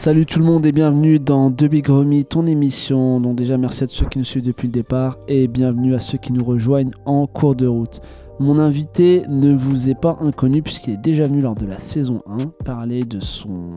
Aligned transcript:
Salut 0.00 0.24
tout 0.24 0.38
le 0.38 0.46
monde 0.46 0.64
et 0.64 0.72
bienvenue 0.72 1.18
dans 1.18 1.50
The 1.50 1.64
Big 1.64 1.86
ton 2.26 2.46
émission. 2.46 3.20
Donc 3.20 3.36
déjà 3.36 3.58
merci 3.58 3.84
à 3.84 3.86
ceux 3.86 4.06
qui 4.06 4.18
nous 4.18 4.24
suivent 4.24 4.46
depuis 4.46 4.66
le 4.66 4.72
départ 4.72 5.18
et 5.28 5.46
bienvenue 5.46 5.94
à 5.94 5.98
ceux 5.98 6.16
qui 6.16 6.32
nous 6.32 6.42
rejoignent 6.42 6.92
en 7.04 7.26
cours 7.26 7.54
de 7.54 7.66
route. 7.66 8.00
Mon 8.38 8.58
invité 8.58 9.24
ne 9.28 9.54
vous 9.54 9.90
est 9.90 9.94
pas 9.94 10.16
inconnu 10.22 10.62
puisqu'il 10.62 10.94
est 10.94 11.02
déjà 11.02 11.26
venu 11.26 11.42
lors 11.42 11.54
de 11.54 11.66
la 11.66 11.78
saison 11.78 12.22
1 12.26 12.46
parler 12.64 13.02
de 13.02 13.20
son 13.20 13.68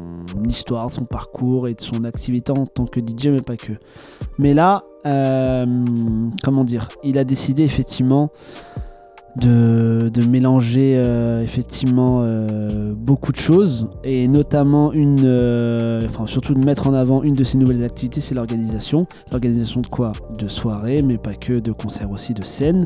histoire, 0.47 0.89
son 0.89 1.03
parcours 1.03 1.67
et 1.67 1.73
de 1.73 1.81
son 1.81 2.05
activité 2.05 2.53
en 2.53 2.67
tant 2.67 2.85
que 2.85 3.01
DJ 3.01 3.27
mais 3.27 3.41
pas 3.41 3.57
que. 3.57 3.73
Mais 4.39 4.53
là, 4.53 4.85
euh, 5.05 5.65
comment 6.41 6.63
dire, 6.63 6.87
il 7.03 7.17
a 7.17 7.25
décidé 7.25 7.63
effectivement 7.63 8.31
de, 9.37 10.25
mélanger 10.27 10.95
euh, 10.97 11.43
effectivement 11.43 12.25
euh, 12.27 12.93
beaucoup 12.95 13.31
de 13.31 13.37
choses 13.37 13.89
et 14.03 14.27
notamment 14.27 14.93
une, 14.93 15.21
euh, 15.23 16.05
enfin 16.05 16.27
surtout 16.27 16.53
de 16.53 16.63
mettre 16.63 16.87
en 16.87 16.93
avant 16.93 17.23
une 17.23 17.33
de 17.33 17.43
ses 17.43 17.57
nouvelles 17.57 17.83
activités, 17.83 18.21
c'est 18.21 18.35
l'organisation. 18.35 19.05
L'organisation 19.31 19.81
de 19.81 19.87
quoi? 19.87 20.11
De 20.39 20.47
soirées, 20.47 21.01
mais 21.01 21.17
pas 21.17 21.35
que, 21.35 21.53
de 21.53 21.71
concerts 21.71 22.11
aussi, 22.11 22.33
de 22.33 22.43
scènes. 22.43 22.85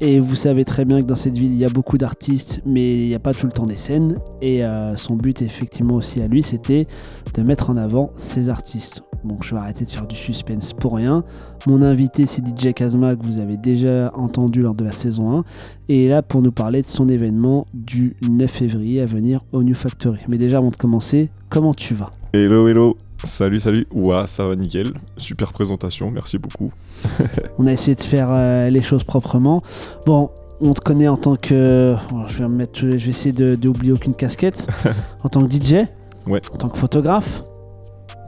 Et 0.00 0.20
vous 0.20 0.36
savez 0.36 0.64
très 0.64 0.84
bien 0.84 1.02
que 1.02 1.06
dans 1.06 1.16
cette 1.16 1.36
ville, 1.36 1.52
il 1.52 1.58
y 1.58 1.64
a 1.64 1.68
beaucoup 1.70 1.98
d'artistes, 1.98 2.62
mais 2.66 2.94
il 2.94 3.08
n'y 3.08 3.14
a 3.14 3.20
pas 3.20 3.34
tout 3.34 3.46
le 3.46 3.52
temps 3.52 3.66
des 3.66 3.76
scènes. 3.76 4.18
Et 4.42 4.62
son 4.96 5.16
but 5.16 5.42
effectivement 5.42 5.94
aussi 5.94 6.20
à 6.22 6.26
lui, 6.26 6.42
c'était 6.42 6.86
de 7.34 7.42
mettre 7.42 7.70
en 7.70 7.76
avant 7.76 8.10
ces 8.16 8.48
artistes. 8.48 9.02
Bon, 9.22 9.36
je 9.42 9.54
vais 9.54 9.60
arrêter 9.60 9.84
de 9.84 9.90
faire 9.90 10.06
du 10.06 10.16
suspense 10.16 10.72
pour 10.72 10.96
rien. 10.96 11.24
Mon 11.66 11.82
invité, 11.82 12.24
c'est 12.24 12.42
DJ 12.46 12.72
Kazma, 12.72 13.16
que 13.16 13.22
vous 13.22 13.38
avez 13.38 13.58
déjà 13.58 14.10
entendu 14.14 14.62
lors 14.62 14.74
de 14.74 14.84
la 14.84 14.92
saison 14.92 15.40
1 15.40 15.44
et 15.88 16.06
est 16.06 16.08
là 16.08 16.22
pour 16.22 16.40
nous 16.40 16.52
parler 16.52 16.80
de 16.80 16.86
son 16.86 17.08
événement 17.08 17.66
du 17.74 18.16
9 18.28 18.50
février 18.50 19.00
à 19.00 19.06
venir 19.06 19.44
au 19.52 19.62
New 19.62 19.74
Factory. 19.74 20.20
Mais 20.28 20.38
déjà 20.38 20.58
avant 20.58 20.70
de 20.70 20.76
commencer, 20.76 21.28
comment 21.50 21.74
tu 21.74 21.94
vas? 21.94 22.10
Hello, 22.32 22.68
hello 22.68 22.96
Salut, 23.22 23.60
salut 23.60 23.86
Ouah, 23.92 24.26
ça 24.26 24.46
va 24.46 24.56
nickel. 24.56 24.92
Super 25.18 25.52
présentation, 25.52 26.10
merci 26.10 26.38
beaucoup. 26.38 26.72
on 27.58 27.66
a 27.66 27.72
essayé 27.72 27.94
de 27.94 28.00
faire 28.00 28.30
euh, 28.30 28.70
les 28.70 28.80
choses 28.80 29.04
proprement. 29.04 29.60
Bon, 30.06 30.30
on 30.62 30.72
te 30.72 30.80
connaît 30.80 31.08
en 31.08 31.18
tant 31.18 31.36
que... 31.36 31.94
je, 32.28 32.38
vais 32.38 32.48
mettre, 32.48 32.80
je 32.80 32.86
vais 32.86 33.10
essayer 33.10 33.56
d'oublier 33.56 33.92
aucune 33.92 34.14
casquette. 34.14 34.66
en 35.24 35.28
tant 35.28 35.46
que 35.46 35.52
DJ 35.52 35.86
Ouais. 36.26 36.40
En 36.54 36.56
tant 36.56 36.68
que 36.68 36.78
photographe? 36.78 37.42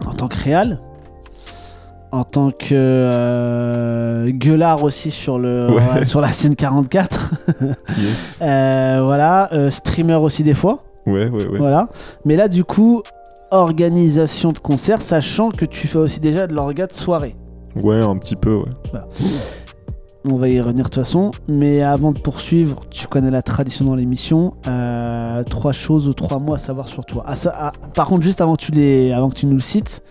En 0.07 0.15
tant 0.15 0.29
que 0.29 0.37
réal? 0.37 0.81
En 2.13 2.25
tant 2.25 2.51
que 2.51 2.69
euh, 2.73 4.31
gueulard 4.31 4.85
aussi 4.85 5.11
sur, 5.11 5.39
le, 5.39 5.69
sur 6.05 6.21
la 6.21 6.31
scène 6.31 6.55
44. 6.55 7.33
yes. 7.99 8.39
Euh, 8.43 9.01
voilà, 9.03 9.53
euh, 9.53 9.71
streamer 9.71 10.17
aussi 10.17 10.45
des 10.45 10.55
fois. 10.55 10.85
Ouais, 11.07 11.29
ouais, 11.29 11.47
ouais. 11.47 11.59
Voilà. 11.59 11.89
Mais 12.25 12.37
là, 12.37 12.49
du 12.49 12.65
coup, 12.65 13.03
organisation 13.51 14.53
de 14.53 14.59
concert, 14.59 15.01
sachant 15.01 15.51
que 15.51 15.65
tu 15.65 15.89
fais 15.89 15.99
aussi 15.99 16.21
déjà 16.21 16.47
de 16.47 16.55
l'orga 16.55 16.87
de 16.87 16.93
soirée. 16.93 17.35
Ouais, 17.83 18.01
un 18.03 18.17
petit 18.19 18.37
peu, 18.37 18.57
ouais. 18.57 18.71
Voilà. 18.91 19.09
On 20.25 20.37
va 20.37 20.49
y 20.49 20.61
revenir 20.61 20.85
de 20.85 20.89
toute 20.89 21.03
façon. 21.03 21.33
Mais 21.49 21.83
avant 21.83 22.13
de 22.13 22.19
poursuivre, 22.19 22.83
tu 22.91 23.09
connais 23.09 23.31
la 23.31 23.43
tradition 23.43 23.85
dans 23.85 23.97
l'émission. 23.97 24.55
Euh, 24.69 25.43
trois 25.43 25.73
choses 25.73 26.07
ou 26.07 26.15
trois 26.15 26.39
mots 26.39 26.55
à 26.55 26.59
savoir 26.59 26.87
sur 26.87 27.05
toi. 27.05 27.25
Ah, 27.27 27.35
ça, 27.35 27.53
ah, 27.57 27.73
par 27.95 28.07
contre, 28.07 28.23
juste 28.23 28.41
avant 28.41 28.55
que, 28.55 28.63
tu 28.63 28.73
les, 28.73 29.13
avant 29.13 29.31
que 29.31 29.35
tu 29.35 29.47
nous 29.47 29.55
le 29.55 29.61
cites, 29.61 30.03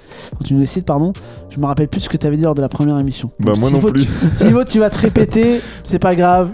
tu 0.44 0.54
nous 0.54 0.60
le 0.60 0.66
cites, 0.66 0.86
pardon, 0.86 1.14
je 1.50 1.60
me 1.60 1.66
rappelle 1.66 1.88
plus 1.88 2.02
ce 2.02 2.10
que 2.10 2.18
tu 2.18 2.28
avais 2.28 2.36
dit 2.36 2.44
lors 2.44 2.56
de 2.56 2.62
la 2.62 2.70
première 2.70 3.00
émission. 3.00 3.32
Bah, 3.40 3.54
moi 3.58 3.70
non 3.70 3.80
plus. 3.80 4.08
Si 4.36 4.48
tu 4.68 4.80
vas 4.80 4.90
te 4.90 5.00
répéter, 5.00 5.62
c'est 5.84 6.00
pas 6.00 6.16
grave. 6.16 6.52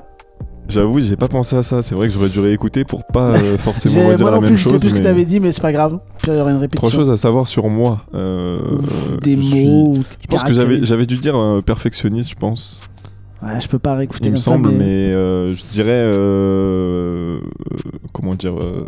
J'avoue, 0.70 1.00
j'ai 1.00 1.16
pas 1.16 1.30
pensé 1.30 1.56
à 1.56 1.64
ça. 1.64 1.82
C'est 1.82 1.96
vrai 1.96 2.10
que 2.10 2.14
j'aurais 2.14 2.30
dû 2.30 2.42
réécouter 2.42 2.84
pour 2.84 3.06
pas 3.06 3.30
euh, 3.32 3.58
forcément 3.58 4.14
dire 4.14 4.30
la 4.30 4.42
même 4.42 4.58
chose. 4.58 4.74
Je 4.74 4.78
sais 4.78 4.90
plus 4.90 4.98
ce 4.98 5.02
que 5.02 5.08
t'avais 5.08 5.26
dit, 5.26 5.40
mais 5.40 5.52
c'est 5.52 5.62
pas 5.62 5.72
grave. 5.72 6.00
Il 6.28 6.34
y 6.34 6.38
une 6.38 6.58
répétition. 6.58 6.90
Trois 6.90 6.92
choses 6.92 7.10
à 7.10 7.16
savoir 7.16 7.48
sur 7.48 7.70
moi. 7.70 8.02
Euh, 8.14 8.60
Des 9.24 9.38
mots. 9.38 9.94
Je 10.22 10.28
pense 10.28 10.44
que 10.44 10.54
j'avais 10.54 11.06
dû 11.06 11.18
dire 11.18 11.36
perfectionniste, 11.66 12.32
je 12.32 12.36
pense. 12.36 12.84
Ouais, 13.44 13.62
je 13.62 13.68
peux 13.68 13.80
pas 13.80 13.96
réécouter. 13.96 14.26
Il 14.26 14.32
me 14.32 14.38
semble, 14.38 14.70
mais, 14.72 15.14
euh, 15.14 15.54
je 15.54 15.64
dirais. 15.66 15.92
Euh, 15.92 17.40
comment 18.14 18.36
dire 18.36 18.58
euh, 18.58 18.86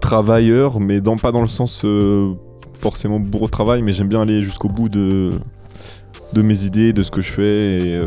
Travailleur, 0.00 0.80
mais 0.80 1.00
dans, 1.00 1.16
pas 1.16 1.32
dans 1.32 1.40
le 1.40 1.46
sens 1.46 1.86
forcément 2.74 3.20
bourreau 3.20 3.46
de 3.46 3.50
travail, 3.50 3.82
mais 3.82 3.92
j'aime 3.92 4.08
bien 4.08 4.22
aller 4.22 4.42
jusqu'au 4.42 4.68
bout 4.68 4.88
de, 4.88 5.34
de 6.32 6.42
mes 6.42 6.64
idées, 6.64 6.92
de 6.92 7.02
ce 7.02 7.10
que 7.10 7.20
je 7.20 7.30
fais, 7.30 7.78
et 7.78 8.00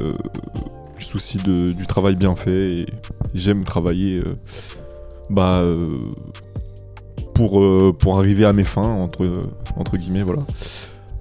du 0.97 1.05
souci 1.05 1.37
de, 1.37 1.71
du 1.71 1.87
travail 1.87 2.15
bien 2.15 2.35
fait. 2.35 2.79
Et, 2.79 2.85
j'aime 3.33 3.63
travailler 3.63 4.21
bah, 5.29 5.63
pour, 7.33 7.63
pour 7.97 8.17
arriver 8.19 8.45
à 8.45 8.53
mes 8.53 8.65
fins, 8.65 8.95
entre, 8.95 9.43
entre 9.77 9.97
guillemets, 9.97 10.23
voilà. 10.23 10.43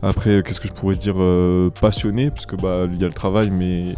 Après, 0.02 0.42
qu'est-ce 0.42 0.60
que 0.60 0.66
je 0.66 0.72
pourrais 0.72 0.96
dire 0.96 1.14
euh, 1.18 1.70
Passionné, 1.80 2.30
parce 2.30 2.44
que 2.44 2.56
bah 2.56 2.86
il 2.92 3.00
y 3.00 3.04
a 3.04 3.06
le 3.06 3.12
travail, 3.12 3.50
mais 3.50 3.94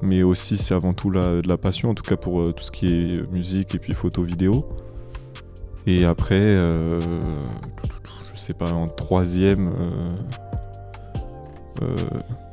mais 0.00 0.22
aussi 0.22 0.56
c'est 0.56 0.74
avant 0.74 0.92
tout 0.92 1.10
la, 1.10 1.42
de 1.42 1.48
la 1.48 1.56
passion, 1.56 1.90
en 1.90 1.94
tout 1.94 2.04
cas 2.04 2.16
pour 2.16 2.40
euh, 2.40 2.52
tout 2.52 2.62
ce 2.62 2.70
qui 2.70 2.86
est 2.86 3.32
musique 3.32 3.74
et 3.74 3.78
puis 3.78 3.94
photo 3.94 4.22
vidéo. 4.22 4.64
Et 5.86 6.04
après, 6.04 6.40
euh, 6.40 7.00
je 8.32 8.40
sais 8.40 8.54
pas, 8.54 8.72
en 8.72 8.86
troisième, 8.86 9.72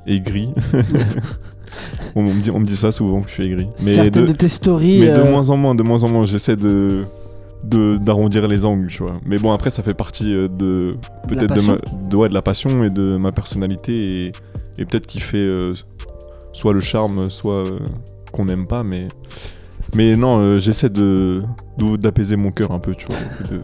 aigri. 0.07 0.51
on, 2.15 2.23
me 2.23 2.41
dit, 2.41 2.51
on 2.51 2.59
me 2.59 2.65
dit 2.65 2.75
ça 2.75 2.91
souvent 2.91 3.21
que 3.21 3.29
je 3.29 3.33
suis 3.35 3.45
aigri. 3.45 3.67
Mais 3.85 4.09
de, 4.09 4.25
de 4.25 4.31
tes 4.33 4.49
stories. 4.49 4.99
Mais 4.99 5.13
de 5.13 5.21
moins 5.21 5.49
en 5.49 5.55
moins, 5.55 5.75
de 5.75 5.83
moins 5.83 6.03
en 6.03 6.09
moins, 6.09 6.25
j'essaie 6.25 6.57
de 6.57 7.03
d'arrondir 7.63 8.47
les 8.47 8.65
angles, 8.65 8.87
tu 8.87 9.03
vois. 9.03 9.13
Mais 9.25 9.37
bon, 9.37 9.51
après, 9.51 9.69
ça 9.69 9.83
fait 9.83 9.93
partie 9.93 10.33
euh, 10.33 10.47
de 10.47 10.95
peut-être 11.27 11.53
de, 11.53 11.61
ma, 11.61 11.75
de, 11.75 12.27
de 12.27 12.33
la 12.33 12.41
passion 12.41 12.83
et 12.83 12.89
de 12.89 13.17
ma 13.17 13.31
personnalité 13.31 14.25
et, 14.25 14.31
et 14.77 14.85
peut-être 14.85 15.07
qui 15.07 15.19
fait 15.19 15.37
euh, 15.37 15.73
soit 16.53 16.73
le 16.73 16.81
charme, 16.81 17.29
soit 17.29 17.67
euh, 17.67 17.79
qu'on 18.31 18.45
n'aime 18.45 18.67
pas, 18.67 18.83
mais 18.83 19.07
mais 19.93 20.15
non, 20.15 20.57
j'essaie 20.59 20.89
de 20.89 21.41
d'apaiser 21.77 22.35
mon 22.35 22.51
cœur 22.51 22.71
un 22.71 22.79
peu, 22.79 22.95
tu 22.95 23.07
vois. 23.07 23.17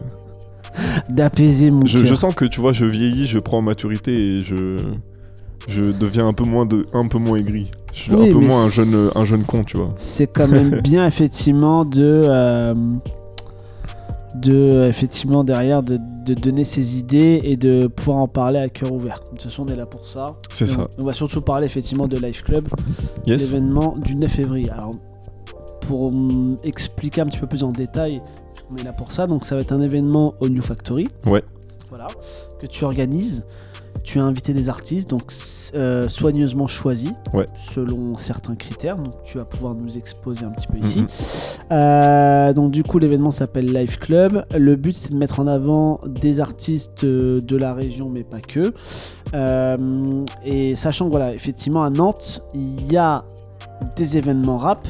D'apaiser 1.08 1.70
mon 1.70 1.86
je, 1.86 1.98
cœur. 1.98 2.06
Je 2.06 2.14
sens 2.14 2.34
que 2.34 2.44
tu 2.44 2.60
vois, 2.60 2.72
je 2.72 2.84
vieillis, 2.84 3.26
je 3.26 3.38
prends 3.38 3.62
maturité 3.62 4.12
et 4.12 4.42
je 4.42 4.80
je 5.66 5.82
deviens 5.82 6.26
un 6.28 6.32
peu 6.32 6.44
moins 6.44 6.66
de 6.66 6.86
un 6.92 7.06
peu 7.06 7.18
moins 7.18 7.38
aigri. 7.38 7.70
Je 7.92 8.00
suis 8.00 8.12
un 8.12 8.28
peu 8.28 8.38
moins 8.38 8.66
un 8.66 8.68
jeune 8.68 9.10
un 9.14 9.24
jeune 9.24 9.42
con, 9.44 9.64
tu 9.64 9.76
vois. 9.76 9.88
C'est 9.96 10.26
quand 10.26 10.48
même 10.48 10.80
bien 10.82 11.06
effectivement 11.06 11.84
de 11.84 12.74
de 14.40 14.86
effectivement 14.88 15.44
derrière 15.44 15.82
de, 15.82 15.98
donner 16.34 16.64
ses 16.64 16.98
idées 16.98 17.40
et 17.42 17.56
de 17.56 17.86
pouvoir 17.86 18.18
en 18.18 18.28
parler 18.28 18.58
à 18.58 18.68
cœur 18.68 18.92
ouvert. 18.92 19.20
De 19.24 19.30
toute 19.30 19.42
façon, 19.42 19.64
on 19.66 19.72
est 19.72 19.76
là 19.76 19.86
pour 19.86 20.06
ça. 20.06 20.36
C'est 20.52 20.66
ça. 20.66 20.88
On, 20.98 21.04
va 21.04 21.14
surtout 21.14 21.40
parler 21.40 21.64
effectivement 21.64 22.06
de 22.06 22.18
Life 22.18 22.42
Club, 22.42 22.68
l'événement 23.26 23.96
du 23.96 24.14
9 24.14 24.30
février. 24.30 24.70
Alors, 24.70 24.94
pour 25.82 26.12
expliquer 26.64 27.22
un 27.22 27.26
petit 27.26 27.38
peu 27.38 27.46
plus 27.46 27.64
en 27.64 27.72
détail, 27.72 28.20
on 28.70 28.76
est 28.76 28.82
là 28.82 28.92
pour 28.92 29.10
ça. 29.10 29.26
Donc, 29.26 29.46
ça 29.46 29.54
va 29.54 29.62
être 29.62 29.72
un 29.72 29.80
événement 29.80 30.34
au 30.40 30.50
New 30.50 30.62
Factory. 30.62 31.08
Ouais. 31.24 31.42
Voilà, 31.88 32.08
que 32.60 32.66
tu 32.66 32.84
organises 32.84 33.46
tu 34.08 34.18
as 34.20 34.24
invité 34.24 34.54
des 34.54 34.70
artistes, 34.70 35.10
donc 35.10 35.30
euh, 35.74 36.08
soigneusement 36.08 36.66
choisis, 36.66 37.12
selon 37.74 38.16
certains 38.16 38.54
critères. 38.54 38.96
Donc 38.96 39.22
tu 39.22 39.36
vas 39.36 39.44
pouvoir 39.44 39.74
nous 39.74 39.98
exposer 39.98 40.46
un 40.46 40.50
petit 40.50 40.66
peu 40.66 40.78
ici. 40.78 41.00
Mhm. 41.02 41.08
Euh, 41.72 42.52
donc 42.54 42.70
du 42.70 42.82
coup, 42.82 42.98
l'événement 42.98 43.30
s'appelle 43.30 43.66
Live 43.66 43.98
Club. 43.98 44.46
Le 44.56 44.76
but, 44.76 44.96
c'est 44.96 45.12
de 45.12 45.16
mettre 45.16 45.40
en 45.40 45.46
avant 45.46 46.00
des 46.06 46.40
artistes 46.40 47.04
euh, 47.04 47.42
de 47.42 47.56
la 47.58 47.74
région, 47.74 48.08
mais 48.08 48.24
pas 48.24 48.40
que. 48.40 48.72
et 50.42 50.74
sachant 50.74 51.04
que 51.04 51.10
voilà, 51.10 51.34
effectivement, 51.34 51.82
à 51.82 51.90
Nantes, 51.90 52.42
il 52.54 52.90
y 52.90 52.96
a 52.96 53.24
des 53.94 54.16
événements 54.16 54.56
rap, 54.56 54.88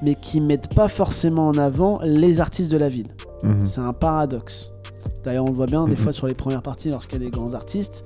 mais 0.00 0.14
qui 0.14 0.40
mettent 0.40 0.72
pas 0.76 0.86
forcément 0.86 1.48
en 1.48 1.58
avant 1.58 1.98
les 2.04 2.40
artistes 2.40 2.70
de 2.70 2.76
la 2.76 2.88
ville. 2.88 3.08
Mhm. 3.42 3.64
C'est 3.64 3.80
un 3.80 3.92
paradoxe. 3.92 4.72
D'ailleurs, 5.24 5.44
on 5.44 5.48
le 5.50 5.54
voit 5.54 5.66
bien 5.66 5.86
des 5.86 5.90
mhm. 5.90 5.96
fois 5.96 6.12
sur 6.12 6.28
les 6.28 6.34
premières 6.34 6.62
parties, 6.62 6.88
lorsqu'il 6.88 7.20
y 7.20 7.22
a 7.22 7.24
des 7.24 7.32
grands 7.32 7.52
artistes, 7.54 8.04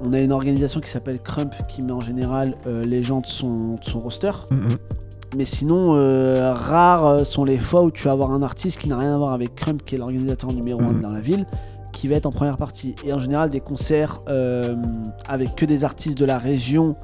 on 0.00 0.12
a 0.12 0.18
une 0.18 0.32
organisation 0.32 0.80
qui 0.80 0.90
s'appelle 0.90 1.20
Crump 1.20 1.54
qui 1.68 1.82
met 1.82 1.92
en 1.92 2.00
général 2.00 2.54
euh, 2.66 2.84
les 2.84 3.02
gens 3.02 3.20
de 3.20 3.26
son, 3.26 3.78
roster. 3.94 4.32
Mm-hmm. 4.50 4.76
Mais 5.36 5.44
sinon, 5.44 5.94
euh, 5.94 6.52
rares 6.52 7.24
sont 7.24 7.44
les 7.44 7.58
fois 7.58 7.82
où 7.82 7.90
tu 7.90 8.04
vas 8.04 8.12
avoir 8.12 8.32
un 8.32 8.42
artiste 8.42 8.78
qui 8.78 8.88
n'a 8.88 8.98
rien 8.98 9.14
à 9.14 9.18
voir 9.18 9.32
avec 9.32 9.54
Crump, 9.54 9.82
qui 9.84 9.94
est 9.94 9.98
l'organisateur 9.98 10.52
numéro 10.52 10.80
1 10.80 10.84
mm-hmm. 10.84 11.00
dans 11.00 11.12
la 11.12 11.20
ville, 11.20 11.46
qui 11.92 12.08
va 12.08 12.16
être 12.16 12.26
en 12.26 12.32
première 12.32 12.58
partie. 12.58 12.94
Et 13.04 13.12
en 13.12 13.18
général, 13.18 13.48
des 13.50 13.60
concerts 13.60 14.20
euh, 14.28 14.76
avec 15.28 15.54
que 15.54 15.64
des 15.64 15.84
artistes 15.84 16.18
de 16.18 16.24
la 16.24 16.38
région 16.38 16.96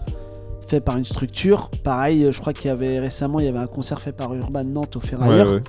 faits 0.67 0.85
par 0.85 0.99
une 0.99 1.05
structure. 1.05 1.71
Pareil, 1.83 2.29
je 2.31 2.41
crois 2.41 2.53
qu'il 2.53 2.67
y 2.67 2.71
avait 2.71 2.99
récemment, 2.99 3.41
il 3.41 3.47
y 3.47 3.49
avait 3.49 3.59
un 3.59 3.67
concert 3.67 4.01
fait 4.01 4.13
par 4.13 4.35
Urban 4.35 4.65
Nantes 4.65 4.97
au 4.97 5.01
Ferrailleur 5.01 5.61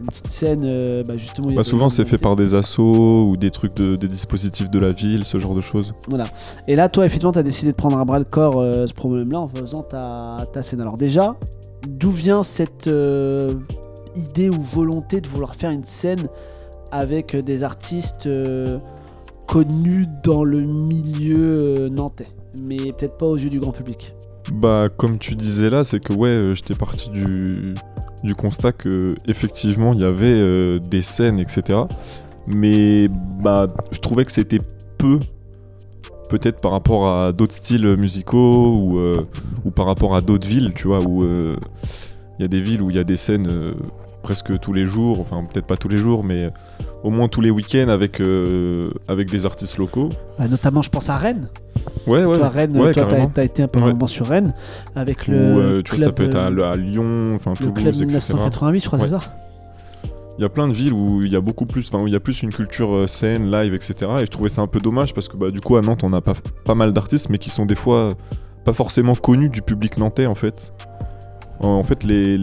une 0.00 0.06
petite 0.06 0.28
scène 0.28 0.62
euh, 0.64 1.02
bah, 1.06 1.16
justement. 1.16 1.48
Bah, 1.54 1.64
souvent 1.64 1.88
c'est 1.88 2.04
fait 2.04 2.18
par 2.18 2.36
des 2.36 2.54
assos 2.54 3.28
ou 3.28 3.36
des 3.36 3.50
trucs 3.50 3.74
de, 3.74 3.96
des 3.96 4.08
dispositifs 4.08 4.70
de 4.70 4.78
la 4.78 4.92
ville, 4.92 5.24
ce 5.24 5.38
genre 5.38 5.54
de 5.54 5.60
choses. 5.60 5.94
Voilà. 6.08 6.24
Et 6.68 6.76
là, 6.76 6.88
toi, 6.88 7.04
effectivement, 7.04 7.32
tu 7.32 7.38
as 7.38 7.42
décidé 7.42 7.72
de 7.72 7.76
prendre 7.76 7.98
à 7.98 8.04
bras 8.04 8.18
le 8.18 8.24
corps 8.24 8.58
euh, 8.58 8.86
ce 8.86 8.94
problème-là 8.94 9.40
en 9.40 9.48
faisant 9.48 9.82
ta, 9.82 10.46
ta, 10.52 10.62
scène. 10.62 10.80
Alors 10.80 10.96
déjà, 10.96 11.36
d'où 11.86 12.10
vient 12.10 12.42
cette 12.42 12.86
euh, 12.86 13.54
idée 14.14 14.48
ou 14.48 14.60
volonté 14.60 15.20
de 15.20 15.28
vouloir 15.28 15.54
faire 15.54 15.70
une 15.70 15.84
scène 15.84 16.28
avec 16.92 17.34
des 17.34 17.64
artistes 17.64 18.28
connus 19.48 20.06
dans 20.22 20.44
le 20.44 20.60
milieu 20.60 21.88
nantais, 21.88 22.28
mais 22.62 22.76
peut-être 22.76 23.18
pas 23.18 23.26
aux 23.26 23.36
yeux 23.36 23.50
du 23.50 23.58
grand 23.58 23.72
public? 23.72 24.14
Bah, 24.52 24.86
comme 24.96 25.18
tu 25.18 25.34
disais 25.34 25.70
là, 25.70 25.82
c'est 25.82 25.98
que 25.98 26.12
ouais, 26.12 26.52
j'étais 26.54 26.74
parti 26.74 27.10
du, 27.10 27.74
du 28.24 28.34
constat 28.34 28.72
que 28.72 29.14
effectivement 29.28 29.92
il 29.92 30.00
y 30.00 30.04
avait 30.04 30.26
euh, 30.32 30.78
des 30.80 31.02
scènes, 31.02 31.38
etc. 31.38 31.80
Mais 32.46 33.08
bah, 33.08 33.68
je 33.92 34.00
trouvais 34.00 34.24
que 34.24 34.32
c'était 34.32 34.58
peu, 34.98 35.20
peut-être 36.30 36.60
par 36.60 36.72
rapport 36.72 37.06
à 37.06 37.32
d'autres 37.32 37.52
styles 37.52 37.96
musicaux 37.96 38.76
ou, 38.76 38.98
euh, 38.98 39.26
ou 39.64 39.70
par 39.70 39.86
rapport 39.86 40.16
à 40.16 40.22
d'autres 40.22 40.48
villes, 40.48 40.72
tu 40.74 40.88
vois, 40.88 41.00
où 41.00 41.22
euh, 41.22 41.56
il 42.38 42.42
y 42.42 42.44
a 42.44 42.48
des 42.48 42.62
villes 42.62 42.82
où 42.82 42.90
il 42.90 42.96
y 42.96 42.98
a 42.98 43.04
des 43.04 43.18
scènes 43.18 43.74
presque 44.22 44.58
tous 44.58 44.72
les 44.72 44.86
jours, 44.86 45.20
enfin 45.20 45.44
peut-être 45.44 45.66
pas 45.66 45.76
tous 45.76 45.88
les 45.88 45.98
jours, 45.98 46.24
mais 46.24 46.50
au 47.02 47.10
moins 47.10 47.28
tous 47.28 47.42
les 47.42 47.50
week-ends 47.50 47.88
avec, 47.88 48.20
avec 49.06 49.30
des 49.30 49.46
artistes 49.46 49.76
locaux. 49.76 50.08
Bah, 50.38 50.48
notamment, 50.48 50.82
je 50.82 50.90
pense 50.90 51.10
à 51.10 51.18
Rennes. 51.18 51.50
Ouais, 52.06 52.24
ouais. 52.24 52.36
toi, 52.38 52.48
Rennes, 52.48 52.76
ouais, 52.76 52.92
toi, 52.92 53.06
t'as, 53.34 53.44
été 53.44 53.62
un 53.62 53.68
peu 53.68 53.80
Ouais. 53.80 53.86
moment 53.92 54.06
sur 54.06 54.26
Rennes 54.26 54.52
avec 54.94 55.26
Ou, 55.28 55.30
le. 55.30 55.36
euh, 55.38 55.82
tu 55.82 55.90
vois, 55.94 55.98
ça 55.98 56.12
club, 56.12 56.16
peut 56.16 56.24
être 56.24 56.36
à, 56.36 56.48
euh, 56.50 56.72
à 56.72 56.76
Lyon, 56.76 57.32
enfin 57.34 57.52
le 57.52 57.56
club 57.56 57.74
Toulouse, 57.74 58.02
etc. 58.02 58.18
1988, 58.18 58.80
je 58.80 58.86
crois, 58.86 58.98
Ouais. 58.98 59.04
c'est 59.08 59.14
ça 59.18 59.20
Il 60.38 60.42
y 60.42 60.44
a 60.44 60.48
plein 60.48 60.66
de 60.68 60.72
villes 60.74 60.92
où 60.92 61.22
il 61.22 61.32
y 61.32 61.36
a 61.36 61.40
beaucoup 61.40 61.64
plus, 61.66 61.86
enfin 61.88 62.02
où 62.02 62.06
il 62.08 62.12
y 62.12 62.16
a 62.16 62.20
plus 62.20 62.42
une 62.42 62.52
culture 62.52 62.94
euh, 62.96 63.06
scène, 63.06 63.50
live, 63.50 63.72
etc. 63.74 63.94
Et 64.18 64.26
je 64.26 64.30
trouvais 64.30 64.48
ça 64.48 64.62
un 64.62 64.66
peu 64.66 64.80
dommage 64.80 65.14
parce 65.14 65.28
que 65.28 65.36
bah, 65.36 65.50
du 65.50 65.60
coup 65.60 65.76
à 65.76 65.80
Nantes 65.82 66.00
on 66.02 66.12
a 66.12 66.20
pas, 66.20 66.34
pas 66.64 66.74
mal 66.74 66.92
d'artistes 66.92 67.28
mais 67.30 67.38
qui 67.38 67.50
sont 67.50 67.66
des 67.66 67.74
fois 67.76 68.14
pas 68.64 68.72
forcément 68.72 69.14
connus 69.14 69.48
du 69.48 69.62
public 69.62 69.96
nantais 69.98 70.26
en 70.26 70.34
fait. 70.34 70.72
En 71.60 71.82
fait 71.84 72.02
les, 72.02 72.38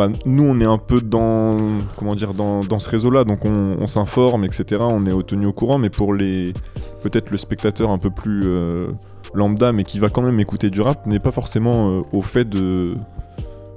bah, 0.00 0.08
nous 0.24 0.44
on 0.44 0.58
est 0.60 0.64
un 0.64 0.78
peu 0.78 1.02
dans 1.02 1.58
comment 1.98 2.14
dire 2.14 2.32
dans, 2.32 2.60
dans 2.60 2.78
ce 2.78 2.88
réseau-là. 2.88 3.24
Donc 3.24 3.44
on, 3.44 3.86
s'informe 3.86 4.44
etc. 4.46 4.80
On 4.80 5.04
est 5.04 5.26
tenu 5.26 5.44
au 5.44 5.52
courant. 5.52 5.76
Mais 5.76 5.90
pour 5.90 6.14
les 6.14 6.54
peut-être 7.02 7.30
le 7.30 7.36
spectateur 7.36 7.90
un 7.90 7.98
peu 7.98 8.08
plus 8.08 8.44
euh, 8.46 8.88
lambda 9.34 9.72
mais 9.72 9.84
qui 9.84 9.98
va 9.98 10.08
quand 10.08 10.22
même 10.22 10.40
écouter 10.40 10.70
du 10.70 10.80
rap 10.80 11.06
n'est 11.06 11.18
pas 11.18 11.32
forcément 11.32 11.90
euh, 11.90 12.02
au 12.12 12.22
fait 12.22 12.48
de 12.48 12.96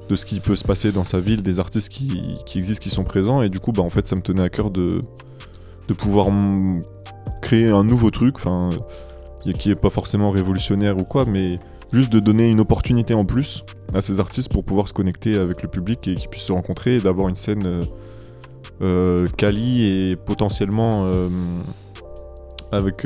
de 0.09 0.15
ce 0.15 0.25
qui 0.25 0.39
peut 0.39 0.55
se 0.55 0.63
passer 0.63 0.91
dans 0.93 1.03
sa 1.03 1.19
ville, 1.19 1.41
des 1.41 1.59
artistes 1.59 1.89
qui, 1.89 2.37
qui 2.45 2.57
existent, 2.57 2.83
qui 2.83 2.89
sont 2.89 3.05
présents, 3.05 3.41
et 3.41 3.47
du 3.47 3.61
coup, 3.61 3.71
bah, 3.71 3.83
en 3.83 3.89
fait, 3.89 4.05
ça 4.05 4.17
me 4.17 4.21
tenait 4.21 4.43
à 4.43 4.49
cœur 4.49 4.69
de, 4.69 5.01
de 5.87 5.93
pouvoir 5.93 6.27
créer 7.41 7.69
un 7.69 7.85
nouveau 7.85 8.11
truc, 8.11 8.35
enfin, 8.35 8.69
qui 9.57 9.71
est 9.71 9.75
pas 9.75 9.89
forcément 9.89 10.29
révolutionnaire 10.29 10.97
ou 10.97 11.05
quoi, 11.05 11.23
mais 11.25 11.57
juste 11.93 12.11
de 12.11 12.19
donner 12.19 12.49
une 12.49 12.59
opportunité 12.59 13.13
en 13.13 13.23
plus 13.23 13.63
à 13.93 14.01
ces 14.01 14.19
artistes 14.19 14.51
pour 14.51 14.65
pouvoir 14.65 14.87
se 14.87 14.93
connecter 14.93 15.37
avec 15.37 15.61
le 15.61 15.69
public 15.69 16.07
et 16.07 16.15
qu'ils 16.15 16.27
puissent 16.27 16.45
se 16.45 16.51
rencontrer 16.51 16.95
et 16.95 16.99
d'avoir 16.99 17.29
une 17.29 17.35
scène 17.35 17.65
euh, 17.65 17.85
euh, 18.81 19.27
quali 19.37 19.83
et 19.85 20.15
potentiellement 20.15 21.03
euh, 21.05 21.29
avec 22.71 23.05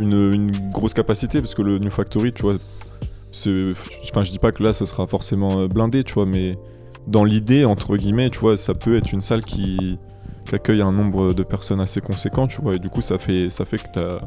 une, 0.00 0.50
grosse 0.72 0.94
capacité, 0.94 1.42
parce 1.42 1.54
que 1.54 1.60
le 1.60 1.78
New 1.78 1.90
Factory, 1.90 2.32
tu 2.32 2.42
vois, 2.42 2.54
enfin 2.54 4.24
je 4.24 4.30
dis 4.30 4.38
pas 4.38 4.50
que 4.50 4.62
là 4.62 4.72
ça 4.72 4.86
sera 4.86 5.06
forcément 5.06 5.66
blindé 5.68 6.02
tu 6.02 6.14
vois 6.14 6.26
mais 6.26 6.58
dans 7.06 7.22
l'idée 7.22 7.64
entre 7.64 7.96
guillemets 7.96 8.28
tu 8.28 8.40
vois 8.40 8.56
ça 8.56 8.74
peut 8.74 8.96
être 8.96 9.12
une 9.12 9.20
salle 9.20 9.44
qui, 9.44 10.00
accueille 10.52 10.82
un 10.82 10.90
nombre 10.90 11.32
de 11.32 11.44
personnes 11.44 11.78
assez 11.78 12.00
conséquent 12.00 12.48
tu 12.48 12.60
vois 12.60 12.74
et 12.74 12.80
du 12.80 12.88
coup 12.88 13.02
ça 13.02 13.18
fait 13.18 13.50
ça 13.50 13.64
fait 13.64 13.78
que 13.78 14.18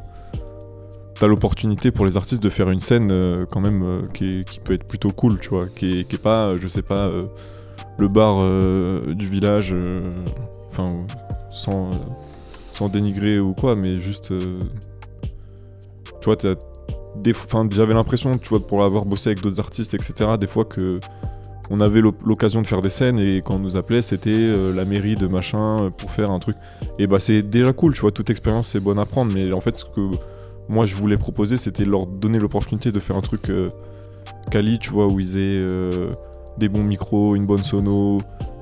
t'as 1.20 1.28
l'opportunité 1.28 1.92
pour 1.92 2.06
les 2.06 2.18
artistes 2.18 2.42
de 2.42 2.50
faire 2.50 2.70
une 2.70 2.80
scène 2.80 3.12
euh, 3.12 3.46
quand 3.46 3.60
même 3.60 3.84
euh, 3.84 4.02
qui, 4.14 4.44
peut 4.64 4.74
être 4.74 4.86
plutôt 4.86 5.12
cool 5.12 5.40
tu 5.40 5.50
vois 5.50 5.68
qui 5.68 6.00
est, 6.00 6.18
pas 6.18 6.48
euh, 6.48 6.58
je 6.62 6.68
sais 6.68 6.82
pas 6.82 7.10
le 7.98 8.08
bar 8.08 8.40
du 9.14 9.28
village 9.28 9.76
enfin 10.70 11.06
sans 11.50 11.92
sans 12.74 12.90
dénigrer 12.90 13.40
ou 13.40 13.54
quoi 13.54 13.76
mais 13.76 14.00
juste 14.00 14.34
tu 16.22 16.26
vois 16.26 16.38
j'avais 17.72 17.94
l'impression, 17.94 18.38
tu 18.38 18.50
vois, 18.50 18.66
pour 18.66 18.84
avoir 18.84 19.06
bossé 19.06 19.30
avec 19.30 19.42
d'autres 19.42 19.60
artistes, 19.60 19.94
etc., 19.94 20.32
des 20.40 20.48
fois 20.48 20.66
que 20.66 21.00
on 21.70 21.80
avait 21.80 22.02
l'occasion 22.02 22.62
de 22.62 22.68
faire 22.68 22.82
des 22.82 22.90
scènes 22.90 23.20
et 23.20 23.42
quand 23.46 23.56
on 23.56 23.60
nous 23.60 23.78
appelait, 23.78 24.02
c'était 24.02 24.52
la 24.74 24.84
mairie 24.84 25.16
de 25.16 25.28
machin 25.28 25.92
pour 25.96 26.12
faire 26.12 26.32
un 26.32 26.40
truc. 26.40 26.58
Et 26.98 27.08
bah, 27.08 27.20
c'est 27.20 27.44
déjà 27.44 27.72
cool, 27.72 27.94
tu 27.94 28.02
vois, 28.02 28.12
toute 28.12 28.30
expérience 28.30 28.70
c'est 28.70 28.80
bonne 28.80 29.00
à 29.00 29.06
prendre, 29.06 29.32
mais 29.34 29.54
en 29.54 29.62
fait, 29.62 29.76
ce 29.76 29.86
que 29.86 30.02
moi 30.74 30.86
je 30.86 30.96
voulais 30.96 31.18
proposer, 31.18 31.58
c'était 31.58 31.86
leur 31.86 32.08
donner 32.08 32.40
l'opportunité 32.40 32.92
de 32.92 33.00
faire 33.00 33.16
un 33.16 33.22
truc 33.22 33.50
euh, 33.50 33.70
quali, 34.52 34.80
tu 34.80 34.90
vois, 34.90 35.08
où 35.08 35.20
ils 35.20 35.38
aient 35.38 35.40
euh, 35.58 36.12
des 36.58 36.70
bons 36.70 36.84
micros, 36.84 37.36
une 37.36 37.46
bonne 37.46 37.64
sono. 37.64 38.20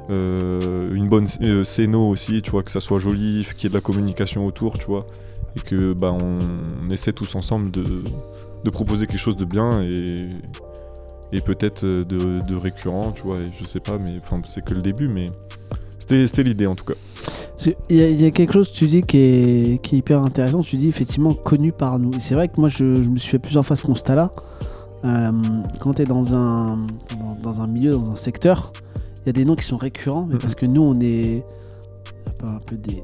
euh, 0.10 0.94
une 0.94 1.08
bonne 1.08 1.28
euh, 1.42 1.64
aussi, 1.96 2.42
tu 2.42 2.52
vois, 2.52 2.64
que 2.64 2.72
ça 2.72 2.82
soit 2.82 3.00
joli, 3.00 3.48
qu'il 3.56 3.64
y 3.64 3.68
ait 3.68 3.70
de 3.70 3.74
la 3.74 3.82
communication 3.82 4.46
autour, 4.46 4.78
tu 4.78 4.86
vois, 4.86 5.08
et 5.56 5.60
que 5.62 5.94
bah 5.94 6.12
on, 6.12 6.90
essaie 6.90 7.14
tous 7.14 7.36
ensemble 7.36 7.72
de, 7.72 8.04
de 8.64 8.70
proposer 8.70 9.08
quelque 9.08 9.20
chose 9.20 9.38
de 9.38 9.46
bien 9.46 9.82
et, 9.84 10.30
et 11.32 11.40
peut-être 11.42 11.86
de, 11.86 12.04
de 12.46 12.56
récurrent, 12.56 13.14
tu 13.14 13.24
vois, 13.24 13.38
et 13.38 13.50
je 13.58 13.66
sais 13.66 13.80
pas, 13.80 13.98
mais 13.98 14.20
c'est 14.48 14.66
que 14.66 14.74
le 14.74 14.82
début, 14.82 15.08
mais 15.08 15.28
c'était 16.28 16.44
l'idée 16.44 16.68
en 16.68 16.76
tout 16.76 16.86
cas. 16.86 16.94
Il 17.90 17.96
y, 17.98 18.02
a- 18.02 18.10
il 18.10 18.20
y 18.22 18.26
a 18.26 18.32
quelque 18.32 18.54
chose 18.54 18.72
que 18.72 18.76
tu 18.76 18.88
dis 18.88 19.02
qui 19.04 19.18
est, 19.18 19.82
qui 19.84 19.96
est 19.96 20.00
hyper 20.00 20.24
intéressant. 20.24 20.62
Tu 20.62 20.78
dis 20.78 20.88
effectivement 20.88 21.34
connu 21.34 21.72
par 21.72 22.00
nous. 22.00 22.12
Et 22.16 22.20
c'est 22.20 22.34
vrai 22.34 22.48
que 22.48 22.60
moi, 22.60 22.70
je, 22.70 23.02
je 23.04 23.10
me 23.10 23.18
suis 23.18 23.30
fait 23.32 23.40
plusieurs 23.40 23.66
fois 23.66 23.76
ce 23.76 23.84
constat-là. 23.84 24.32
Euh, 25.06 25.32
quand 25.80 25.94
tu 25.96 26.02
es 26.02 26.06
dans 26.06 26.34
un, 26.34 26.78
dans, 27.20 27.38
dans 27.42 27.62
un 27.62 27.68
milieu, 27.68 27.92
dans 27.92 28.10
un 28.12 28.16
secteur, 28.16 28.72
il 29.22 29.28
y 29.28 29.30
a 29.30 29.34
des 29.34 29.46
noms 29.46 29.56
qui 29.56 29.66
sont 29.66 29.78
récurrents. 29.78 30.28
Mais 30.30 30.38
parce 30.40 30.56
que 30.56 30.66
nous, 30.66 30.82
on 30.82 31.00
est 31.02 31.44
un 32.28 32.32
peu, 32.40 32.48
un 32.48 32.60
peu 32.66 32.78
des, 32.78 32.94
des, 32.94 33.00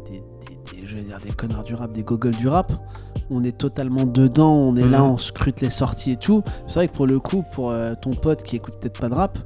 des- 0.47 0.81
des- 0.81 0.87
je 0.87 0.95
vais 0.95 1.01
dire 1.01 1.19
des 1.23 1.31
connards 1.33 1.61
du 1.63 1.75
rap, 1.75 1.91
des 1.93 2.03
gogoles 2.03 2.35
du 2.35 2.47
rap. 2.47 2.71
On 3.29 3.43
est 3.43 3.55
totalement 3.57 4.05
dedans. 4.05 4.53
On 4.55 4.75
est 4.75 4.87
là, 4.89 5.03
on 5.03 5.17
scrute 5.17 5.61
les 5.61 5.69
sorties 5.69 6.11
et 6.13 6.15
tout. 6.17 6.41
C'est 6.65 6.75
vrai 6.75 6.87
que 6.87 6.93
pour 6.95 7.05
le 7.05 7.19
coup, 7.19 7.43
pour 7.53 7.69
euh, 7.69 7.93
ton 8.01 8.11
pote 8.11 8.41
qui 8.41 8.55
écoute 8.55 8.75
peut-être 8.79 8.99
pas 8.99 9.09
de 9.09 9.13
rap, 9.15 9.37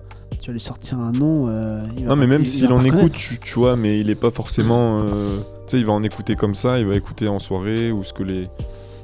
tu 0.42 0.48
vas 0.48 0.54
lui 0.54 0.60
sortir 0.60 0.98
un 1.00 1.12
nom. 1.12 1.48
euh, 1.50 1.80
il 1.98 2.04
va 2.04 2.10
Non, 2.10 2.16
mais 2.16 2.28
même 2.28 2.42
il- 2.42 2.48
il 2.48 2.52
s'il 2.52 2.72
en 2.74 2.84
écoute, 2.84 3.14
tu, 3.14 3.40
tu 3.40 3.54
vois, 3.60 3.76
mais 3.76 4.00
il 4.00 4.10
est 4.10 4.16
pas 4.16 4.32
forcément. 4.32 5.02
euh, 5.04 5.38
tu 5.68 5.72
sais, 5.72 5.80
il 5.80 5.86
va 5.86 5.94
en 5.94 6.04
écouter 6.04 6.36
comme 6.36 6.54
ça, 6.56 6.80
il 6.80 6.86
va 6.88 6.96
écouter 6.96 7.28
en 7.28 7.40
soirée 7.40 7.92
ou 7.92 8.04
ce 8.04 8.12
que 8.14 8.24
les. 8.24 8.48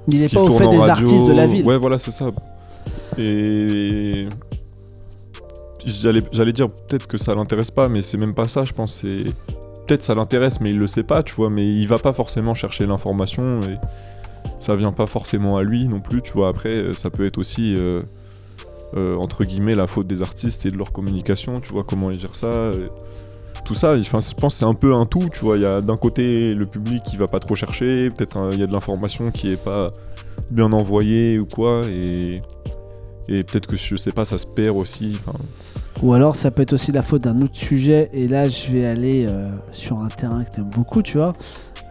Il 0.07 0.19
n'est 0.21 0.29
pas 0.29 0.41
au 0.41 0.57
fait 0.57 0.65
en 0.65 0.71
des 0.71 0.77
radio. 0.77 0.91
artistes 1.07 1.27
de 1.27 1.33
la 1.33 1.45
ville. 1.47 1.65
Ouais, 1.65 1.77
voilà, 1.77 1.97
c'est 1.97 2.11
ça. 2.11 2.31
Et. 3.17 4.27
J'allais 5.85 6.21
j'allais 6.31 6.51
dire 6.53 6.67
peut-être 6.67 7.07
que 7.07 7.17
ça 7.17 7.33
l'intéresse 7.35 7.71
pas, 7.71 7.87
mais 7.87 8.01
c'est 8.01 8.17
même 8.17 8.33
pas 8.33 8.47
ça, 8.47 8.63
je 8.65 8.73
pense. 8.73 8.93
C'est. 9.01 9.25
Peut-être 9.87 10.03
ça 10.03 10.15
l'intéresse, 10.15 10.59
mais 10.59 10.71
il 10.71 10.77
le 10.79 10.87
sait 10.87 11.03
pas, 11.03 11.23
tu 11.23 11.33
vois, 11.35 11.49
mais 11.49 11.65
il 11.65 11.87
va 11.87 11.97
pas 11.97 12.11
forcément 12.11 12.53
chercher 12.55 12.85
l'information 12.85 13.61
et 13.61 13.77
ça 14.59 14.75
vient 14.75 14.91
pas 14.91 15.05
forcément 15.05 15.55
à 15.55 15.63
lui 15.63 15.87
non 15.87 16.01
plus, 16.01 16.21
tu 16.21 16.33
vois. 16.33 16.49
Après, 16.49 16.73
euh, 16.73 16.93
ça 16.93 17.09
peut 17.09 17.25
être 17.25 17.37
aussi. 17.37 17.73
euh, 17.75 18.01
euh, 18.95 19.15
entre 19.15 19.43
guillemets 19.43 19.75
la 19.75 19.87
faute 19.87 20.07
des 20.07 20.21
artistes 20.21 20.65
et 20.65 20.71
de 20.71 20.77
leur 20.77 20.91
communication, 20.91 21.59
tu 21.59 21.73
vois, 21.73 21.83
comment 21.83 22.09
ils 22.11 22.19
gèrent 22.19 22.35
ça. 22.35 22.47
euh, 22.47 22.87
tout 23.65 23.75
ça, 23.75 24.01
je 24.01 24.09
pense 24.09 24.55
c'est 24.55 24.63
un 24.65 24.73
peu 24.73 24.93
un 24.93 25.05
tout, 25.05 25.27
tu 25.33 25.41
vois. 25.41 25.57
Il 25.57 25.63
y 25.63 25.65
a 25.65 25.81
d'un 25.81 25.97
côté 25.97 26.53
le 26.53 26.65
public 26.65 27.03
qui 27.03 27.17
va 27.17 27.27
pas 27.27 27.39
trop 27.39 27.53
chercher, 27.55 28.09
peut-être 28.11 28.37
un- 28.37 28.51
il 28.51 28.59
y 28.59 28.63
a 28.63 28.67
de 28.67 28.71
l'information 28.71 29.29
qui 29.31 29.51
est 29.51 29.61
pas 29.61 29.91
bien 30.51 30.71
envoyée 30.71 31.37
ou 31.37 31.45
quoi, 31.45 31.81
et, 31.89 32.41
et 33.27 33.43
peut-être 33.43 33.67
que 33.67 33.75
je 33.75 33.97
sais 33.97 34.11
pas, 34.13 34.23
ça 34.23 34.37
se 34.37 34.45
perd 34.47 34.77
aussi. 34.77 35.19
Ou 36.03 36.13
alors 36.13 36.35
ça 36.37 36.51
peut 36.51 36.61
être 36.61 36.73
aussi 36.73 36.91
la 36.93 37.01
faute 37.01 37.23
d'un 37.23 37.41
autre 37.41 37.55
sujet, 37.57 38.09
et 38.13 38.27
là 38.29 38.47
je 38.47 38.71
vais 38.71 38.85
aller 38.85 39.25
euh, 39.25 39.49
sur 39.71 39.97
un 39.99 40.07
terrain 40.07 40.43
que 40.43 40.55
t'aimes 40.55 40.69
beaucoup, 40.69 41.01
tu 41.01 41.17
vois. 41.17 41.33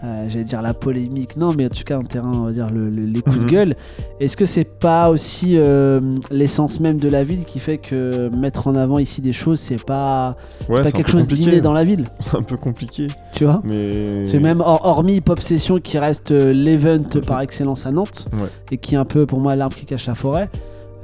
Euh, 0.06 0.28
J'allais 0.28 0.44
dire 0.44 0.62
la 0.62 0.72
polémique, 0.75 1.36
non, 1.36 1.50
mais 1.56 1.66
en 1.66 1.68
tout 1.68 1.82
cas 1.84 1.98
un 1.98 2.02
terrain, 2.02 2.32
on 2.32 2.44
va 2.44 2.52
dire 2.52 2.70
le- 2.70 2.90
le- 2.90 3.06
les 3.06 3.20
coups 3.22 3.38
de 3.38 3.44
Mhm. 3.44 3.50
gueule. 3.50 3.75
Est-ce 4.20 4.36
que 4.36 4.44
c'est 4.46 4.64
pas 4.64 5.08
aussi 5.10 5.54
euh, 5.56 6.00
l'essence 6.30 6.80
même 6.80 6.98
de 6.98 7.08
la 7.08 7.25
ville 7.25 7.44
qui 7.44 7.58
fait 7.58 7.78
que 7.78 8.30
mettre 8.38 8.66
en 8.68 8.75
avant 8.75 8.98
ici 8.98 9.20
des 9.20 9.32
choses, 9.32 9.58
c'est 9.60 9.82
pas, 9.84 10.32
Ouais, 10.68 10.82
pas 10.82 10.90
quelque 10.92 11.10
chose 11.10 11.26
d'inné 11.28 11.60
dans 11.60 11.72
la 11.72 11.84
ville, 11.84 12.04
C'est 12.20 12.36
un 12.36 12.42
peu 12.42 12.56
compliqué, 12.56 13.06
tu 13.32 13.44
vois? 13.44 13.62
Mais. 13.64 14.25
C'est 14.26 14.38
même 14.40 14.60
hor- 14.60 14.84
hormis 14.84 15.20
Pop 15.20 15.40
Session 15.40 15.80
qui 15.80 15.98
reste 15.98 16.30
euh, 16.30 16.52
l'event 16.52 17.02
par 17.26 17.40
excellence 17.40 17.86
à 17.86 17.90
Nantes, 17.90 18.26
Ouais. 18.34 18.48
et 18.70 18.78
qui 18.78 18.94
est 18.94 18.98
un 18.98 19.04
peu 19.04 19.26
pour 19.26 19.40
moi 19.40 19.56
l'arbre 19.56 19.76
qui 19.76 19.86
cache 19.86 20.06
la 20.06 20.14
forêt. 20.14 20.48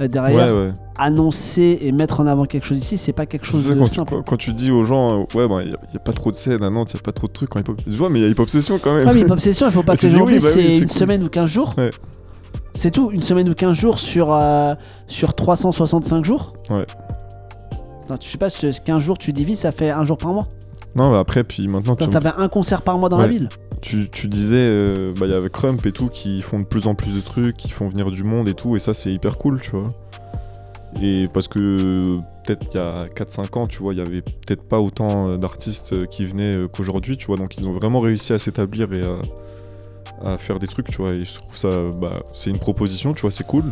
Euh, 0.01 0.07
derrière, 0.07 0.53
Ouais, 0.55 0.61
ouais. 0.67 0.73
annoncer 0.97 1.77
et 1.81 1.91
mettre 1.91 2.19
en 2.19 2.27
avant 2.27 2.45
quelque 2.45 2.65
chose 2.65 2.77
ici, 2.77 2.97
c'est 2.97 3.13
pas 3.13 3.25
quelque 3.25 3.45
chose 3.45 3.67
de 3.67 3.73
quand, 3.75 3.85
tu, 3.85 3.95
simple. 3.95 4.09
quand- 4.11 4.21
quand 4.23 4.37
tu 4.37 4.53
dis 4.53 4.71
aux 4.71 4.83
gens, 4.83 5.21
euh, 5.35 5.37
ouais, 5.47 5.63
il 5.65 5.69
n'y 5.69 5.75
a, 5.95 5.99
pas 5.99 6.13
trop 6.13 6.31
de 6.31 6.35
scènes 6.35 6.63
à 6.63 6.69
Nantes, 6.69 6.91
il 6.93 6.95
n'y 6.97 6.99
a 7.01 7.03
pas 7.03 7.11
trop 7.11 7.27
de 7.27 7.33
trucs. 7.33 7.49
Quand 7.49 7.59
hip-hop... 7.59 7.79
Je 7.85 7.95
vois, 7.95 8.09
mais 8.09 8.19
il 8.19 8.23
y 8.23 8.25
a 8.25 8.29
Hip 8.29 8.39
Hop 8.39 8.49
Session 8.49 8.79
quand 8.83 8.95
même. 8.95 9.07
Ouais, 9.07 9.13
mais 9.13 9.21
Hip 9.27 9.31
Hop 9.31 9.39
Session, 9.39 9.67
il 9.67 9.71
faut 9.71 9.83
pas 9.83 9.95
que 9.95 10.01
tu 10.01 10.05
les 10.07 10.11
dis 10.13 10.17
gens 10.17 10.25
oui, 10.25 10.33
oublient, 10.37 10.43
bah 10.43 10.49
c'est 10.53 10.77
une 10.77 10.79
cool. 10.85 10.89
semaine 10.89 11.23
ou 11.23 11.29
15 11.29 11.49
jours. 11.49 11.73
Ouais. 11.77 11.89
C'est 12.75 12.89
tout, 12.91 13.11
une 13.11 13.21
semaine 13.21 13.47
ou 13.49 13.53
15 13.53 13.75
jours 13.75 13.99
sur, 13.99 14.33
euh, 14.33 14.73
sur 15.07 15.35
365 15.35 16.25
jours. 16.25 16.53
Ouais. 16.71 16.85
Non, 18.09 18.15
je 18.21 18.27
sais 18.27 18.37
pas, 18.37 18.49
ce 18.49 18.81
15 18.81 19.01
jours, 19.01 19.17
tu 19.17 19.31
divises, 19.31 19.59
ça 19.59 19.71
fait 19.71 19.89
un 19.91 20.03
jour 20.03 20.17
par 20.17 20.33
mois. 20.33 20.45
Non, 20.95 21.11
mais 21.11 21.17
après, 21.17 21.43
puis 21.43 21.67
maintenant, 21.67 21.95
tu, 21.95 22.05
T'as- 22.05 22.19
T'avais 22.19 22.31
un 22.37 22.47
concert 22.47 22.81
par 22.83 22.97
mois 22.99 23.09
dans 23.09 23.17
la 23.17 23.27
ville. 23.27 23.49
tu, 23.81 24.09
tu 24.09 24.27
disais, 24.27 24.55
euh, 24.57 25.13
bah, 25.19 25.25
il 25.25 25.31
y 25.31 25.35
avait 25.35 25.49
Crump 25.49 25.83
et 25.85 25.91
tout 25.91 26.07
qui 26.09 26.41
font 26.41 26.59
de 26.59 26.65
plus 26.65 26.85
en 26.87 26.93
plus 26.95 27.15
de 27.15 27.21
trucs, 27.21 27.57
qui 27.57 27.69
font 27.69 27.87
venir 27.89 28.11
du 28.11 28.23
monde 28.23 28.47
et 28.47 28.53
tout, 28.53 28.75
et 28.75 28.79
ça, 28.79 28.93
c'est 28.93 29.11
hyper 29.11 29.37
cool, 29.37 29.59
tu 29.61 29.71
vois. 29.71 29.87
Et 31.01 31.27
parce 31.33 31.47
que 31.47 32.19
peut-être 32.45 32.67
il 32.71 32.77
y 32.77 32.79
a 32.79 33.07
4-5 33.07 33.57
ans, 33.57 33.65
tu 33.65 33.79
vois, 33.81 33.93
il 33.93 33.97
y 33.97 34.01
avait 34.01 34.21
peut-être 34.21 34.61
pas 34.61 34.79
autant 34.79 35.31
euh, 35.31 35.37
d'artistes 35.37 35.93
euh, 35.93 36.05
qui 36.05 36.23
venaient 36.25 36.67
qu'aujourd'hui, 36.71 37.17
tu 37.17 37.25
vois. 37.25 37.37
Donc 37.37 37.57
ils 37.57 37.65
ont 37.67 37.71
vraiment 37.71 37.99
réussi 37.99 38.31
à 38.31 38.37
s'établir 38.37 38.93
et 38.93 39.01
à, 39.01 40.33
à 40.33 40.37
faire 40.37 40.59
des 40.59 40.67
trucs, 40.67 40.91
tu 40.91 40.97
vois. 41.01 41.13
Et 41.13 41.23
je 41.25 41.33
trouve 41.33 41.57
ça, 41.57 41.69
bah, 41.99 42.21
c'est 42.33 42.51
une 42.51 42.59
proposition, 42.59 43.13
tu 43.13 43.21
vois, 43.21 43.31
c'est 43.31 43.47
cool. 43.47 43.63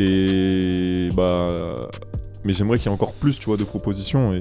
Et 0.00 1.10
bah, 1.14 1.88
mais 2.48 2.54
j'aimerais 2.54 2.78
qu'il 2.78 2.86
y 2.86 2.88
ait 2.88 2.94
encore 2.94 3.12
plus, 3.12 3.38
tu 3.38 3.44
vois, 3.44 3.58
de 3.58 3.64
propositions. 3.64 4.32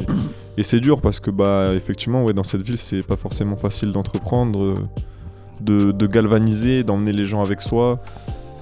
Et, 0.58 0.64
c'est 0.64 0.80
dur 0.80 1.02
parce 1.02 1.20
que 1.20 1.30
bah, 1.30 1.74
effectivement, 1.76 2.24
ouais, 2.24 2.34
dans 2.34 2.46
cette 2.46 2.62
ville, 2.62 2.78
c'est 2.78 3.04
pas 3.04 3.18
forcément 3.18 3.58
facile 3.58 3.92
d'entreprendre, 3.92 4.64
euh, 4.64 5.92
de, 5.92 6.08
galvaniser, 6.08 6.86
d'emmener 6.86 7.12
les 7.12 7.26
gens 7.26 7.44
avec 7.44 7.60
soi. 7.60 8.00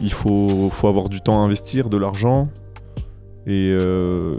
Il 0.01 0.11
faut, 0.11 0.71
faut 0.71 0.87
avoir 0.87 1.09
du 1.09 1.21
temps 1.21 1.43
à 1.43 1.45
investir, 1.45 1.89
de 1.89 1.97
l'argent. 1.97 2.45
Et, 3.45 3.69
euh, 3.69 4.33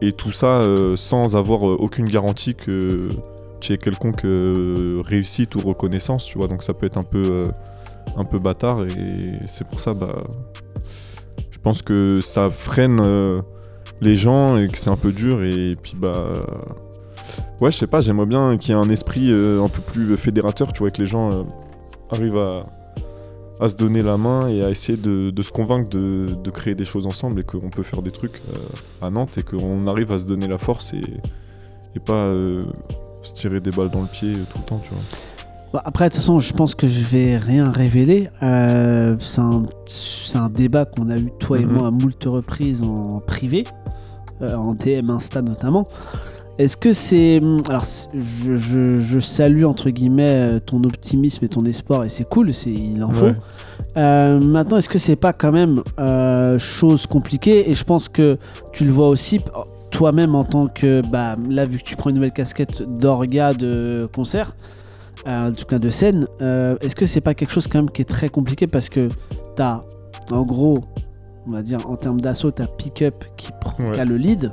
et 0.00 0.12
tout 0.12 0.30
ça 0.30 0.60
euh, 0.60 0.96
sans 0.96 1.34
avoir 1.34 1.64
aucune 1.64 2.06
garantie 2.06 2.54
que 2.54 3.08
tu 3.58 3.72
aies 3.72 3.78
quelconque 3.78 4.22
réussite 5.04 5.56
ou 5.56 5.58
reconnaissance, 5.58 6.24
tu 6.24 6.38
vois. 6.38 6.46
Donc 6.46 6.62
ça 6.62 6.72
peut 6.72 6.86
être 6.86 6.98
un 6.98 7.02
peu, 7.02 7.42
un 8.16 8.24
peu 8.24 8.38
bâtard. 8.38 8.84
Et 8.84 9.40
c'est 9.46 9.66
pour 9.66 9.80
ça, 9.80 9.92
bah, 9.92 10.22
je 11.50 11.58
pense 11.58 11.82
que 11.82 12.20
ça 12.20 12.48
freine 12.48 13.42
les 14.02 14.16
gens 14.16 14.58
et 14.58 14.68
que 14.68 14.76
c'est 14.76 14.90
un 14.90 14.96
peu 14.96 15.12
dur. 15.12 15.42
Et 15.42 15.74
puis, 15.82 15.94
bah. 15.96 16.26
Ouais, 17.60 17.70
je 17.70 17.76
sais 17.78 17.86
pas, 17.86 18.00
j'aimerais 18.00 18.26
bien 18.26 18.56
qu'il 18.58 18.74
y 18.74 18.78
ait 18.78 18.80
un 18.80 18.88
esprit 18.90 19.30
euh, 19.30 19.62
un 19.62 19.68
peu 19.68 19.80
plus 19.80 20.16
fédérateur, 20.16 20.72
tu 20.72 20.80
vois, 20.80 20.90
que 20.90 21.00
les 21.00 21.06
gens 21.06 21.32
euh, 21.32 21.42
arrivent 22.10 22.36
à, 22.38 22.66
à 23.60 23.68
se 23.68 23.76
donner 23.76 24.02
la 24.02 24.16
main 24.16 24.48
et 24.48 24.62
à 24.64 24.68
essayer 24.70 24.98
de, 24.98 25.30
de 25.30 25.42
se 25.42 25.50
convaincre 25.52 25.88
de, 25.88 26.34
de 26.42 26.50
créer 26.50 26.74
des 26.74 26.84
choses 26.84 27.06
ensemble 27.06 27.40
et 27.40 27.44
qu'on 27.44 27.70
peut 27.70 27.84
faire 27.84 28.02
des 28.02 28.10
trucs 28.10 28.42
euh, 28.52 29.06
à 29.06 29.10
Nantes 29.10 29.38
et 29.38 29.44
qu'on 29.44 29.86
arrive 29.86 30.10
à 30.10 30.18
se 30.18 30.26
donner 30.26 30.48
la 30.48 30.58
force 30.58 30.92
et, 30.92 31.02
et 31.94 32.00
pas 32.00 32.12
euh, 32.26 32.62
se 33.22 33.32
tirer 33.34 33.60
des 33.60 33.70
balles 33.70 33.90
dans 33.90 34.02
le 34.02 34.08
pied 34.08 34.32
euh, 34.32 34.44
tout 34.52 34.58
le 34.58 34.64
temps, 34.64 34.80
tu 34.82 34.90
vois. 34.90 35.02
Bah, 35.72 35.82
après, 35.86 36.06
de 36.08 36.10
toute 36.12 36.20
façon, 36.20 36.38
je 36.40 36.52
pense 36.52 36.74
que 36.74 36.86
je 36.88 37.04
vais 37.04 37.36
rien 37.38 37.70
révéler. 37.70 38.28
Euh, 38.42 39.14
c'est 39.20 40.36
un, 40.38 40.48
débat 40.50 40.84
qu'on 40.84 41.08
a 41.08 41.16
eu, 41.16 41.30
toi 41.38 41.60
et 41.60 41.64
Mhm. 41.64 41.72
moi, 41.72 41.86
à 41.86 41.90
moult 41.90 42.22
reprises 42.26 42.82
en 42.82 43.20
privé, 43.20 43.64
euh, 43.66 43.81
en 44.42 44.74
DM 44.74 45.10
Insta 45.10 45.42
notamment. 45.42 45.86
Est-ce 46.58 46.76
que 46.76 46.92
c'est. 46.92 47.40
Alors, 47.70 47.84
je, 48.14 48.54
je- 48.56 48.98
je 48.98 49.18
salue, 49.20 49.64
entre 49.64 49.88
guillemets, 49.90 50.28
euh, 50.54 50.58
ton 50.58 50.84
optimisme 50.84 51.44
et 51.44 51.48
ton 51.48 51.64
espoir, 51.64 52.04
et 52.04 52.08
c'est 52.10 52.28
cool, 52.28 52.52
c'est, 52.52 52.70
il 52.70 53.02
en 53.02 53.10
faut. 53.10 53.24
Ouais. 53.26 53.34
Euh, 53.96 54.38
maintenant, 54.38 54.76
est-ce 54.76 54.88
que 54.90 54.98
c'est 54.98 55.16
pas 55.16 55.32
quand 55.32 55.50
même 55.52 55.82
euh, 55.98 56.58
chose 56.58 57.06
compliquée 57.06 57.70
Et 57.70 57.74
je 57.74 57.84
pense 57.84 58.08
que 58.08 58.36
tu 58.72 58.84
le 58.84 58.90
vois 58.92 59.08
aussi 59.08 59.40
toi-même 59.90 60.34
en 60.34 60.44
tant 60.44 60.66
que. 60.68 61.00
Bah, 61.00 61.36
là, 61.48 61.64
vu 61.64 61.78
que 61.78 61.84
tu 61.84 61.96
prends 61.96 62.10
une 62.10 62.16
nouvelle 62.16 62.32
casquette 62.32 62.82
d'orga 62.98 63.54
de 63.54 64.06
concert, 64.14 64.54
euh, 65.26 65.48
en 65.48 65.52
tout 65.52 65.64
cas 65.64 65.78
de 65.78 65.88
scène, 65.90 66.26
euh, 66.42 66.76
est-ce 66.82 66.94
que 66.96 67.06
c'est 67.06 67.20
pas 67.22 67.32
quelque 67.34 67.52
chose 67.52 67.66
quand 67.66 67.78
même 67.78 67.90
qui 67.90 68.02
est 68.02 68.06
très 68.06 68.28
compliqué 68.28 68.66
parce 68.66 68.90
que 68.90 69.08
t'as, 69.56 69.82
en 70.30 70.42
gros, 70.42 70.78
on 71.46 71.50
va 71.52 71.62
dire 71.62 71.88
en 71.90 71.96
termes 71.96 72.20
d'assaut, 72.20 72.50
t'as 72.50 72.66
Pick-up 72.66 73.24
qui, 73.36 73.50
prend- 73.60 73.82
Ouais. 73.84 73.92
qui 73.92 74.00
a 74.00 74.04
le 74.04 74.16
lead. 74.16 74.52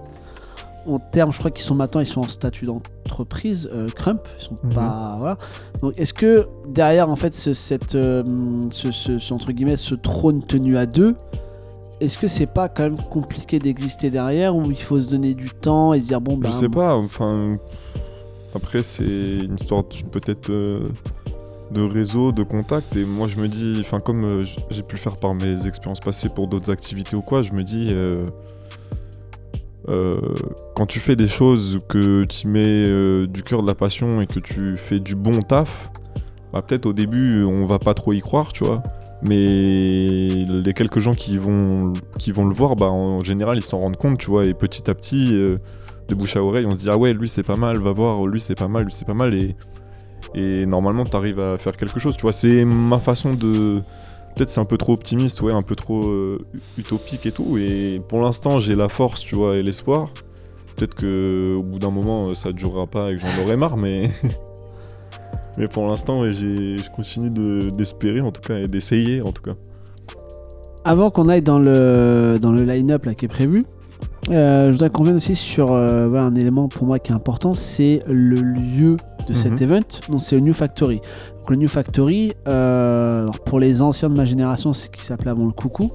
En 0.88 0.98
termes, 0.98 1.32
je 1.34 1.38
crois 1.40 1.52
qu'ils 1.52 1.64
sont 1.66 1.76
maintenant, 1.76 2.02
ils 2.02 2.08
sont 2.08 2.22
en 2.22 2.28
statut 2.28 2.66
d'entreprise, 2.66 3.70
euh, 3.74 3.88
Crump, 3.90 4.22
ils 4.40 4.44
sont 4.46 4.56
Mhm. 4.64 4.74
pas. 4.74 5.16
Voilà. 5.20 5.38
Donc, 5.82 5.94
est-ce 6.00 6.14
que 6.14 6.48
derrière, 6.68 7.10
en 7.10 7.16
fait, 7.16 7.34
ce, 7.36 7.54
cette, 7.54 7.96
euh, 7.96 8.24
ce, 8.72 8.90
ce- 8.92 9.20
ce, 9.20 9.34
entre 9.34 9.52
guillemets, 9.52 9.76
ce 9.76 9.94
trône 9.94 10.42
tenu 10.42 10.78
à 10.78 10.86
deux, 10.86 11.16
est-ce 12.00 12.18
que 12.18 12.28
c'est 12.28 12.52
pas 12.52 12.70
quand 12.70 12.84
même 12.84 12.98
compliqué 12.98 13.60
d'exister 13.60 14.10
derrière 14.10 14.56
ou 14.56 14.72
il 14.72 14.82
faut 14.82 15.00
se 15.00 15.12
donner 15.12 15.34
du 15.34 15.50
temps 15.50 15.94
et 15.94 16.00
se 16.02 16.08
dire 16.08 16.22
bon, 16.22 16.38
bah. 16.38 16.48
Je 16.50 16.54
sais 16.54 16.70
pas, 16.70 16.96
enfin. 16.96 17.58
Après, 18.56 18.82
c'est 18.82 19.04
une 19.04 19.56
histoire 19.60 19.84
peut-être 20.12 20.50
euh, 20.50 20.90
de 21.72 21.82
réseau, 21.82 22.32
de 22.32 22.44
contact. 22.44 22.96
Et 22.96 23.06
moi, 23.06 23.28
je 23.28 23.38
me 23.38 23.48
dis, 23.48 23.78
enfin, 23.80 24.00
comme 24.00 24.24
euh, 24.26 24.44
j'ai 24.70 24.84
pu 24.84 24.96
le 24.96 25.00
faire 25.00 25.16
par 25.16 25.34
mes 25.34 25.68
expériences 25.68 26.00
passées 26.00 26.30
pour 26.30 26.48
d'autres 26.48 26.72
activités 26.72 27.16
ou 27.16 27.22
quoi, 27.22 27.42
je 27.42 27.54
me 27.54 27.64
dis. 27.64 27.90
euh, 27.92 28.28
euh, 29.88 30.16
quand 30.76 30.86
tu 30.86 31.00
fais 31.00 31.16
des 31.16 31.28
choses 31.28 31.80
que 31.88 32.24
tu 32.26 32.48
mets 32.48 33.28
du 33.28 33.42
cœur, 33.42 33.64
de 33.64 33.68
la 33.68 33.76
passion 33.76 34.22
et 34.22 34.28
que 34.28 34.40
tu 34.40 34.78
fais 34.78 35.00
du 35.00 35.16
bon 35.16 35.40
taf, 35.42 35.90
bah, 36.54 36.62
peut-être 36.62 36.86
au 36.86 36.94
début 36.94 37.44
on 37.44 37.66
va 37.66 37.80
pas 37.80 37.96
trop 37.96 38.14
y 38.14 38.22
croire, 38.22 38.54
tu 38.54 38.66
vois. 38.66 38.84
Mais 39.24 40.30
les 40.30 40.74
quelques 40.76 41.00
gens 41.00 41.16
qui 41.16 41.38
vont, 41.38 41.94
qui 42.20 42.32
vont 42.32 42.46
le 42.46 42.54
voir, 42.54 42.76
bah, 42.76 42.88
en 42.88 43.22
général 43.22 43.58
ils 43.58 43.64
s'en 43.64 43.80
rendent 43.80 43.98
compte, 43.98 44.20
tu 44.20 44.30
vois. 44.30 44.46
Et 44.46 44.54
petit 44.54 44.88
à 44.92 44.94
petit, 44.94 45.32
de 45.32 46.16
bouche 46.16 46.36
à 46.36 46.44
oreille, 46.44 46.68
on 46.68 46.74
se 46.76 46.80
dit 46.80 46.90
ah 46.92 46.98
ouais, 46.98 47.14
lui 47.14 47.28
c'est 47.28 47.44
pas 47.44 47.58
mal, 47.58 47.80
va 47.80 47.92
voir, 47.92 48.28
lui 48.28 48.42
c'est 48.42 48.56
pas 48.56 48.68
mal, 48.68 48.84
lui 48.84 48.94
c'est 48.94 49.08
pas 49.08 49.16
mal. 49.16 49.34
Et, 49.34 49.56
et 50.36 50.66
normalement 50.66 51.06
t'arrives 51.06 51.40
à 51.40 51.58
faire 51.58 51.76
quelque 51.78 52.00
chose, 52.00 52.16
tu 52.16 52.22
vois. 52.22 52.34
C'est 52.34 52.66
ma 52.66 53.00
façon 53.00 53.34
de. 53.34 53.82
Peut-être 54.36 54.50
c'est 54.50 54.62
un 54.62 54.66
peu 54.66 54.78
trop 54.78 54.94
optimiste, 54.94 55.42
ouais, 55.42 55.52
un 55.52 55.64
peu 55.64 55.76
trop 55.76 56.08
euh, 56.08 56.46
utopique 56.78 57.26
et 57.26 57.32
tout. 57.32 57.58
Et 57.58 58.02
pour 58.08 58.22
l'instant, 58.22 58.60
j'ai 58.60 58.76
la 58.76 58.88
force, 58.88 59.22
tu 59.22 59.36
vois, 59.36 59.58
et 59.58 59.64
l'espoir. 59.64 60.10
Peut-être 60.76 60.96
que 60.96 61.58
au 61.58 61.64
bout 61.64 61.80
d'un 61.80 61.90
moment, 61.90 62.30
euh, 62.30 62.34
ça 62.36 62.52
durera 62.52 62.88
pas 62.88 63.12
et 63.12 63.16
que 63.16 63.22
j'en 63.22 63.44
aurai 63.44 63.58
marre, 63.58 63.76
mais. 63.76 64.10
mais 65.58 65.68
pour 65.68 65.88
l'instant, 65.88 66.22
ouais, 66.22 66.32
je 66.32 66.90
continue 66.92 67.30
de- 67.32 67.70
d'espérer, 67.72 68.22
en 68.22 68.32
tout 68.32 68.42
cas, 68.42 68.60
et 68.60 68.68
d'essayer, 68.68 69.22
en 69.22 69.32
tout 69.32 69.42
cas. 69.42 69.56
Avant 70.86 71.10
qu'on 71.12 71.28
aille 71.28 71.42
dans 71.42 71.60
le, 71.60 72.38
dans 72.42 72.54
le 72.54 72.64
line-up 72.64 73.14
qui 73.16 73.26
est 73.26 73.30
prévu, 73.30 73.64
euh, 74.30 74.68
je 74.68 74.72
voudrais 74.72 74.90
qu'on 74.90 75.04
vienne 75.04 75.18
aussi 75.18 75.36
sur 75.36 75.68
voilà, 75.68 76.24
un 76.24 76.36
élément 76.36 76.70
pour 76.70 76.88
moi 76.88 77.00
qui 77.00 77.12
est 77.12 77.16
important, 77.16 77.56
c'est 77.56 78.02
le 78.08 78.36
lieu 78.36 78.96
de 79.30 79.34
cet 79.34 79.54
Mhm. 79.54 79.62
event. 79.64 79.82
Donc 80.10 80.22
c'est 80.22 80.36
le 80.36 80.42
New 80.42 80.54
Factory. 80.54 80.98
Donc, 81.40 81.50
le 81.50 81.56
New 81.56 81.68
Factory, 81.70 82.34
euh, 82.48 83.22
alors, 83.24 83.40
pour 83.40 83.60
les 83.60 83.82
anciens 83.82 84.10
de 84.10 84.16
ma 84.16 84.26
génération, 84.26 84.74
c'est 84.74 84.88
ce 84.88 84.92
qui 84.92 85.02
s'appelait 85.06 85.32
avant 85.32 85.46
le 85.46 85.52
Coucou. 85.52 85.92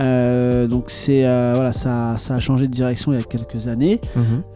Euh, 0.00 0.66
donc 0.66 0.86
c'est 0.90 1.24
euh, 1.24 1.52
voilà, 1.54 1.72
ça, 1.72 2.16
ça 2.16 2.34
a 2.34 2.40
changé 2.40 2.66
de 2.66 2.72
direction 2.72 3.12
il 3.12 3.20
y 3.20 3.22
a 3.22 3.24
quelques 3.24 3.68
années. 3.68 4.00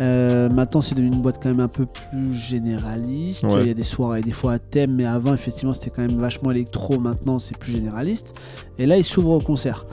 Euh, 0.01 0.49
maintenant, 0.51 0.81
c'est 0.81 0.97
devenu 0.97 1.15
une 1.15 1.23
boîte 1.23 1.39
quand 1.41 1.49
même 1.49 1.61
un 1.61 1.69
peu 1.69 1.87
plus 1.87 2.35
généraliste. 2.35 3.45
Ouais. 3.45 3.61
Il 3.63 3.69
y 3.69 3.71
a 3.71 3.75
des 3.75 3.85
soirées, 3.85 4.21
des 4.23 4.33
fois 4.33 4.55
à 4.55 4.59
thème, 4.59 4.95
mais 4.97 5.05
avant, 5.07 5.35
effectivement, 5.35 5.73
c'était 5.75 5.91
quand 5.91 6.03
même 6.03 6.19
vachement 6.19 6.51
électro. 6.51 6.99
Maintenant, 6.99 7.39
c'est 7.39 7.57
plus 7.57 7.71
généraliste. 7.71 8.35
Et 8.79 8.87
là, 8.87 8.97
il 8.97 9.05
s'ouvre 9.05 9.31
au 9.31 9.41
concert. 9.41 9.87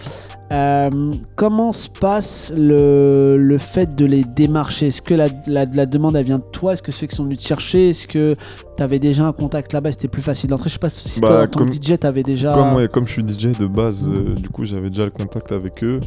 Euh, 0.53 0.89
comment 1.35 1.71
se 1.71 1.89
passe 1.89 2.53
le, 2.55 3.35
le 3.39 3.57
fait 3.57 3.95
de 3.95 4.05
les 4.05 4.23
démarcher? 4.23 4.87
Est-ce 4.87 5.01
que 5.01 5.13
la, 5.15 5.27
la, 5.47 5.65
la 5.65 5.85
demande, 5.87 6.15
elle 6.15 6.25
vient 6.25 6.37
de 6.37 6.43
toi? 6.51 6.73
Est-ce 6.73 6.83
que 6.83 6.91
ceux 6.91 7.07
qui 7.07 7.15
sont 7.15 7.23
venus 7.23 7.39
te 7.39 7.47
chercher 7.47 7.89
Est-ce 7.89 8.07
que 8.07 8.35
tu 8.77 8.83
avais 8.83 8.99
déjà 8.99 9.25
un 9.25 9.31
contact 9.31 9.73
là-bas 9.73 9.91
C'était 9.91 10.07
plus 10.07 10.21
facile 10.21 10.51
d'entrer? 10.51 10.69
Je 10.69 10.73
sais 10.73 10.79
pas 10.79 10.89
si 10.89 11.19
Bah, 11.19 11.27
toi, 11.27 11.41
en 11.43 11.47
tant 11.47 11.59
comme- 11.59 11.69
que 11.69 11.75
DJ, 11.75 11.97
tu 11.99 12.05
avais 12.07 12.21
déjà. 12.23 12.53
Comme, 12.53 12.73
ouais, 12.75 12.87
comme 12.87 13.07
je 13.07 13.13
suis 13.13 13.23
DJ 13.27 13.57
de 13.57 13.65
base, 13.67 14.07
euh, 14.07 14.35
du 14.35 14.49
coup, 14.49 14.65
j'avais 14.65 14.89
déjà 14.91 15.05
le 15.05 15.11
contact 15.11 15.51
avec 15.51 15.83
eux. 15.83 15.99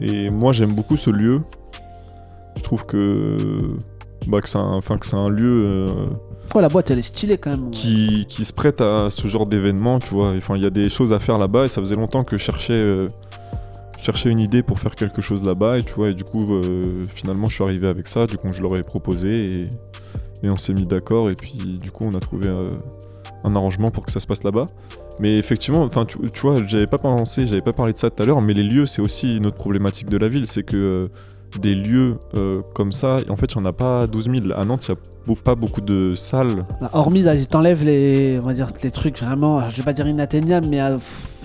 Et 0.00 0.30
moi, 0.30 0.52
j'aime 0.54 0.72
beaucoup 0.72 0.96
ce 0.96 1.10
lieu. 1.10 1.42
Je 2.56 2.62
trouve 2.62 2.86
que, 2.86 3.36
bah, 4.26 4.40
que 4.40 4.48
c'est 4.48 4.56
un, 4.58 4.80
un 5.12 5.28
lieu 5.28 5.62
euh, 5.64 5.92
Oh, 6.54 6.60
la 6.60 6.70
boîte, 6.70 6.90
elle 6.90 6.98
est 7.00 7.02
stylée 7.02 7.36
quand 7.36 7.50
même. 7.50 7.70
qui, 7.70 8.24
qui 8.26 8.46
se 8.46 8.54
prête 8.54 8.80
à 8.80 9.08
ce 9.10 9.28
genre 9.28 9.46
d'événement, 9.46 9.98
tu 9.98 10.14
vois. 10.14 10.30
Enfin, 10.36 10.56
il 10.56 10.62
y 10.62 10.66
a 10.66 10.70
des 10.70 10.88
choses 10.88 11.12
à 11.12 11.18
faire 11.18 11.36
là-bas 11.36 11.66
et 11.66 11.68
ça 11.68 11.82
faisait 11.82 11.94
longtemps 11.96 12.24
que 12.24 12.38
je 12.38 12.42
cherchais, 12.42 12.72
euh, 12.72 13.06
je 13.98 14.04
cherchais 14.04 14.30
une 14.30 14.38
idée 14.38 14.62
pour 14.62 14.78
faire 14.78 14.94
quelque 14.94 15.20
chose 15.20 15.44
là-bas 15.44 15.78
et 15.78 15.82
tu 15.82 15.92
vois. 15.94 16.10
Et 16.10 16.14
du 16.14 16.24
coup, 16.24 16.54
euh, 16.54 16.82
finalement, 17.14 17.48
je 17.48 17.56
suis 17.56 17.64
arrivé 17.64 17.88
avec 17.88 18.06
ça. 18.06 18.26
Du 18.26 18.36
coup, 18.36 18.48
je 18.52 18.62
leur 18.62 18.76
ai 18.76 18.82
proposé 18.82 19.68
et, 20.42 20.48
on 20.48 20.56
s'est 20.56 20.74
mis 20.74 20.86
d'accord. 20.86 21.30
Et 21.30 21.34
puis, 21.34 21.78
du 21.82 21.90
coup, 21.90 22.04
on 22.04 22.14
a 22.14 22.20
trouvé 22.20 22.48
euh, 22.48 22.68
un 23.44 23.56
arrangement 23.56 23.90
pour 23.90 24.06
que 24.06 24.12
ça 24.12 24.20
se 24.20 24.26
passe 24.26 24.44
là-bas. 24.44 24.66
Mais 25.20 25.36
effectivement, 25.36 25.82
enfin, 25.82 26.04
tu, 26.04 26.18
tu 26.30 26.40
vois, 26.40 26.64
j'avais 26.66 26.86
pas 26.86 26.98
pensé, 26.98 27.46
j'avais 27.46 27.62
pas 27.62 27.72
parlé 27.72 27.92
de 27.92 27.98
ça 27.98 28.08
tout 28.08 28.22
à 28.22 28.26
l'heure, 28.26 28.40
mais 28.40 28.54
les 28.54 28.62
lieux, 28.62 28.86
c'est 28.86 29.02
aussi 29.02 29.36
une 29.36 29.46
autre 29.46 29.56
problématique 29.56 30.08
de 30.08 30.16
la 30.16 30.28
ville, 30.28 30.46
c'est 30.46 30.62
que 30.62 30.76
euh, 30.76 31.08
des 31.60 31.74
lieux 31.74 32.16
euh, 32.34 32.60
comme 32.74 32.92
ça, 32.92 33.16
en 33.28 33.36
fait, 33.36 33.46
il 33.54 33.58
y 33.58 33.62
en 33.62 33.64
a 33.64 33.72
pas 33.72 34.06
12 34.06 34.24
000. 34.30 34.36
À 34.54 34.64
Nantes, 34.64 34.86
il 34.86 34.90
y 34.90 34.92
a 34.92 34.96
beau- 35.26 35.34
pas 35.34 35.54
beaucoup 35.54 35.80
de 35.80 36.14
salles. 36.14 36.66
Bah, 36.80 36.90
Hormis, 36.92 37.24
t'enlèvent 37.48 37.84
les, 37.84 38.38
on 38.42 38.46
va 38.46 38.52
dire, 38.52 38.68
les 38.82 38.90
trucs 38.90 39.18
vraiment, 39.22 39.68
je 39.70 39.76
vais 39.78 39.82
pas 39.82 39.92
dire 39.92 40.06
inatteignables, 40.06 40.66
mais 40.66 40.80
à 40.80 40.98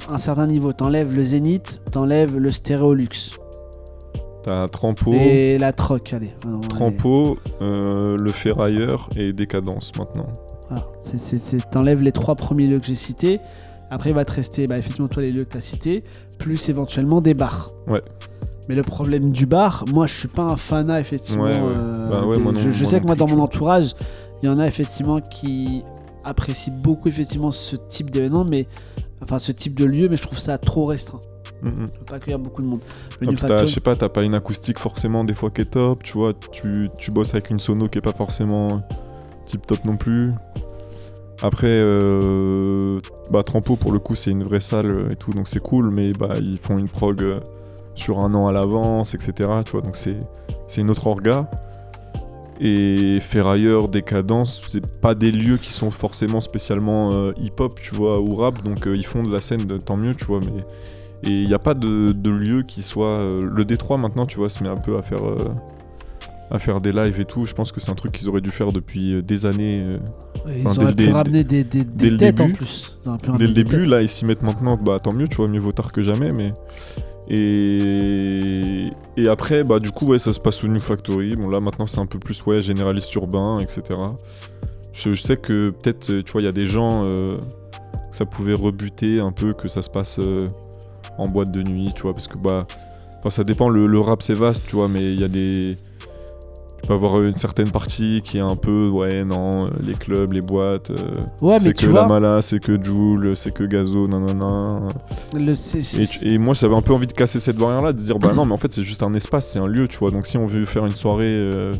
un 0.10 0.18
certain 0.18 0.48
niveau. 0.48 0.74
T'enlèves 0.74 1.16
le 1.16 1.24
Zénith, 1.24 1.82
t'enlèves 1.92 2.38
le 2.38 2.52
Stéréolux. 2.52 3.08
T'as 4.44 4.68
Trampo. 4.68 5.14
Et 5.14 5.58
la 5.58 5.72
troc, 5.72 6.12
allez. 6.12 6.34
allez. 6.46 6.68
Trampo, 6.68 7.38
euh, 7.62 8.18
le 8.18 8.32
ferrailleur 8.32 9.10
et 9.16 9.32
Décadence 9.32 9.94
maintenant. 9.98 10.28
Voilà. 10.70 10.86
C'est- 11.02 11.70
T'enlèves 11.72 12.02
les 12.04 12.12
trois 12.12 12.36
premiers 12.36 12.68
lieux 12.68 12.80
que 12.80 12.86
j'ai 12.86 12.96
cités. 12.96 13.40
Après, 13.90 14.10
il 14.10 14.16
va 14.16 14.26
te 14.26 14.34
rester, 14.34 14.66
bah, 14.68 14.78
effectivement, 14.78 15.08
toi, 15.08 15.22
les 15.22 15.32
lieux 15.32 15.46
que 15.46 15.52
tu 15.52 15.58
as 15.58 15.62
cités, 15.62 16.04
plus 16.40 16.68
éventuellement 16.68 17.22
des 17.22 17.34
bars. 17.36 17.72
Ouais. 17.88 18.02
Mais 18.70 18.76
le 18.76 18.82
problème 18.84 19.32
du 19.32 19.46
bar, 19.46 19.84
moi, 19.94 20.08
je 20.08 20.14
suis 20.18 20.28
pas 20.28 20.44
un 20.44 20.56
fanat, 20.56 21.00
effectivement. 21.00 21.44
Ouais, 21.44 21.60
ouais. 21.60 21.72
euh, 21.76 22.10
Bah 22.10 22.26
ouais, 22.26 22.38
des- 22.38 22.44
moi 22.44 22.52
non- 22.54 22.60
je, 22.60 22.86
sais 22.86 23.00
que 23.02 23.06
moi, 23.06 23.16
dans 23.16 23.28
mon 23.28 23.40
entourage, 23.40 23.94
il 24.42 24.46
y 24.46 24.50
en 24.50 24.60
a 24.60 24.68
effectivement 24.68 25.20
qui 25.20 25.84
apprécient 26.24 26.74
beaucoup, 26.76 27.10
effectivement, 27.10 27.52
ce 27.52 27.76
type 27.76 28.10
d'événement, 28.10 28.46
mais 28.46 28.68
enfin, 29.22 29.40
ce 29.40 29.52
type 29.52 29.78
de 29.78 29.84
lieu, 29.86 30.08
mais 30.10 30.16
je 30.18 30.24
trouve 30.24 30.40
ça 30.40 30.58
trop 30.58 30.86
restreint. 30.86 31.20
Mm, 31.62 31.68
mm. 31.70 31.76
Peux 32.00 32.06
pas 32.06 32.16
accueillir 32.16 32.40
beaucoup 32.40 32.62
de 32.62 32.68
monde. 32.68 32.80
Le 33.20 33.28
Ah, 33.28 33.32
New 33.32 33.38
Factory- 33.38 33.68
je 33.68 33.74
sais 33.74 33.80
pas, 33.82 33.96
t'as 33.96 34.10
pas 34.10 34.24
une 34.24 34.36
acoustique 34.36 34.80
forcément 34.80 35.24
des 35.26 35.34
fois 35.34 35.50
qui 35.50 35.62
est 35.62 35.66
top, 35.72 36.04
tu 36.04 36.18
vois, 36.18 36.34
tu, 36.52 36.90
tu 36.98 37.12
bosses 37.12 37.34
avec 37.34 37.50
une 37.50 37.60
sono 37.60 37.88
qui 37.88 37.98
est 37.98 38.02
pas 38.02 38.14
forcément 38.14 38.82
tip 39.46 39.66
top 39.68 39.84
non 39.86 39.96
plus. 39.96 40.32
Après, 41.42 41.68
euh, 41.70 43.00
bah 43.32 43.44
Trampo 43.44 43.76
pour 43.76 43.92
le 43.92 44.00
coup 44.00 44.16
c'est 44.16 44.32
une 44.32 44.44
vraie 44.44 44.60
salle 44.62 44.92
euh, 44.92 45.10
et 45.12 45.16
tout, 45.18 45.32
donc 45.32 45.48
c'est 45.50 45.60
cool, 45.62 45.90
mais 45.90 46.12
bah 46.14 46.34
ils 46.40 46.58
font 46.58 46.78
une 46.78 46.88
prog 46.88 47.22
euh, 47.22 47.40
sur 47.96 48.20
un 48.20 48.34
an 48.34 48.48
à 48.48 48.52
l'avance, 48.52 49.14
etc. 49.14 49.50
Tu 49.66 49.72
vois, 49.72 49.82
donc 49.82 49.96
c'est 49.96 50.18
c'est 50.68 50.82
une 50.82 50.90
autre 50.92 51.08
orga. 51.08 51.50
Et 52.62 53.20
Ferrailleur, 53.20 53.88
Décadence, 53.90 54.64
c'est 54.70 55.02
pas 55.02 55.16
des 55.16 55.32
lieux 55.32 55.58
qui 55.58 55.74
sont 55.74 55.92
forcément 55.92 56.40
spécialement 56.40 57.12
euh, 57.12 57.34
hip-hop, 57.38 57.80
tu 57.82 57.96
vois, 57.96 58.22
ou 58.22 58.36
rap, 58.36 58.64
donc 58.64 58.88
euh, 58.88 58.96
ils 58.96 59.06
font 59.06 59.24
de 59.24 59.32
la 59.32 59.42
scène, 59.42 59.66
tant 59.80 59.98
mieux, 59.98 60.14
tu 60.16 60.26
vois, 60.26 60.40
mais 60.40 60.54
et 61.24 61.42
il 61.42 61.48
n'y 61.48 61.54
a 61.54 61.60
pas 61.60 61.74
de, 61.74 62.12
de 62.12 62.30
lieu 62.30 62.62
qui 62.64 62.84
soit. 62.84 63.14
euh, 63.14 63.44
le 63.50 63.66
Détroit 63.66 63.98
maintenant, 63.98 64.26
tu 64.26 64.38
vois, 64.38 64.50
se 64.50 64.64
met 64.64 64.70
un 64.70 64.78
peu 64.78 64.96
à 64.98 65.02
faire, 65.02 65.22
à 66.52 66.60
faire 66.60 66.80
des 66.80 66.92
lives 66.92 67.20
et 67.20 67.26
tout. 67.26 67.46
Je 67.46 67.54
pense 67.54 67.72
que 67.72 67.80
c'est 67.82 67.92
un 67.92 67.96
truc 67.96 68.12
qu'ils 68.12 68.30
auraient 68.30 68.42
dû 68.42 68.52
faire 68.52 68.72
depuis 68.72 69.24
des 69.24 69.46
années. 69.46 69.84
Ouais, 70.46 70.60
Ils 70.60 70.68
auraient 70.68 70.94
dès 70.94 71.08
pu 71.08 71.12
ramener 71.14 71.44
des, 71.44 71.64
des, 71.64 71.84
dès 71.86 72.06
des 72.06 72.10
le 72.12 72.18
têtes 72.18 72.42
en 72.42 72.46
début. 72.46 72.58
plus. 72.58 73.00
Dès 73.40 73.48
le 73.48 73.54
début, 73.54 73.86
là, 73.86 74.02
ils 74.02 74.10
s'y 74.10 74.26
mettent 74.26 74.44
maintenant. 74.44 74.76
Bah 74.78 75.00
tant 75.00 75.14
mieux, 75.14 75.28
tu 75.28 75.38
vois, 75.38 75.48
mieux 75.48 75.60
vaut 75.60 75.72
tard 75.72 75.92
que 75.92 76.02
jamais. 76.02 76.32
Mais 76.34 76.54
et 77.30 78.92
après, 79.30 79.64
bah 79.64 79.80
du 79.80 79.92
coup, 79.92 80.08
ouais, 80.08 80.20
ça 80.20 80.34
se 80.34 80.40
passe 80.40 80.64
au 80.64 80.68
New 80.68 80.80
Factory. 80.80 81.36
Bon 81.36 81.50
là, 81.50 81.60
maintenant, 81.60 81.88
c'est 81.88 82.00
un 82.00 82.06
peu 82.06 82.20
plus 82.20 82.46
ouais 82.46 82.62
généraliste 82.62 83.14
urbain, 83.16 83.60
etc. 83.60 84.00
Je, 84.92 85.14
sais 85.14 85.38
que 85.38 85.72
peut-être, 85.72 86.22
tu 86.22 86.32
vois, 86.32 86.42
il 86.42 86.46
y 86.46 86.48
a 86.48 86.52
des 86.52 86.66
gens, 86.66 87.04
euh, 87.06 87.38
ça 88.12 88.26
pouvait 88.26 88.54
rebuter 88.54 89.20
un 89.20 89.32
peu 89.32 89.54
que 89.54 89.68
ça 89.68 89.82
se 89.82 89.90
passe 89.90 90.20
euh, 90.20 90.48
en 91.18 91.28
boîte 91.28 91.52
de 91.52 91.64
nuit, 91.64 91.92
tu 91.96 92.04
vois, 92.04 92.14
parce 92.14 92.28
que 92.28 92.38
bah, 92.38 92.68
ça 93.30 93.44
dépend. 93.44 93.70
Le 93.70 94.00
rap 94.00 94.22
c'est 94.22 94.34
vaste, 94.34 94.64
tu 94.68 94.76
vois, 94.76 94.88
mais 94.88 95.14
il 95.14 95.20
y 95.20 95.24
a 95.24 95.30
des 95.30 95.76
tu 96.84 96.88
peux 96.88 96.94
avoir 96.96 97.22
une 97.22 97.34
certaine 97.34 97.72
partie 97.72 98.22
qui 98.26 98.38
est 98.40 98.42
un 98.42 98.58
peu, 98.58 98.90
ouais, 98.90 99.24
non, 99.24 99.70
les 99.82 99.94
clubs, 99.94 100.34
les 100.34 100.42
boîtes, 100.42 100.92
euh, 100.92 101.16
Ouais, 101.42 101.58
c'est 101.58 101.72
que 101.72 101.86
vois, 101.86 102.02
la 102.02 102.08
Mala, 102.08 102.42
c'est 102.42 102.60
que 102.60 102.82
Joule, 102.82 103.38
c'est 103.38 103.54
que 103.54 103.64
Gazo, 103.64 104.06
nanana. 104.10 104.90
le, 105.34 105.56
c'est- 105.56 106.26
Et, 106.26 106.38
moi, 106.38 106.54
j'avais 106.54 106.76
un 106.76 106.82
peu 106.82 106.92
envie 106.92 107.08
de 107.08 107.14
casser 107.14 107.40
cette 107.40 107.56
barrière-là, 107.56 107.94
de 107.94 108.00
dire, 108.02 108.20
bah 108.20 108.34
non, 108.34 108.46
mais 108.46 108.52
en 108.52 108.58
fait, 108.58 108.74
c'est 108.74 108.84
juste 108.84 109.02
un 109.02 109.14
espace, 109.14 109.48
c'est 109.48 109.60
un 109.60 109.66
lieu, 109.68 109.88
tu 109.88 109.98
vois. 109.98 110.12
Donc, 110.12 110.26
si 110.26 110.38
on 110.38 110.46
veut 110.46 110.66
faire 110.66 110.86
une 110.86 110.96
soirée 110.98 111.24
euh, 111.34 111.74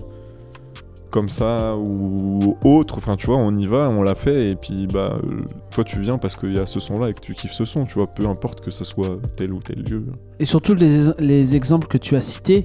comme 1.12 1.28
ça 1.28 1.72
ou 1.76 2.56
autre, 2.64 2.98
enfin, 2.98 3.18
tu 3.18 3.26
vois, 3.28 3.36
on 3.36 3.54
y 3.58 3.68
va, 3.68 3.90
on 3.90 4.04
l'a 4.04 4.16
fait, 4.16 4.52
et 4.52 4.56
puis, 4.56 4.88
bah, 4.88 5.16
euh, 5.22 5.42
toi, 5.72 5.84
tu 5.84 6.00
viens 6.00 6.18
parce 6.18 6.38
qu'il 6.38 6.54
y 6.54 6.60
a 6.60 6.66
ce 6.66 6.80
son-là 6.80 7.10
et 7.10 7.14
que 7.14 7.20
tu 7.20 7.34
kiffes 7.34 7.52
ce 7.52 7.66
son, 7.66 7.84
tu 7.84 7.96
vois, 7.96 8.08
peu 8.08 8.26
importe 8.26 8.62
que 8.62 8.72
ça 8.72 8.86
soit 8.86 9.18
tel 9.36 9.52
ou 9.52 9.60
tel 9.60 9.84
lieu. 9.84 10.06
Et 10.40 10.46
surtout 10.46 10.76
les, 10.76 11.08
les 11.20 11.58
exemples 11.58 11.88
que 11.88 11.98
tu 11.98 12.16
as 12.16 12.22
cités, 12.22 12.64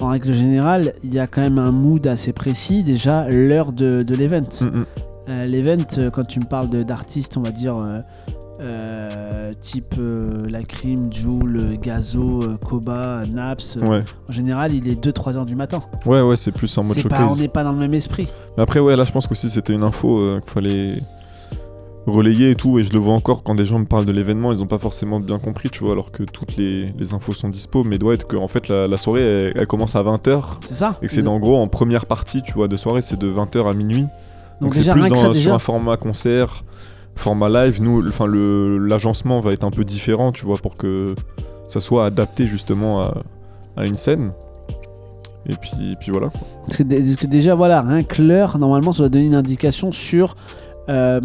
en 0.00 0.08
règle 0.08 0.32
générale, 0.32 0.92
il 1.02 1.14
y 1.14 1.18
a 1.18 1.26
quand 1.26 1.40
même 1.40 1.58
un 1.58 1.70
mood 1.72 2.06
assez 2.06 2.32
précis. 2.32 2.82
Déjà, 2.82 3.28
l'heure 3.28 3.72
de, 3.72 4.02
de 4.02 4.14
l'event. 4.14 4.42
Mm, 4.60 4.64
mm. 4.64 4.84
Euh, 5.28 5.46
l'event, 5.46 5.84
euh, 5.98 6.10
quand 6.10 6.24
tu 6.24 6.38
me 6.38 6.44
parles 6.44 6.68
d'artistes, 6.68 7.36
on 7.36 7.42
va 7.42 7.50
dire 7.50 7.76
euh, 8.60 9.50
type 9.60 9.96
euh, 9.98 10.46
La 10.48 10.62
Crime, 10.62 11.12
Joule, 11.12 11.76
Gazo, 11.80 12.40
Koba, 12.64 13.22
Naps, 13.26 13.76
Ouais, 13.76 14.04
en 14.28 14.32
général, 14.32 14.72
il 14.74 14.88
est 14.88 15.02
2-3 15.04 15.36
heures 15.36 15.46
du 15.46 15.56
matin. 15.56 15.82
ouais, 16.06 16.20
ouais, 16.20 16.36
c'est 16.36 16.52
plus 16.52 16.76
en 16.78 16.84
mode 16.84 16.96
pas, 16.96 17.02
showcase. 17.02 17.32
on 17.32 17.36
n'est 17.42 17.48
pas 17.48 17.64
dans 17.64 17.72
le 17.72 17.78
même 17.78 17.94
esprit. 17.94 18.28
Mais 18.56 18.62
après, 18.62 18.80
ouais, 18.80 18.96
là, 18.96 19.02
je 19.04 19.12
pense 19.12 19.26
qu'aussi 19.26 19.50
c'était 19.50 19.72
une 19.72 19.82
info 19.82 20.38
qu'il 20.42 20.50
fallait 20.52 21.02
relayer 22.06 22.50
et 22.50 22.54
tout. 22.54 22.78
Et 22.78 22.84
je 22.84 22.92
le 22.92 22.98
vois 22.98 23.14
encore 23.14 23.42
quand 23.42 23.54
des 23.54 23.64
gens 23.64 23.78
me 23.78 23.84
parlent 23.84 24.04
de 24.04 24.12
l'événement, 24.12 24.52
ils 24.52 24.62
ont 24.62 24.66
pas 24.66 24.78
forcément 24.78 25.20
bien 25.20 25.38
compris, 25.38 25.70
tu 25.70 25.84
vois, 25.84 25.92
alors 25.92 26.12
que 26.12 26.22
toutes 26.22 26.56
les, 26.56 26.92
les 26.98 27.14
infos 27.14 27.32
sont 27.32 27.48
dispo. 27.48 27.84
Mais 27.84 27.98
doit 27.98 28.14
être 28.14 28.26
que, 28.26 28.36
en 28.36 28.48
fait, 28.48 28.68
la, 28.68 28.86
la 28.86 28.96
soirée, 28.96 29.22
elle, 29.22 29.52
elle 29.56 29.66
commence 29.66 29.96
à 29.96 30.02
20h. 30.02 30.42
C'est 30.64 30.74
ça 30.74 30.98
Et 31.02 31.06
que 31.06 31.12
c'est 31.12 31.26
en 31.26 31.38
gros, 31.38 31.56
en 31.56 31.68
première 31.68 32.06
partie, 32.06 32.42
tu 32.42 32.52
vois, 32.52 32.68
de 32.68 32.76
soirée, 32.76 33.02
c'est 33.02 33.18
de 33.18 33.30
20h 33.30 33.68
à 33.68 33.74
minuit. 33.74 34.06
Donc, 34.60 34.74
c'est 34.74 34.90
plus 34.90 35.08
dans, 35.08 35.14
ça, 35.14 35.34
sur 35.34 35.52
un 35.52 35.58
format 35.58 35.96
concert, 35.96 36.64
format 37.14 37.48
live. 37.48 37.82
Nous, 37.82 38.06
enfin, 38.08 38.26
l'agencement 38.26 39.40
va 39.40 39.52
être 39.52 39.64
un 39.64 39.70
peu 39.70 39.84
différent, 39.84 40.32
tu 40.32 40.46
vois, 40.46 40.56
pour 40.56 40.74
que 40.74 41.14
ça 41.68 41.80
soit 41.80 42.06
adapté 42.06 42.46
justement 42.46 43.02
à, 43.02 43.22
à 43.76 43.86
une 43.86 43.96
scène. 43.96 44.30
Et 45.48 45.54
puis, 45.56 45.92
et 45.92 45.94
puis 46.00 46.10
voilà. 46.10 46.28
quoi. 46.28 46.40
Parce 46.66 46.78
que, 46.78 46.82
parce 46.82 47.16
que 47.16 47.26
déjà, 47.26 47.54
voilà, 47.54 47.82
rien 47.82 48.02
que 48.02 48.20
l'heure, 48.20 48.58
normalement, 48.58 48.92
ça 48.92 49.00
doit 49.00 49.08
donner 49.08 49.26
une 49.26 49.34
indication 49.34 49.92
sur, 49.92 50.36
euh, 50.88 51.20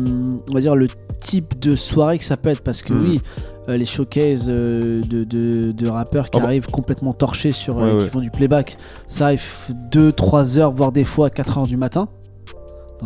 on 0.50 0.54
va 0.54 0.60
dire, 0.60 0.76
le 0.76 0.88
type 1.20 1.60
de 1.60 1.76
soirée 1.76 2.18
que 2.18 2.24
ça 2.24 2.38
peut 2.38 2.50
être. 2.50 2.62
Parce 2.62 2.82
que 2.82 2.94
Mhm. 2.94 3.04
oui, 3.04 3.22
euh, 3.70 3.78
les 3.78 3.86
showcases 3.86 4.50
euh, 4.50 5.02
de, 5.04 5.24
de- 5.24 5.72
de 5.72 5.90
rappeurs 5.90 6.30
qui 6.30 6.40
Ah 6.42 6.46
arrivent 6.46 6.68
complètement 6.70 7.14
torchés 7.14 7.52
sur, 7.52 7.78
Ouais, 7.78 7.92
ouais. 7.92 8.04
qui 8.06 8.10
font 8.10 8.20
du 8.22 8.32
playback, 8.32 8.78
ça 9.08 9.26
arrive 9.26 9.44
2-3 9.92 10.58
heures, 10.58 10.72
voire 10.72 10.92
des 10.92 11.04
fois 11.04 11.30
4 11.30 11.58
heures 11.60 11.68
du 11.68 11.78
matin. 11.78 12.08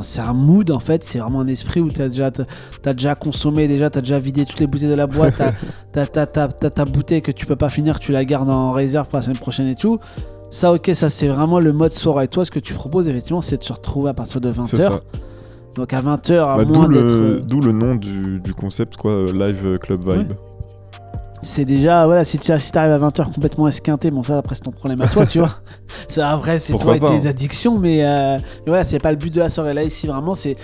C'est 0.01 0.19
un 0.19 0.33
mood 0.33 0.71
en 0.71 0.79
fait, 0.79 1.05
c'est 1.05 1.19
vraiment 1.19 1.39
un 1.39 1.47
esprit 1.47 1.79
où 1.79 1.89
tu 1.89 2.01
as 2.01 2.09
déjà, 2.09 2.29
t'as- 2.29 2.43
t'as 2.81 2.91
déjà 2.91 3.15
consommé, 3.15 3.65
déjà, 3.65 3.89
tu 3.89 3.97
as 3.97 4.01
déjà 4.01 4.19
vidé 4.19 4.45
toutes 4.45 4.59
les 4.59 4.67
bouteilles 4.67 4.89
de 4.89 4.93
la 4.93 5.07
boîte, 5.07 5.35
t'as- 5.37 5.53
t'as 5.93 6.05
t'as- 6.05 6.25
t'as- 6.27 6.47
t'as 6.49 6.69
ta 6.69 6.83
bouteille 6.83 7.21
que 7.21 7.31
tu 7.31 7.45
peux 7.45 7.55
pas 7.55 7.69
finir, 7.69 7.97
tu 7.97 8.11
la 8.11 8.25
gardes 8.25 8.49
en 8.49 8.73
réserve 8.73 9.07
pour 9.07 9.17
la 9.19 9.21
semaine 9.23 9.37
prochaine 9.39 9.67
et 9.67 9.75
tout. 9.75 9.97
Ça, 10.51 10.73
ok, 10.73 10.91
ça 10.93 11.07
c'est 11.07 11.27
vraiment 11.29 11.59
le 11.61 11.71
mode 11.71 11.91
soirée. 11.93 12.27
Toi, 12.27 12.43
ce 12.43 12.51
que 12.51 12.59
tu 12.59 12.73
proposes, 12.73 13.07
effectivement, 13.07 13.39
c'est 13.41 13.57
de 13.57 13.63
se 13.63 13.71
retrouver 13.71 14.09
à 14.09 14.13
partir 14.13 14.41
de 14.41 14.51
C'est 14.51 14.57
20h. 14.77 14.99
Donc 15.75 15.93
à 15.93 16.01
20h, 16.01 16.41
à 16.41 16.57
Bah, 16.57 16.65
moins 16.65 16.87
d'être. 16.87 17.01
euh, 17.01 17.39
d'où 17.45 17.59
le 17.59 17.71
nom 17.71 17.95
du, 17.95 18.39
du 18.39 18.53
concept, 18.53 18.95
quoi, 18.95 19.11
euh, 19.11 19.31
Live 19.33 19.77
Club 19.79 20.03
Vibe. 20.07 20.33
C'est 21.41 21.65
déjà, 21.65 22.05
voilà, 22.07 22.23
si 22.23 22.39
tu 22.39 22.45
si 22.57 22.77
arrives 22.77 22.91
à 22.91 22.97
20h 22.97 23.31
complètement 23.31 23.67
esquinté, 23.67 24.09
bon, 24.09 24.23
ça 24.23 24.37
après 24.39 24.55
c'est 24.55 24.63
ton 24.63 24.71
problème 24.71 25.01
à 25.01 25.07
toi, 25.07 25.25
tu 25.27 25.39
vois. 25.39 25.51
Ça, 26.09 26.29
après, 26.31 26.59
c'est 26.59 26.77
toi 26.77 26.97
et 26.97 26.99
tes 26.99 27.05
hein. 27.05 27.25
addictions, 27.25 27.79
mais, 27.79 28.03
euh, 28.03 28.37
mais 28.37 28.67
voilà, 28.67 28.83
c'est 28.83 28.99
pas 28.99 29.11
le 29.11 29.17
but 29.17 29.33
de 29.33 29.39
la 29.39 29.49
soirée. 29.49 29.73
Là, 29.73 29.83
ici, 29.83 30.07
vraiment, 30.07 30.33
c'est 30.35 30.57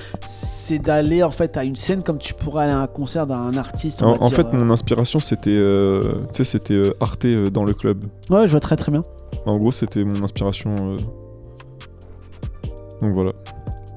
d'aller 0.79 1.23
en 1.23 1.31
fait 1.31 1.55
à 1.55 1.63
une 1.63 1.75
scène 1.77 2.03
comme 2.03 2.17
tu 2.17 2.33
pourrais 2.33 2.65
aller 2.65 2.73
à 2.73 2.79
un 2.79 2.87
concert 2.87 3.25
d'un 3.27 3.55
artiste. 3.57 4.03
En, 4.03 4.11
va 4.13 4.17
en 4.23 4.27
dire, 4.27 4.35
fait, 4.37 4.47
euh. 4.47 4.57
mon 4.57 4.69
inspiration, 4.71 5.19
c'était 5.19 5.49
euh, 5.51 6.13
tu 6.33 6.37
sais, 6.37 6.43
c'était 6.43 6.81
Arte 6.99 7.25
dans 7.51 7.63
le 7.63 7.73
club. 7.73 8.03
Ouais, 8.29 8.45
je 8.45 8.51
vois 8.51 8.59
très 8.59 8.75
très 8.75 8.91
bien. 8.91 9.03
En 9.45 9.57
gros, 9.57 9.71
c'était 9.71 10.03
mon 10.03 10.21
inspiration. 10.23 10.75
Donc 13.01 13.13
voilà. 13.13 13.31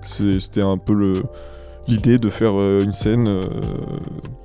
C'était 0.04 0.62
un 0.62 0.78
peu 0.78 1.14
l'idée 1.88 2.18
de 2.18 2.30
faire 2.30 2.60
euh, 2.60 2.82
une 2.82 2.92
scène 2.92 3.28
euh, 3.28 3.44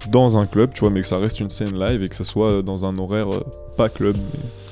dans 0.09 0.37
un 0.37 0.45
club, 0.45 0.73
tu 0.73 0.81
vois, 0.81 0.89
mais 0.89 1.01
que 1.01 1.07
ça 1.07 1.17
reste 1.17 1.39
une 1.39 1.49
scène 1.49 1.79
live 1.79 2.03
et 2.03 2.09
que 2.09 2.15
ça 2.15 2.23
soit 2.23 2.61
dans 2.61 2.85
un 2.85 2.97
horaire 2.97 3.33
euh, 3.33 3.43
pas 3.77 3.89
club. 3.89 4.17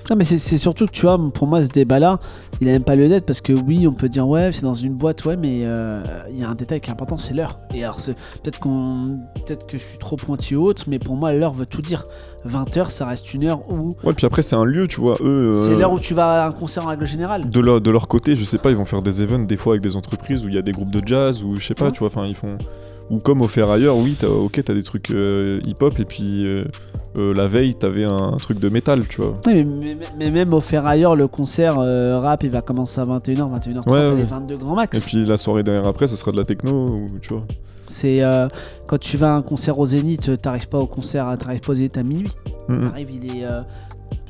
Non, 0.10 0.16
mais 0.16 0.24
c'est- 0.24 0.38
c'est 0.38 0.58
surtout 0.58 0.86
que 0.86 0.92
tu 0.92 1.02
vois, 1.02 1.20
pour 1.34 1.48
moi, 1.48 1.62
ce 1.62 1.68
débat-là, 1.68 2.20
il 2.62 2.70
a 2.70 2.72
même 2.72 2.84
pas 2.84 2.96
lieu 2.96 3.10
d'être 3.10 3.26
parce 3.26 3.42
que 3.42 3.52
oui, 3.52 3.86
on 3.88 3.94
peut 3.94 4.08
dire 4.08 4.26
ouais, 4.28 4.52
c'est 4.54 4.62
dans 4.62 4.74
une 4.74 4.94
boîte, 4.94 5.26
ouais, 5.26 5.36
mais 5.36 5.62
euh, 5.66 6.02
il 6.32 6.40
y 6.40 6.44
a 6.44 6.50
un 6.50 6.56
détail 6.56 6.80
qui 6.80 6.90
est 6.90 6.94
important, 6.94 7.18
c'est 7.18 7.34
l'heure. 7.34 7.60
Et 7.74 7.84
alors, 7.84 8.00
c'est- 8.00 8.14
peut-être 8.42 8.58
qu'on, 8.60 9.20
peut-être 9.46 9.68
que 9.68 9.78
je 9.78 9.84
suis 9.84 9.98
trop 9.98 10.16
pointilleux 10.16 10.60
ou 10.60 10.64
autre, 10.66 10.84
mais 10.88 10.98
pour 10.98 11.16
moi, 11.18 11.34
l'heure 11.34 11.54
veut 11.54 11.66
tout 11.66 11.82
dire. 11.82 12.04
20h, 12.46 12.90
ça 12.90 13.06
reste 13.06 13.34
une 13.34 13.44
heure 13.46 13.60
où 13.70 13.96
Ouais, 14.06 14.14
puis 14.14 14.26
après, 14.26 14.42
c'est 14.42 14.56
un 14.56 14.64
lieu, 14.64 14.88
tu 14.88 15.02
vois, 15.02 15.18
eux. 15.20 15.54
c'est 15.66 15.72
euh, 15.74 15.78
l'heure 15.80 15.92
où 15.92 16.00
tu 16.00 16.14
vas 16.14 16.44
à 16.44 16.48
un 16.48 16.52
concert 16.52 16.86
en 16.86 16.90
règle 16.90 17.06
générale. 17.06 17.50
de 17.50 17.60
leur, 17.60 17.82
de 17.82 17.92
leur 17.92 18.08
côté, 18.08 18.36
je 18.38 18.46
sais 18.46 18.60
pas, 18.60 18.70
ils 18.70 18.78
vont 18.78 18.86
faire 18.86 19.02
des 19.02 19.22
events 19.22 19.40
des 19.46 19.58
fois 19.58 19.74
avec 19.74 19.82
des 19.82 19.98
entreprises 19.98 20.46
où 20.46 20.48
il 20.48 20.56
y 20.56 20.58
a 20.58 20.62
des 20.62 20.72
groupes 20.72 20.92
de 20.92 21.06
jazz 21.06 21.44
ou 21.44 21.56
je 21.60 21.66
sais 21.68 21.74
pas, 21.74 21.86
Ouais. 21.88 21.92
tu 21.92 22.00
vois, 22.00 22.08
enfin 22.08 22.26
ils 22.26 22.36
font. 22.36 22.58
Ou 23.10 23.20
comme 23.20 23.42
au 23.42 23.48
ailleurs, 23.72 23.96
oui, 23.98 24.18
t'as, 24.20 24.28
ok, 24.28 24.62
t'as 24.66 24.74
des 24.74 24.84
trucs 24.84 25.12
euh, 25.12 25.62
hip-hop 25.66 25.98
et 26.00 26.06
puis 26.06 26.46
euh, 26.46 26.66
euh, 27.18 27.34
la 27.34 27.48
veille, 27.48 27.74
t'avais 27.76 28.04
un, 28.04 28.32
truc 28.38 28.60
de 28.60 28.68
métal, 28.70 29.06
tu 29.08 29.22
vois. 29.22 29.34
Ouais, 29.46 29.64
mais, 29.64 29.96
mais- 29.96 29.98
mais 30.18 30.30
même 30.30 30.54
au 30.54 30.60
Ferrailleur, 30.60 31.16
le 31.16 31.28
concert 31.28 31.78
rap, 31.78 32.44
il 32.44 32.50
va 32.50 32.62
commencer 32.62 33.00
à 33.00 33.06
21h, 33.06 33.50
21h30, 33.50 33.90
Ouais, 33.90 34.10
les 34.12 34.16
ouais. 34.18 34.24
22 34.24 34.58
grands 34.58 34.76
max. 34.76 34.98
Et 34.98 35.02
puis 35.02 35.26
la 35.26 35.38
soirée 35.38 35.64
derrière 35.64 35.88
après, 35.88 36.08
ça 36.08 36.18
sera 36.18 36.32
de 36.32 36.38
la 36.38 36.44
techno 36.46 36.90
ou 36.90 37.08
tu 37.22 37.30
vois. 37.34 37.44
C'est 37.88 38.22
quand 38.88 38.98
tu 39.00 39.16
vas 39.16 39.34
à 39.34 39.38
un 39.38 39.42
concert 39.42 39.80
au 39.80 39.86
Zénith, 39.86 40.42
t'arrives 40.42 40.68
pas 40.68 40.80
au 40.80 40.88
concert, 40.88 41.28
à- 41.28 41.38
t'arrives 41.38 41.62
pas 41.62 41.72
au 41.72 41.76
Zénith 41.76 41.98
à 41.98 42.04
minuit. 42.04 42.32
T'arrives, 42.68 43.12
il 43.12 43.26
est. 43.38 43.46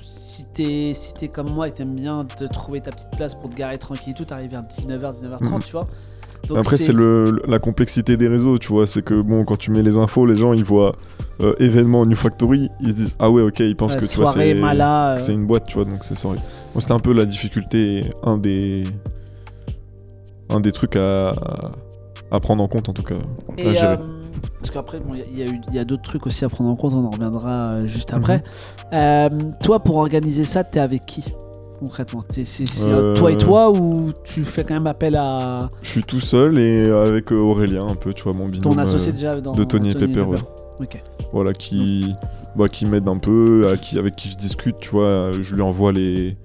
si 0.02 0.46
t'es 0.54 0.94
si 0.94 1.14
t'es 1.16 1.28
comme 1.30 1.50
moi 1.50 1.68
et 1.68 1.72
t'aimes 1.72 1.96
bien 1.96 2.24
te 2.26 2.44
trouver 2.44 2.80
ta 2.82 2.92
petite 2.92 3.10
place 3.18 3.34
pour 3.34 3.50
te 3.50 3.56
garer 3.56 3.80
tranquille 3.80 4.12
et 4.12 4.16
tout, 4.16 4.26
t'arrives 4.26 4.52
vers 4.52 4.62
19h, 4.64 5.14
19h30, 5.14 5.44
Mhm. 5.52 5.60
tu 5.66 5.72
vois. 5.72 5.86
Donc 6.48 6.58
Après, 6.60 6.78
c'est 6.78 6.94
le, 6.94 7.42
la 7.48 7.60
complexité 7.60 8.16
des 8.18 8.28
réseaux, 8.28 8.58
tu 8.58 8.70
vois. 8.70 8.88
C'est 8.88 9.02
que 9.02 9.14
bon, 9.16 9.44
quand 9.44 9.58
tu 9.58 9.72
mets 9.72 9.84
les 9.84 9.98
infos, 9.98 10.26
les 10.26 10.36
gens 10.36 10.54
ils 10.54 10.64
voient 10.64 10.96
euh, 11.42 11.54
événement 11.60 12.06
New 12.06 12.16
Factory, 12.16 12.70
ils 12.82 12.92
se 12.92 12.96
disent 12.96 13.16
ah 13.20 13.30
ouais, 13.30 13.42
ok, 13.42 13.60
ils 13.60 13.76
pensent 13.76 13.96
que 13.96 14.06
tu 14.06 14.16
vois, 14.18 14.26
c'est, 14.32 14.54
euh, 14.54 15.18
c'est 15.18 15.34
une 15.34 15.46
boîte, 15.46 15.66
tu 15.68 15.76
vois, 15.76 15.84
donc 15.86 16.04
c'est 16.04 16.16
soirée. 16.16 16.40
Bon, 16.74 16.80
c'était 16.80 16.94
un 16.94 17.00
peu 17.00 17.14
la 17.14 17.26
difficulté, 17.26 18.10
un 18.24 18.38
des, 18.38 18.86
un 20.50 20.60
des 20.60 20.72
trucs 20.72 20.96
à, 20.96 21.36
à 22.32 22.40
prendre 22.40 22.64
en 22.64 22.68
compte 22.68 22.90
en 22.90 22.94
tout 22.94 23.04
cas. 23.04 23.16
à 23.16 23.62
Et, 23.72 23.76
gérer. 23.76 23.94
euh, 23.94 23.98
parce 24.60 24.72
qu'après, 24.72 25.00
bon, 25.00 25.14
il 25.16 25.20
y 25.38 25.44
a- 25.44 25.46
il 25.46 25.76
y, 25.76 25.78
a 25.78 25.82
a 25.82 25.86
d'autres 25.86 26.04
trucs 26.04 26.26
aussi 26.28 26.46
à 26.46 26.50
prendre 26.50 26.70
en 26.70 26.76
compte, 26.76 26.94
on 26.94 27.06
en 27.06 27.10
reviendra 27.12 27.72
euh, 27.72 27.88
juste 27.88 28.14
Mhm. 28.14 28.20
après. 28.20 28.44
Toi, 29.62 29.80
pour 29.80 29.98
organiser 29.98 30.46
ça, 30.46 30.64
t'es 30.64 30.80
avec 30.80 31.06
qui? 31.06 31.24
Concrètement 31.80 32.24
C'est 32.30 32.46
Euh, 32.82 33.14
toi 33.16 33.32
et 33.32 33.38
toi 33.38 33.70
ou 33.72 34.12
tu 34.24 34.44
fais 34.44 34.64
quand 34.64 34.74
même 34.74 34.88
appel 34.88 35.16
à 35.16 35.68
Je 35.82 35.90
suis 35.90 36.04
tout 36.04 36.20
seul 36.20 36.58
et 36.58 36.90
avec 36.90 37.32
euh, 37.32 37.36
Aurélien 37.38 37.86
un 37.88 37.96
peu, 37.96 38.14
tu 38.14 38.24
vois, 38.24 38.34
mon 38.34 38.48
binôme. 38.48 38.74
ton 38.74 38.78
associé 38.80 39.10
euh, 39.10 39.14
déjà 39.14 39.42
dans 39.42 39.54
de 39.54 39.64
Tony 39.64 39.92
et 39.92 39.96
Pepper, 39.96 40.26
Ok. 40.80 41.02
Voilà, 41.34 41.54
qui. 41.54 42.14
bah, 42.56 42.70
qui 42.70 42.86
m'aide 42.86 43.08
un 43.08 43.18
peu, 43.18 43.70
à 43.72 43.78
qui, 43.78 43.98
avec 44.00 44.16
qui 44.16 44.30
je 44.32 44.38
discute, 44.38 44.78
tu 44.78 44.90
vois. 44.90 45.32
Je 45.42 45.54
lui 45.56 45.62
envoie 45.62 45.92
les, 45.92 46.38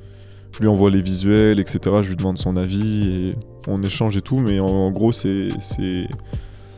je 0.54 0.60
lui 0.60 0.68
envoie 0.68 0.90
les 0.90 1.02
visuels, 1.02 1.60
etc. 1.60 1.80
Je 2.02 2.08
lui 2.08 2.16
demande 2.16 2.38
son 2.38 2.56
avis 2.56 3.08
et 3.08 3.36
on 3.68 3.82
échange 3.82 4.16
et 4.16 4.22
tout. 4.22 4.38
Mais 4.38 4.58
en, 4.60 4.66
en 4.66 4.90
gros, 4.90 5.12
c'est, 5.12 5.48
c'est, 5.60 6.06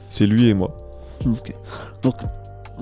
c'est 0.09 0.27
lui 0.27 0.49
et 0.49 0.55
moi. 0.55 0.77
Ok. 1.27 1.55
Donc 2.03 2.15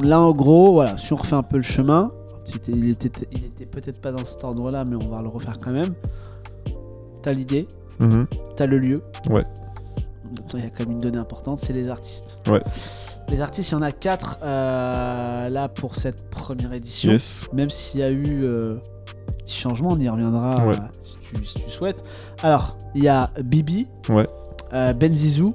là, 0.03 0.21
en 0.21 0.33
gros, 0.33 0.73
voilà, 0.73 0.97
si 0.99 1.13
on 1.13 1.17
refait 1.17 1.37
un 1.37 1.43
peu 1.43 1.59
le 1.59 1.63
chemin, 1.63 2.11
c'était- 2.45 2.73
il 2.73 2.89
était, 2.91 3.11
il 3.33 3.45
était 3.45 3.67
peut-être 3.67 4.01
pas 4.01 4.13
dans 4.13 4.25
cet 4.25 4.43
ordre-là, 4.45 4.85
mais 4.89 4.97
on 4.97 5.09
va 5.09 5.23
le 5.23 5.29
refaire 5.29 5.59
quand 5.63 5.71
même. 5.73 5.95
T'as 7.23 7.33
l'idée, 7.33 7.69
Mhm. 8.01 8.27
t'as 8.57 8.67
le 8.67 8.79
lieu. 8.79 9.03
Ouais. 9.31 9.45
Il 10.55 10.61
y 10.61 10.67
a 10.67 10.71
quand 10.71 10.81
même 10.81 10.93
une 10.93 10.99
donnée 10.99 11.19
importante, 11.19 11.61
c'est 11.61 11.73
les 11.73 11.89
artistes. 11.89 12.39
Ouais. 12.49 12.63
Les 13.29 13.41
artistes, 13.41 13.71
il 13.71 13.75
y 13.75 13.77
en 13.77 13.83
a 13.83 13.93
quatre 13.93 14.39
euh, 14.43 15.49
là 15.49 15.69
pour 15.69 15.95
cette 15.95 16.29
première 16.31 16.73
édition. 16.73 17.13
Yes. 17.13 17.47
Même 17.53 17.71
s'il 17.71 18.01
y 18.01 18.03
a 18.03 18.11
eu 18.11 18.45
euh, 18.45 18.77
petit 19.39 19.57
changement, 19.57 19.91
on 19.91 19.99
y 19.99 20.09
reviendra 20.09 20.55
Ouais. 20.67 20.75
euh, 20.75 20.79
si, 21.01 21.17
tu, 21.19 21.45
si 21.45 21.55
tu 21.55 21.71
souhaites. 21.71 22.03
Alors, 22.43 22.77
il 22.95 23.05
y 23.05 23.09
a 23.09 23.31
Bibi, 23.43 23.87
Ouais. 24.09 24.27
euh, 24.73 24.93
Benzizou, 24.93 25.55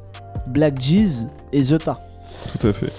Black 0.49 0.79
Jeez 0.79 1.25
et 1.51 1.61
Zeta. 1.63 1.99
Tout 2.59 2.67
à 2.67 2.73
fait. 2.73 2.91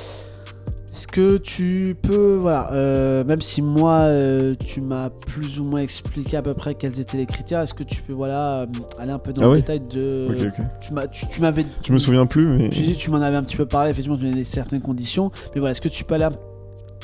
Est-ce 0.99 1.07
que 1.07 1.37
tu 1.37 1.95
peux, 2.03 2.33
voilà, 2.35 2.73
euh, 2.73 3.23
même 3.23 3.41
si 3.41 3.63
moi 3.63 3.99
euh, 4.01 4.57
tu 4.67 4.81
m'as 4.81 5.11
plus 5.11 5.61
ou 5.61 5.65
moins 5.65 5.79
expliqué 5.81 6.37
à 6.37 6.43
peu 6.43 6.55
près 6.55 6.75
quels 6.75 6.99
étaient 6.99 7.17
les 7.19 7.27
critères, 7.27 7.61
est-ce 7.61 7.73
que 7.73 7.85
tu 7.85 8.03
peux, 8.03 8.13
voilà, 8.13 8.63
euh, 8.63 8.67
aller 8.99 9.13
un 9.13 9.21
peu 9.21 9.33
dans 9.33 9.43
Ah 9.43 9.45
le 9.45 9.51
oui 9.53 9.59
détail 9.59 9.79
de. 9.79 10.27
Ok, 10.29 10.53
ok. 10.59 10.65
Tu 10.81 10.93
m'as, 10.93 11.07
tu, 11.07 11.25
tu 11.29 11.41
m'avais. 11.41 11.65
Je 11.87 11.93
me 11.93 11.99
souviens 11.99 12.27
plus, 12.27 12.47
mais. 12.49 12.71
Tu, 12.71 12.97
tu 12.97 13.13
m'en 13.13 13.19
avais 13.23 13.37
un 13.37 13.45
petit 13.45 13.57
peu 13.57 13.65
parlé, 13.65 13.93
effectivement, 13.93 14.19
tu 14.19 14.29
donnais 14.29 14.43
certaines 14.43 14.81
conditions, 14.83 15.31
mais 15.55 15.61
voilà, 15.61 15.71
est-ce 15.71 15.81
que 15.81 15.89
tu 15.89 16.03
peux 16.03 16.15
aller 16.15 16.25
un- 16.25 16.33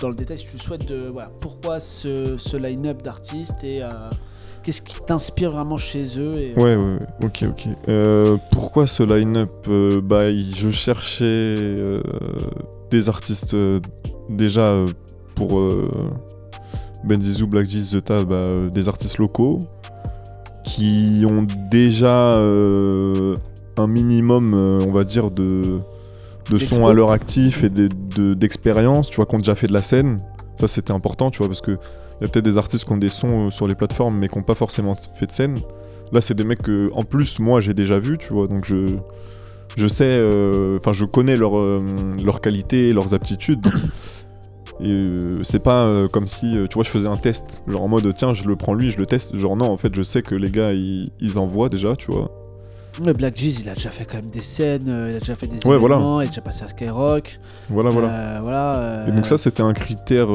dans 0.03 0.09
le 0.09 0.17
détail 0.17 0.39
si 0.39 0.47
tu 0.47 0.57
le 0.57 0.61
souhaites 0.61 0.89
de, 0.89 1.07
voilà, 1.13 1.31
pourquoi 1.41 1.79
ce, 1.79 2.37
ce 2.37 2.57
line-up 2.57 3.01
d'artistes 3.01 3.63
et 3.63 3.81
euh, 3.81 3.87
qu'est-ce 4.65 4.83
qui 4.83 4.97
t'inspire 5.07 5.53
vraiment 5.53 5.77
chez 5.77 6.19
eux 6.19 6.35
et, 6.37 6.53
Ouais, 6.57 6.75
ouais, 6.75 6.85
ouais. 6.85 6.99
ok, 7.27 7.45
ok. 7.49 8.41
Pourquoi 8.51 8.89
ce 8.89 9.05
line-up? 9.05 9.69
Bah, 10.03 10.33
je 10.33 10.71
cherchais 10.71 11.55
des 12.91 13.09
artistes 13.09 13.55
euh, 13.55 13.81
déjà 14.29 14.63
euh, 14.69 14.87
pour 15.35 15.59
euh, 15.59 15.83
Benzizou, 17.05 17.47
Black 17.47 17.67
Jeez, 17.67 17.81
Zeta, 17.81 18.25
bah, 18.25 18.69
des 18.73 18.89
artistes 18.89 19.19
locaux 19.19 19.61
qui 20.65 21.25
ont 21.29 21.47
déjà 21.71 22.39
un 22.39 23.87
minimum, 23.87 24.55
on 24.55 24.93
va 24.93 25.05
dire, 25.05 25.31
de, 25.31 25.81
de 26.51 26.59
son 26.59 26.87
à 26.87 26.95
leur 26.95 27.11
actif 27.11 27.65
et 27.65 27.69
de- 27.69 27.89
de- 28.17 28.33
d'expérience, 28.35 29.11
tu 29.11 29.17
vois, 29.17 29.27
qui 29.27 29.35
ont 29.35 29.39
déjà 29.39 29.55
fait 29.55 29.67
de 29.67 29.75
la 29.75 29.83
scène. 29.83 30.17
Ça, 30.59 30.67
c'était 30.67 30.93
important, 30.93 31.31
tu 31.31 31.39
vois, 31.39 31.49
parce 31.49 31.61
que 31.61 31.73
il 31.73 32.23
y 32.23 32.25
a 32.25 32.29
peut-être 32.29 32.45
des 32.45 32.57
artistes 32.57 32.87
qui 32.87 32.93
ont 32.93 32.97
des 32.97 33.09
sons 33.11 33.51
sur 33.51 33.67
les 33.67 33.75
plateformes, 33.75 34.17
mais 34.19 34.29
qui 34.29 34.39
n'ont 34.39 34.45
pas 34.45 34.55
forcément 34.55 34.95
fait 34.95 35.27
de 35.27 35.33
scène. 35.33 35.59
Là, 36.13 36.21
c'est 36.23 36.35
des 36.35 36.45
mecs 36.45 36.63
que, 36.63 36.91
en 36.95 37.03
plus, 37.03 37.41
moi, 37.41 37.61
j'ai 37.61 37.75
déjà 37.75 37.99
vu, 37.99 38.17
tu 38.17 38.33
vois, 38.33 38.47
donc 38.47 38.65
je, 38.65 38.97
je 39.77 39.89
sais, 39.89 40.05
euh, 40.07 40.77
enfin, 40.79 40.93
je 40.93 41.05
connais 41.05 41.37
leur, 41.37 41.59
euh, 41.59 41.85
leurs 42.25 42.41
qualités, 42.41 42.93
leurs 42.93 43.15
aptitudes. 43.15 43.67
Et 44.81 44.91
euh, 44.91 45.43
c'est 45.45 45.61
pas 45.61 45.85
euh, 45.85 46.09
comme 46.09 46.27
si, 46.27 46.57
euh, 46.59 46.67
tu 46.67 46.75
vois, 46.75 46.83
je 46.83 46.91
faisais 46.91 47.07
un 47.09 47.17
test, 47.17 47.63
genre 47.69 47.83
en 47.85 47.89
mode, 47.89 48.13
tiens, 48.13 48.35
je 48.35 48.45
le 48.45 48.57
prends 48.57 48.75
lui, 48.75 48.91
je 48.91 48.99
le 48.99 49.07
teste. 49.07 49.37
Genre, 49.37 49.57
non, 49.57 49.67
en 49.71 49.77
fait, 49.77 49.95
je 49.95 50.03
sais 50.03 50.21
que 50.23 50.35
les 50.35 50.51
gars, 50.51 50.73
ils, 50.73 51.11
ils 51.21 51.39
envoient 51.39 51.69
déjà, 51.69 51.95
tu 51.95 52.11
vois. 52.11 52.31
Le 53.05 53.13
Black 53.13 53.37
Jeez, 53.37 53.57
il 53.61 53.69
a 53.69 53.75
déjà 53.75 53.91
fait 53.91 54.05
quand 54.05 54.17
même 54.17 54.31
des 54.31 54.43
scènes, 54.43 54.87
il 55.11 55.17
a 55.17 55.19
déjà 55.21 55.35
fait 55.37 55.47
des 55.49 55.65
Ouais, 55.67 55.77
voilà. 55.79 56.01
il 56.21 56.25
est 56.25 56.29
déjà 56.29 56.41
passé 56.41 56.65
à 56.65 56.69
Skyrock. 56.69 57.39
Voilà, 57.69 57.91
voilà. 57.91 58.41
Voilà, 58.43 59.05
Et 59.09 59.13
donc 59.13 59.27
ça, 59.27 59.37
c'était 59.37 59.63
un 59.63 59.73
critère 59.73 60.29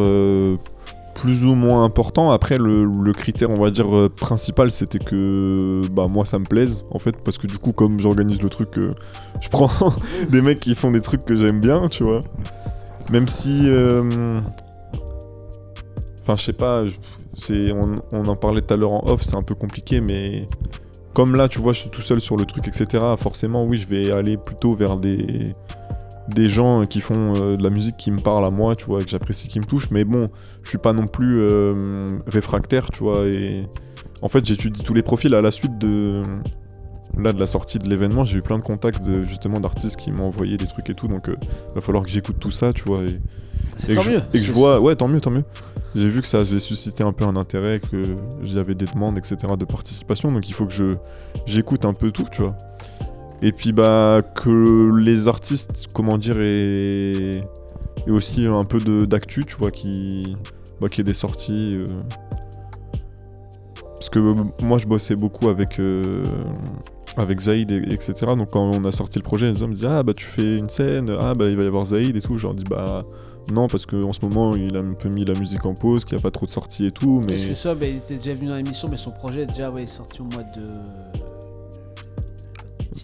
plus 1.20 1.46
ou 1.46 1.54
moins 1.54 1.84
important. 1.84 2.32
Après, 2.32 2.58
le, 2.58 3.12
critère, 3.12 3.50
on 3.50 3.60
va 3.60 3.72
dire, 3.72 3.94
euh, 3.96 4.10
principal, 4.10 4.72
c'était 4.72 5.00
que 5.00 5.82
bah, 5.92 6.04
moi, 6.10 6.24
ça 6.26 6.40
me 6.40 6.46
plaise, 6.46 6.86
en 6.92 7.00
fait, 7.00 7.18
parce 7.24 7.38
que 7.38 7.48
du 7.48 7.58
coup, 7.58 7.74
comme 7.74 8.00
j'organise 8.00 8.42
le 8.42 8.50
truc, 8.50 8.78
euh, 8.78 8.92
je 9.42 9.50
prends 9.50 9.70
des 10.30 10.42
mecs 10.42 10.60
qui 10.60 10.76
font 10.76 10.92
des 10.92 11.02
trucs 11.02 11.26
que 11.26 11.36
j'aime 11.36 11.60
bien, 11.60 11.88
tu 11.88 12.04
vois. 12.04 12.22
Même 13.12 13.28
si... 13.28 13.64
euh, 13.68 14.40
Enfin, 16.22 16.36
je 16.36 16.44
sais 16.44 16.54
pas, 16.54 16.84
c'est, 17.34 17.72
on, 17.72 17.96
on 18.12 18.28
en 18.28 18.36
parlait 18.36 18.62
tout 18.62 18.74
à 18.76 18.78
l'heure 18.78 18.92
en 18.92 19.04
off, 19.08 19.24
c'est 19.24 19.36
un 19.36 19.44
peu 19.44 19.56
compliqué, 19.56 20.00
mais... 20.00 20.48
Comme 21.16 21.36
là, 21.36 21.50
tu 21.50 21.60
vois, 21.60 21.74
je 21.74 21.80
suis 21.82 21.90
tout 21.90 22.02
seul 22.02 22.22
sur 22.22 22.38
le 22.38 22.46
truc, 22.46 22.68
etc. 22.68 23.04
Forcément, 23.18 23.66
oui, 23.66 23.78
je 23.78 23.88
vais 23.88 24.12
aller 24.12 24.38
plutôt 24.38 24.74
vers 24.74 24.96
des 24.96 25.54
des 26.34 26.50
gens 26.50 26.86
qui 26.86 27.02
font 27.02 27.34
euh, 27.36 27.56
de 27.56 27.63
la 27.63 27.70
musique 27.70 27.98
qui 27.98 28.12
me 28.12 28.20
parle 28.20 28.46
à 28.46 28.50
moi, 28.50 28.76
tu 28.76 28.86
vois, 28.86 29.02
que 29.04 29.10
j'apprécie, 29.10 29.48
qui 29.48 29.60
me 29.60 29.65
touche. 29.65 29.89
Mais 29.92 30.04
bon, 30.04 30.30
je 30.63 30.70
suis 30.70 30.78
pas 30.78 30.94
non 30.94 31.08
plus 31.08 31.38
euh, 31.39 32.08
réfractaire, 32.28 32.89
tu 32.92 33.00
vois. 33.04 33.26
Et 33.28 33.68
en 34.22 34.30
fait, 34.30 34.46
j'étudie 34.46 34.84
tous 34.84 34.94
les 34.94 35.04
profils 35.04 35.34
à 35.34 35.42
la 35.42 35.52
suite 35.52 35.78
de 35.78 36.24
là 37.18 37.34
de 37.34 37.39
la 37.39 37.48
sortie 37.48 37.80
de 37.80 37.89
l'événement. 37.89 38.24
J'ai 38.26 38.38
eu 38.38 38.42
plein 38.42 38.58
de 38.60 38.63
contacts 38.63 39.04
de 39.04 39.24
justement 39.24 39.60
d'artistes 39.60 39.98
qui 39.98 40.12
m'ont 40.12 40.26
envoyé 40.28 40.58
des 40.58 40.68
trucs 40.68 40.89
et 40.89 40.94
tout. 40.96 41.08
Donc, 41.08 41.30
euh, 41.30 41.36
va 41.76 41.82
falloir 41.82 42.04
que 42.04 42.10
j'écoute 42.10 42.38
tout 42.39 42.52
ça, 42.52 42.72
tu 42.74 42.84
vois. 42.84 43.02
Et, 43.04 43.20
c'est 43.80 43.92
et 43.92 43.96
tant 43.96 44.02
que, 44.02 44.08
je, 44.08 44.12
mieux. 44.12 44.18
et 44.20 44.32
que 44.34 44.38
je 44.39 44.44
C'est- 44.46 44.52
vois, 44.52 44.80
ouais, 44.80 44.96
tant 44.96 45.08
mieux, 45.08 45.20
tant 45.22 45.32
mieux. 45.32 45.44
J'ai 45.96 46.08
vu 46.08 46.22
que 46.22 46.28
ça 46.28 46.42
avait 46.42 46.60
suscité 46.60 47.04
un 47.04 47.12
peu 47.13 47.26
un 47.26 47.36
intérêt, 47.36 47.80
que 47.80 48.15
j'avais 48.44 48.76
des 48.76 48.86
demandes, 48.86 49.18
etc. 49.18 49.38
de 49.58 49.65
participation. 49.65 50.32
Donc, 50.32 50.48
il 50.48 50.54
faut 50.54 50.68
que 50.68 50.72
je 50.74 50.94
j'écoute 51.48 51.84
un 51.84 51.94
peu 51.94 52.12
tout, 52.12 52.26
tu 52.32 52.44
vois. 52.44 52.56
Et 53.41 53.52
puis 53.52 53.71
bah 53.71 54.21
que 54.36 54.91
les 54.97 55.28
artistes, 55.28 55.88
comment 55.93 56.17
dire, 56.17 56.36
et, 56.39 57.38
et 58.08 58.12
aussi 58.12 58.45
un 58.45 58.65
peu 58.65 58.80
de 58.80 59.06
d'actu, 59.06 59.45
tu 59.45 59.56
vois, 59.56 59.71
qui 59.71 60.36
bah, 60.82 60.89
qui 60.89 61.02
est 61.02 61.06
des 61.06 61.13
sorties. 61.13 61.75
euh. 61.80 61.88
Parce 63.95 64.10
que 64.10 64.19
euh, 64.19 64.36
moi 64.62 64.78
je 64.78 64.88
bossais 64.88 65.15
beaucoup 65.15 65.49
avec 65.49 65.80
euh, 65.80 66.25
avec 67.17 67.39
Zaïd, 67.39 67.71
et- 67.71 67.93
etc. 67.93 68.13
Donc 68.38 68.49
quand 68.52 68.71
on 68.73 68.84
a 68.86 68.91
sorti 68.91 69.19
le 69.19 69.23
projet, 69.23 69.47
les 69.52 69.56
gens 69.56 69.67
me 69.67 69.73
disaient 69.73 69.88
ah 69.88 70.04
bah 70.04 70.13
tu 70.13 70.25
fais 70.25 70.58
une 70.58 70.69
scène, 70.69 71.10
ah 71.19 71.34
bah 71.34 71.49
il 71.49 71.56
va 71.58 71.63
y 71.63 71.67
avoir 71.67 71.86
Zaïd 71.86 72.15
et 72.15 72.21
tout. 72.21 72.36
Leur 72.36 72.54
dis 72.54 72.63
bah 72.65 73.06
non 73.52 73.67
parce 73.67 73.86
qu'en 73.86 74.13
ce 74.13 74.19
moment 74.23 74.56
il 74.56 74.75
a 74.78 74.80
un 74.82 74.93
peu 74.93 75.10
mis 75.10 75.25
la 75.25 75.34
musique 75.38 75.65
en 75.65 75.73
pause, 75.73 76.06
qu'il 76.06 76.15
n'y 76.17 76.21
a 76.21 76.23
pas 76.23 76.32
trop 76.32 76.45
de 76.45 76.52
sorties 76.52 76.86
et 76.88 76.91
tout, 76.91 77.21
mais 77.25 77.34
Parce 77.36 77.45
que 77.45 77.56
ça, 77.56 77.73
bah, 77.75 77.86
il 77.88 77.95
était 77.97 78.15
déjà 78.17 78.34
venu 78.34 78.47
dans 78.47 78.56
l'émission, 78.58 78.88
mais 78.91 78.97
son 78.97 79.12
projet 79.12 79.41
est 79.43 79.47
déjà 79.47 79.69
ouais, 79.71 79.88
sorti 79.88 80.21
au 80.21 80.25
mois 80.25 80.43
de. 80.43 80.62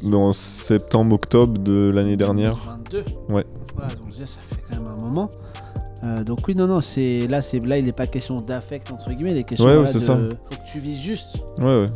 Dans 0.04 0.34
septembre, 0.34 1.16
octobre 1.16 1.58
de 1.62 1.92
l'année 1.94 2.18
dernière. 2.18 2.54
22. 2.56 3.04
Ouais. 3.30 3.46
Voilà, 3.76 3.94
donc 3.96 4.10
déjà, 4.10 4.26
ça 4.26 4.40
fait 4.50 4.62
quand 4.70 4.80
même 4.82 4.88
un 4.88 5.04
moment. 5.04 5.30
Euh, 6.04 6.24
donc 6.24 6.48
oui, 6.48 6.56
non, 6.56 6.68
non, 6.68 6.82
c'est 6.82 7.26
là, 7.28 7.42
c'est 7.42 7.60
là, 7.60 7.78
il 7.78 7.86
n'est 7.86 7.92
pas 7.94 8.06
question 8.08 8.42
d'affect 8.42 8.92
entre 8.92 9.10
guillemets, 9.12 9.32
il 9.32 9.38
est 9.38 9.44
question 9.44 9.66
Ouais, 9.66 9.78
ouais, 9.78 9.86
c'est 9.86 9.96
de- 9.96 10.00
ça. 10.04 10.18
Faut 10.18 10.58
que 10.58 10.72
tu 10.72 10.80
vises 10.80 11.00
juste. 11.02 11.38
Ouais 11.60 11.66
ouais. 11.84 11.90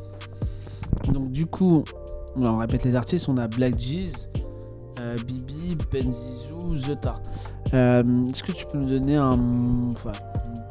Donc 1.14 1.32
du 1.32 1.46
coup, 1.46 1.84
on 2.36 2.58
répète 2.58 2.86
les 2.86 2.96
artistes, 2.96 3.28
on 3.30 3.38
a 3.38 3.48
Black 3.48 3.78
Jeez, 3.78 4.12
euh, 5.00 5.16
Bibi, 5.28 5.78
Benzizou, 5.92 6.76
Zeta. 6.76 7.14
Euh, 7.74 8.26
Est-ce 8.26 8.42
que 8.44 8.52
tu 8.52 8.66
peux 8.66 8.80
nous 8.80 8.90
donner 8.90 9.16
un, 9.16 9.38
enfin, 9.92 10.12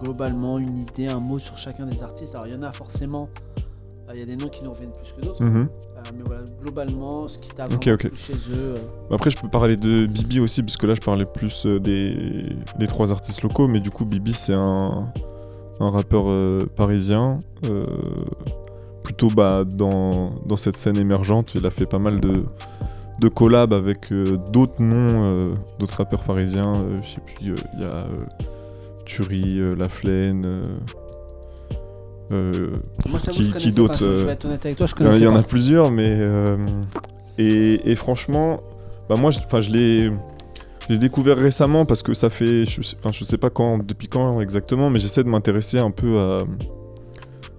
globalement 0.02 0.58
une 0.58 0.78
idée, 0.78 1.06
un 1.08 1.20
mot 1.20 1.38
sur 1.38 1.56
chacun 1.56 1.86
des 1.86 2.02
artistes? 2.02 2.34
Alors 2.34 2.46
il 2.48 2.54
y 2.54 2.56
en 2.56 2.62
a 2.62 2.72
forcément, 2.72 3.28
euh, 4.08 4.12
il 4.14 4.20
y 4.20 4.22
a 4.22 4.26
des 4.26 4.36
noms 4.36 4.48
qui 4.48 4.64
nous 4.64 4.72
reviennent 4.72 4.92
plus 4.92 5.12
que 5.12 5.20
d'autres, 5.24 5.44
Mhm. 5.44 5.68
Euh, 5.68 5.87
mais 6.16 6.22
voilà, 6.24 6.42
globalement, 6.62 7.28
ce 7.28 7.38
qui 7.38 7.50
t'a 7.50 7.64
Ok, 7.64 7.70
vraiment 7.86 7.94
ok. 7.94 8.08
plu 8.08 8.16
chez 8.16 8.32
eux. 8.32 8.74
euh, 8.76 9.14
Après, 9.14 9.30
je 9.30 9.36
peux 9.38 9.48
parler 9.48 9.76
de 9.76 10.06
Bibi 10.06 10.40
aussi, 10.40 10.62
parce 10.62 10.76
que 10.76 10.86
là, 10.86 10.94
je 10.94 11.00
parlais 11.00 11.24
plus 11.34 11.66
euh, 11.66 11.78
des, 11.80 12.44
des 12.78 12.86
trois 12.86 13.12
artistes 13.12 13.42
locaux, 13.42 13.68
mais 13.68 13.80
du 13.80 13.90
coup, 13.90 14.04
Bibi, 14.04 14.32
c'est 14.32 14.54
un, 14.54 15.12
un 15.80 15.90
rappeur 15.90 16.24
euh, 16.28 16.66
parisien, 16.76 17.38
euh, 17.66 17.82
plutôt 19.02 19.28
bah, 19.28 19.64
dans, 19.64 20.32
dans 20.46 20.56
cette 20.56 20.76
scène 20.76 20.98
émergente. 20.98 21.54
Il 21.54 21.64
a 21.66 21.70
fait 21.70 21.86
pas 21.86 21.98
mal 21.98 22.20
de, 22.20 22.44
de 23.20 23.28
collabs 23.28 23.72
avec 23.72 24.12
euh, 24.12 24.36
d'autres 24.52 24.82
noms, 24.82 25.24
euh, 25.24 25.52
d'autres 25.78 25.98
rappeurs 25.98 26.22
parisiens. 26.22 26.74
euh, 26.76 27.00
je 27.02 27.08
sais 27.08 27.20
plus, 27.20 27.52
euh, 27.52 27.56
il 27.74 27.80
y 27.80 27.84
a 27.84 27.86
euh, 27.86 28.26
euh, 29.20 29.74
La 29.76 29.88
Flaine. 29.88 30.62
Euh, 32.32 32.70
Moi, 33.08 33.18
Qui- 33.20 33.30
qui 33.30 33.48
connaissais 33.48 33.70
d'autre, 33.70 33.92
pas, 33.98 33.98
Je 33.98 34.04
euh, 34.04 34.24
il 35.18 35.22
y 35.24 35.26
en- 35.26 35.36
a 35.36 35.42
plusieurs, 35.42 35.90
mais. 35.90 36.14
euh, 36.16 36.56
et, 37.38 37.90
et 37.90 37.94
franchement, 37.96 38.58
bah 39.08 39.16
moi, 39.16 39.30
je, 39.30 39.38
l'ai. 39.70 40.10
découvert 40.98 41.36
récemment 41.36 41.84
parce 41.84 42.02
que 42.02 42.14
ça 42.14 42.30
fait, 42.30 42.64
je 42.66 42.82
sais, 42.82 42.96
je 43.12 43.24
sais 43.24 43.36
pas 43.38 43.50
quand, 43.50 43.78
depuis 43.84 44.08
quand 44.08 44.40
exactement, 44.40 44.88
mais 44.90 44.98
j'essaie 44.98 45.22
de 45.22 45.28
m'intéresser 45.28 45.78
un 45.78 45.90
peu 45.90 46.18
à, 46.18 46.44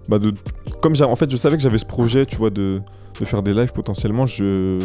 bah 0.07 0.17
de, 0.19 0.33
comme 0.81 0.95
en 1.07 1.15
fait, 1.15 1.29
je 1.31 1.37
savais 1.37 1.55
que 1.55 1.61
j'avais 1.63 1.77
ce 1.77 1.85
projet, 1.85 2.25
tu 2.25 2.35
vois, 2.37 2.49
de, 2.49 2.81
de 3.19 3.25
faire 3.25 3.43
des 3.43 3.53
lives 3.53 3.71
potentiellement. 3.73 4.25
Je, 4.25 4.79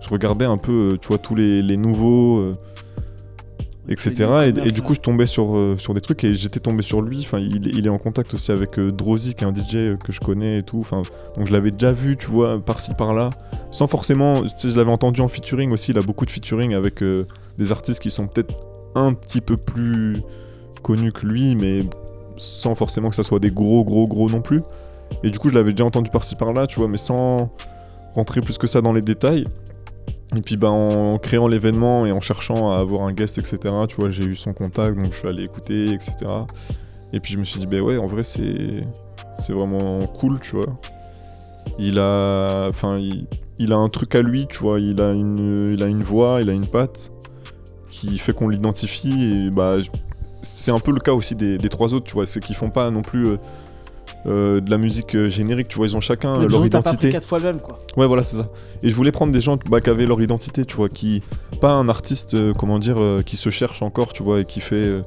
je 0.00 0.08
regardais 0.10 0.44
un 0.44 0.58
peu, 0.58 0.72
euh, 0.94 0.98
tu 1.00 1.08
vois, 1.08 1.18
tous 1.18 1.34
les, 1.34 1.62
les 1.62 1.76
nouveaux, 1.76 2.52
etc. 3.88 4.52
Et, 4.64 4.68
et 4.68 4.72
du 4.72 4.82
coup, 4.82 4.94
je 4.94 5.00
tombais 5.00 5.26
sur, 5.26 5.56
euh, 5.56 5.76
sur 5.78 5.94
des 5.94 6.00
trucs 6.00 6.24
et 6.24 6.34
j'étais 6.34 6.60
tombé 6.60 6.82
sur 6.82 7.02
lui. 7.02 7.18
Enfin, 7.20 7.38
il, 7.38 7.66
il 7.66 7.86
est 7.86 7.90
en 7.90 7.98
contact 7.98 8.34
aussi 8.34 8.52
avec 8.52 8.78
euh, 8.78 8.90
Drozy, 8.90 9.34
qui 9.34 9.44
est 9.44 9.46
un 9.46 9.52
DJ 9.52 9.76
euh, 9.76 9.96
que 9.96 10.12
je 10.12 10.20
connais 10.20 10.58
et 10.58 10.62
tout. 10.62 10.78
Enfin, 10.78 11.02
donc 11.36 11.46
je 11.46 11.52
l'avais 11.52 11.70
déjà 11.70 11.92
vu, 11.92 12.16
tu 12.16 12.26
vois, 12.26 12.60
par-ci 12.60 12.92
par-là, 12.94 13.30
sans 13.70 13.86
forcément. 13.86 14.42
Tu 14.42 14.48
sais, 14.56 14.70
je 14.70 14.76
l'avais 14.76 14.90
entendu 14.90 15.20
en 15.20 15.28
featuring 15.28 15.70
aussi. 15.72 15.92
Il 15.92 15.98
a 15.98 16.02
beaucoup 16.02 16.24
de 16.24 16.30
featuring 16.30 16.74
avec 16.74 17.02
euh, 17.02 17.26
des 17.58 17.72
artistes 17.72 18.00
qui 18.00 18.10
sont 18.10 18.26
peut-être 18.26 18.54
un 18.94 19.12
petit 19.12 19.40
peu 19.40 19.56
plus 19.56 20.22
connus 20.82 21.12
que 21.12 21.26
lui, 21.26 21.56
mais 21.56 21.84
sans 22.36 22.74
forcément 22.74 23.10
que 23.10 23.16
ça 23.16 23.22
soit 23.22 23.38
des 23.38 23.50
gros, 23.50 23.84
gros, 23.84 24.06
gros 24.06 24.28
non 24.28 24.40
plus. 24.40 24.62
Et 25.22 25.30
du 25.30 25.38
coup, 25.38 25.48
je 25.48 25.54
l'avais 25.54 25.72
déjà 25.72 25.84
entendu 25.84 26.10
par-ci 26.10 26.36
par-là, 26.36 26.66
tu 26.66 26.78
vois, 26.78 26.88
mais 26.88 26.98
sans 26.98 27.50
rentrer 28.14 28.40
plus 28.40 28.58
que 28.58 28.66
ça 28.66 28.80
dans 28.80 28.92
les 28.92 29.00
détails. 29.00 29.44
Et 30.36 30.40
puis, 30.40 30.56
bah, 30.56 30.70
en 30.70 31.18
créant 31.18 31.48
l'événement 31.48 32.06
et 32.06 32.12
en 32.12 32.20
cherchant 32.20 32.72
à 32.72 32.78
avoir 32.78 33.02
un 33.02 33.12
guest, 33.12 33.38
etc., 33.38 33.58
tu 33.88 33.96
vois, 33.96 34.10
j'ai 34.10 34.24
eu 34.24 34.34
son 34.34 34.52
contact, 34.52 34.96
donc 34.96 35.12
je 35.12 35.18
suis 35.18 35.28
allé 35.28 35.44
écouter, 35.44 35.92
etc. 35.92 36.14
Et 37.12 37.20
puis, 37.20 37.34
je 37.34 37.38
me 37.38 37.44
suis 37.44 37.60
dit, 37.60 37.66
bah 37.66 37.80
ouais, 37.80 37.98
en 37.98 38.06
vrai, 38.06 38.22
c'est, 38.22 38.84
c'est 39.38 39.52
vraiment 39.52 40.06
cool, 40.06 40.40
tu 40.40 40.56
vois. 40.56 40.66
Il 41.78 41.98
a, 41.98 42.66
enfin, 42.68 42.98
il, 43.58 43.72
a 43.72 43.76
un 43.76 43.88
truc 43.88 44.14
à 44.14 44.22
lui, 44.22 44.46
tu 44.46 44.58
vois, 44.58 44.80
il 44.80 45.00
a 45.00 45.12
une, 45.12 45.74
il 45.74 45.82
a 45.82 45.86
une 45.86 46.02
voix, 46.02 46.40
il 46.40 46.50
a 46.50 46.52
une 46.52 46.66
patte 46.66 47.10
qui 47.90 48.18
fait 48.18 48.32
qu'on 48.32 48.48
l'identifie 48.48 49.46
et 49.46 49.50
bah 49.50 49.76
c'est 50.42 50.72
un 50.72 50.80
peu 50.80 50.92
le 50.92 51.00
cas 51.00 51.12
aussi 51.12 51.34
des, 51.36 51.58
trois 51.68 51.94
autres, 51.94 52.06
tu 52.06 52.14
vois, 52.14 52.26
c'est 52.26 52.40
qu'ils 52.40 52.56
font 52.56 52.68
pas 52.68 52.90
non 52.90 53.02
plus 53.02 53.28
euh, 53.28 53.36
euh, 54.26 54.60
de 54.60 54.70
la 54.70 54.78
musique 54.78 55.14
euh, 55.14 55.28
générique, 55.28 55.68
tu 55.68 55.76
vois, 55.76 55.86
ils 55.86 55.96
ont 55.96 56.00
chacun 56.00 56.46
leur 56.46 56.64
identité. 56.64 57.08
Pas 57.08 57.12
quatre 57.12 57.26
fois 57.26 57.38
le 57.38 57.44
même, 57.44 57.60
quoi. 57.60 57.78
Ouais, 57.96 58.06
voilà, 58.06 58.22
c'est 58.22 58.36
ça. 58.36 58.48
Et 58.82 58.88
je 58.88 58.94
voulais 58.94 59.12
prendre 59.12 59.32
des 59.32 59.40
gens 59.40 59.58
bah, 59.68 59.80
qui 59.80 59.90
avaient 59.90 60.06
leur 60.06 60.22
identité, 60.22 60.64
tu 60.64 60.76
vois, 60.76 60.88
qui 60.88 61.22
pas 61.60 61.72
un 61.72 61.88
artiste, 61.88 62.36
comment 62.54 62.78
dire, 62.78 62.96
qui 63.26 63.36
se 63.36 63.50
cherche 63.50 63.82
encore, 63.82 64.12
tu 64.12 64.22
vois, 64.22 64.40
et 64.40 64.44
qui 64.44 64.60
fait 64.60 65.02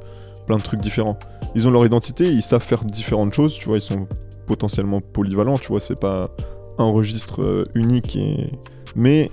plein 0.45 0.57
de 0.57 0.61
trucs 0.61 0.81
différents. 0.81 1.17
Ils 1.55 1.67
ont 1.67 1.71
leur 1.71 1.85
identité, 1.85 2.25
ils 2.25 2.43
savent 2.43 2.63
faire 2.63 2.85
différentes 2.85 3.33
choses, 3.33 3.53
tu 3.55 3.67
vois, 3.67 3.77
ils 3.77 3.81
sont 3.81 4.07
potentiellement 4.45 5.01
polyvalents, 5.01 5.57
tu 5.57 5.69
vois, 5.69 5.79
c'est 5.79 5.99
pas 5.99 6.29
un 6.77 6.89
registre 6.89 7.65
unique 7.73 8.15
et 8.15 8.51
mais 8.95 9.31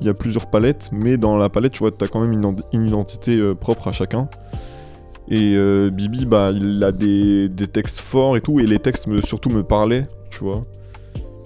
il 0.00 0.06
y 0.06 0.08
a 0.08 0.14
plusieurs 0.14 0.48
palettes, 0.50 0.88
mais 0.92 1.16
dans 1.16 1.36
la 1.36 1.48
palette, 1.48 1.72
tu 1.72 1.80
vois, 1.80 1.90
t'as 1.90 2.08
quand 2.08 2.20
même 2.20 2.32
une, 2.72 2.86
identité 2.86 3.40
propre 3.60 3.88
à 3.88 3.92
chacun. 3.92 4.28
Et 5.28 5.54
euh, 5.56 5.90
Bibi, 5.90 6.26
bah, 6.26 6.52
il 6.54 6.82
a 6.84 6.92
des, 6.92 7.50
textes 7.72 8.00
forts 8.00 8.36
et 8.36 8.40
tout, 8.40 8.60
et 8.60 8.66
les 8.66 8.78
textes 8.78 9.06
me, 9.06 9.20
surtout 9.20 9.50
me 9.50 9.62
parlaient, 9.62 10.06
tu 10.30 10.40
vois. 10.40 10.60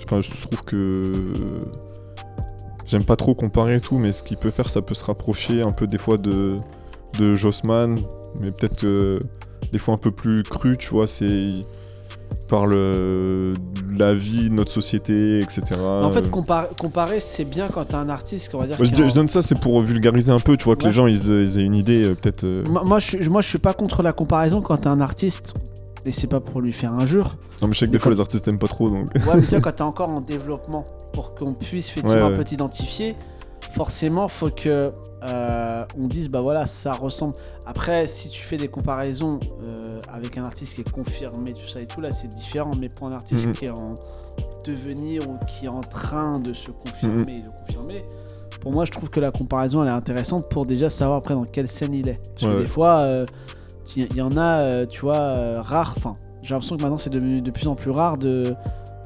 Enfin, 0.04 0.20
je 0.20 0.30
trouve 0.42 0.64
que. 0.64 1.32
J'aime 2.86 3.04
pas 3.04 3.16
trop 3.16 3.34
comparer 3.34 3.76
et 3.76 3.80
tout, 3.80 3.98
mais 3.98 4.12
ce 4.12 4.22
qu'il 4.22 4.38
peut 4.38 4.50
faire, 4.50 4.70
ça 4.70 4.80
peut 4.80 4.94
se 4.94 5.04
rapprocher 5.04 5.60
un 5.60 5.72
peu 5.72 5.86
des 5.86 5.98
fois 5.98 6.16
de, 6.16 6.56
de 7.18 7.34
Jossman, 7.34 8.00
mais 8.40 8.50
peut-être 8.50 8.86
des 9.70 9.78
fois 9.78 9.92
un 9.92 9.98
peu 9.98 10.10
plus 10.10 10.42
cru, 10.42 10.78
tu 10.78 10.88
vois. 10.88 11.06
C'est 11.06 11.52
parle 12.48 12.72
de 12.72 13.54
la 13.98 14.14
vie, 14.14 14.50
notre 14.50 14.72
société, 14.72 15.40
etc. 15.40 15.62
En 15.84 16.10
fait, 16.10 16.30
comparer, 16.30 17.20
c'est 17.20 17.44
bien 17.44 17.68
quand 17.68 17.84
t'as 17.84 17.98
un 17.98 18.08
artiste, 18.08 18.54
on 18.54 18.60
va 18.60 18.66
dire. 18.66 18.76
je, 18.82 19.14
donne 19.14 19.28
ça, 19.28 19.42
c'est 19.42 19.58
pour 19.58 19.80
vulgariser 19.82 20.32
un 20.32 20.40
peu, 20.40 20.56
tu 20.56 20.64
vois, 20.64 20.76
que 20.76 20.84
les 20.84 20.92
gens 20.92 21.06
ils, 21.06 21.30
aient 21.30 21.62
une 21.62 21.74
idée, 21.74 22.04
euh, 22.04 22.14
peut-être. 22.14 22.44
Euh. 22.44 22.64
Moi, 22.66 22.98
je, 22.98 23.28
moi, 23.28 23.40
je 23.40 23.48
suis 23.48 23.58
pas 23.58 23.74
contre 23.74 24.02
la 24.02 24.12
comparaison 24.12 24.60
quand 24.60 24.76
t'as 24.78 24.90
un 24.90 25.00
artiste. 25.00 25.54
Et 26.06 26.12
c'est 26.12 26.26
pas 26.28 26.40
pour 26.40 26.60
lui 26.60 26.72
faire 26.72 26.92
injure. 26.92 27.36
Non, 27.60 27.68
mais 27.68 27.74
je 27.74 27.80
sais 27.80 27.86
que 27.86 27.90
des 27.90 27.98
fois 27.98 28.12
les 28.12 28.20
artistes 28.20 28.46
aiment 28.48 28.58
pas 28.58 28.68
trop 28.68 28.88
donc. 28.88 29.08
Ouais, 29.14 29.34
mais 29.34 29.42
tu 29.42 29.48
vois, 29.48 29.60
quand 29.62 29.72
t'es 29.72 29.82
encore 29.82 30.08
en 30.08 30.20
développement, 30.20 30.84
pour 31.12 31.34
qu'on 31.34 31.52
puisse 31.52 31.90
effectivement 31.90 32.26
un 32.26 32.36
peu 32.36 32.44
t'identifier, 32.44 33.14
forcément, 33.70 34.28
faut 34.28 34.50
que 34.50 34.92
euh, 35.22 35.84
on 35.98 36.06
dise 36.06 36.28
bah 36.28 36.40
voilà, 36.40 36.66
ça 36.66 36.92
ressemble. 36.92 37.34
Après, 37.66 38.06
si 38.06 38.28
tu 38.28 38.42
fais 38.42 38.56
des 38.56 38.68
comparaisons 38.68 39.40
euh, 39.62 40.00
avec 40.12 40.38
un 40.38 40.44
artiste 40.44 40.74
qui 40.74 40.80
est 40.82 40.90
confirmé, 40.90 41.52
tout 41.52 41.66
ça 41.66 41.80
et 41.80 41.86
tout, 41.86 42.00
là 42.00 42.10
c'est 42.10 42.28
différent. 42.28 42.72
Mais 42.78 42.88
pour 42.88 43.06
un 43.06 43.12
artiste 43.12 43.46
mhm. 43.46 43.52
qui 43.52 43.64
est 43.66 43.70
en 43.70 43.94
devenir 44.64 45.28
ou 45.28 45.38
qui 45.46 45.66
est 45.66 45.70
en 45.70 45.80
train 45.80 46.40
de 46.40 46.52
se 46.52 46.70
confirmer 46.70 47.38
et 47.38 47.42
de 47.42 47.50
confirmer, 47.66 48.04
pour 48.60 48.72
moi, 48.72 48.84
je 48.84 48.90
trouve 48.90 49.08
que 49.08 49.20
la 49.20 49.30
comparaison 49.30 49.82
elle 49.82 49.88
est 49.88 49.92
intéressante 49.92 50.48
pour 50.50 50.66
déjà 50.66 50.90
savoir 50.90 51.18
après 51.18 51.34
dans 51.34 51.44
quelle 51.44 51.68
scène 51.68 51.94
il 51.94 52.08
est. 52.08 52.20
Parce 52.34 52.52
que 52.52 52.62
des 52.62 52.68
fois, 52.68 53.02
il 53.96 54.02
euh, 54.02 54.06
y, 54.14 54.20
en 54.20 54.36
a, 54.36 54.86
tu 54.86 55.00
vois, 55.02 55.62
rares. 55.62 55.94
Enfin, 55.96 56.16
j'ai 56.42 56.54
l'impression 56.54 56.76
que 56.76 56.82
maintenant 56.82 56.98
c'est 56.98 57.10
devenu 57.10 57.40
de 57.40 57.50
plus 57.50 57.68
en 57.68 57.74
plus 57.74 57.90
rare 57.90 58.18
de 58.18 58.54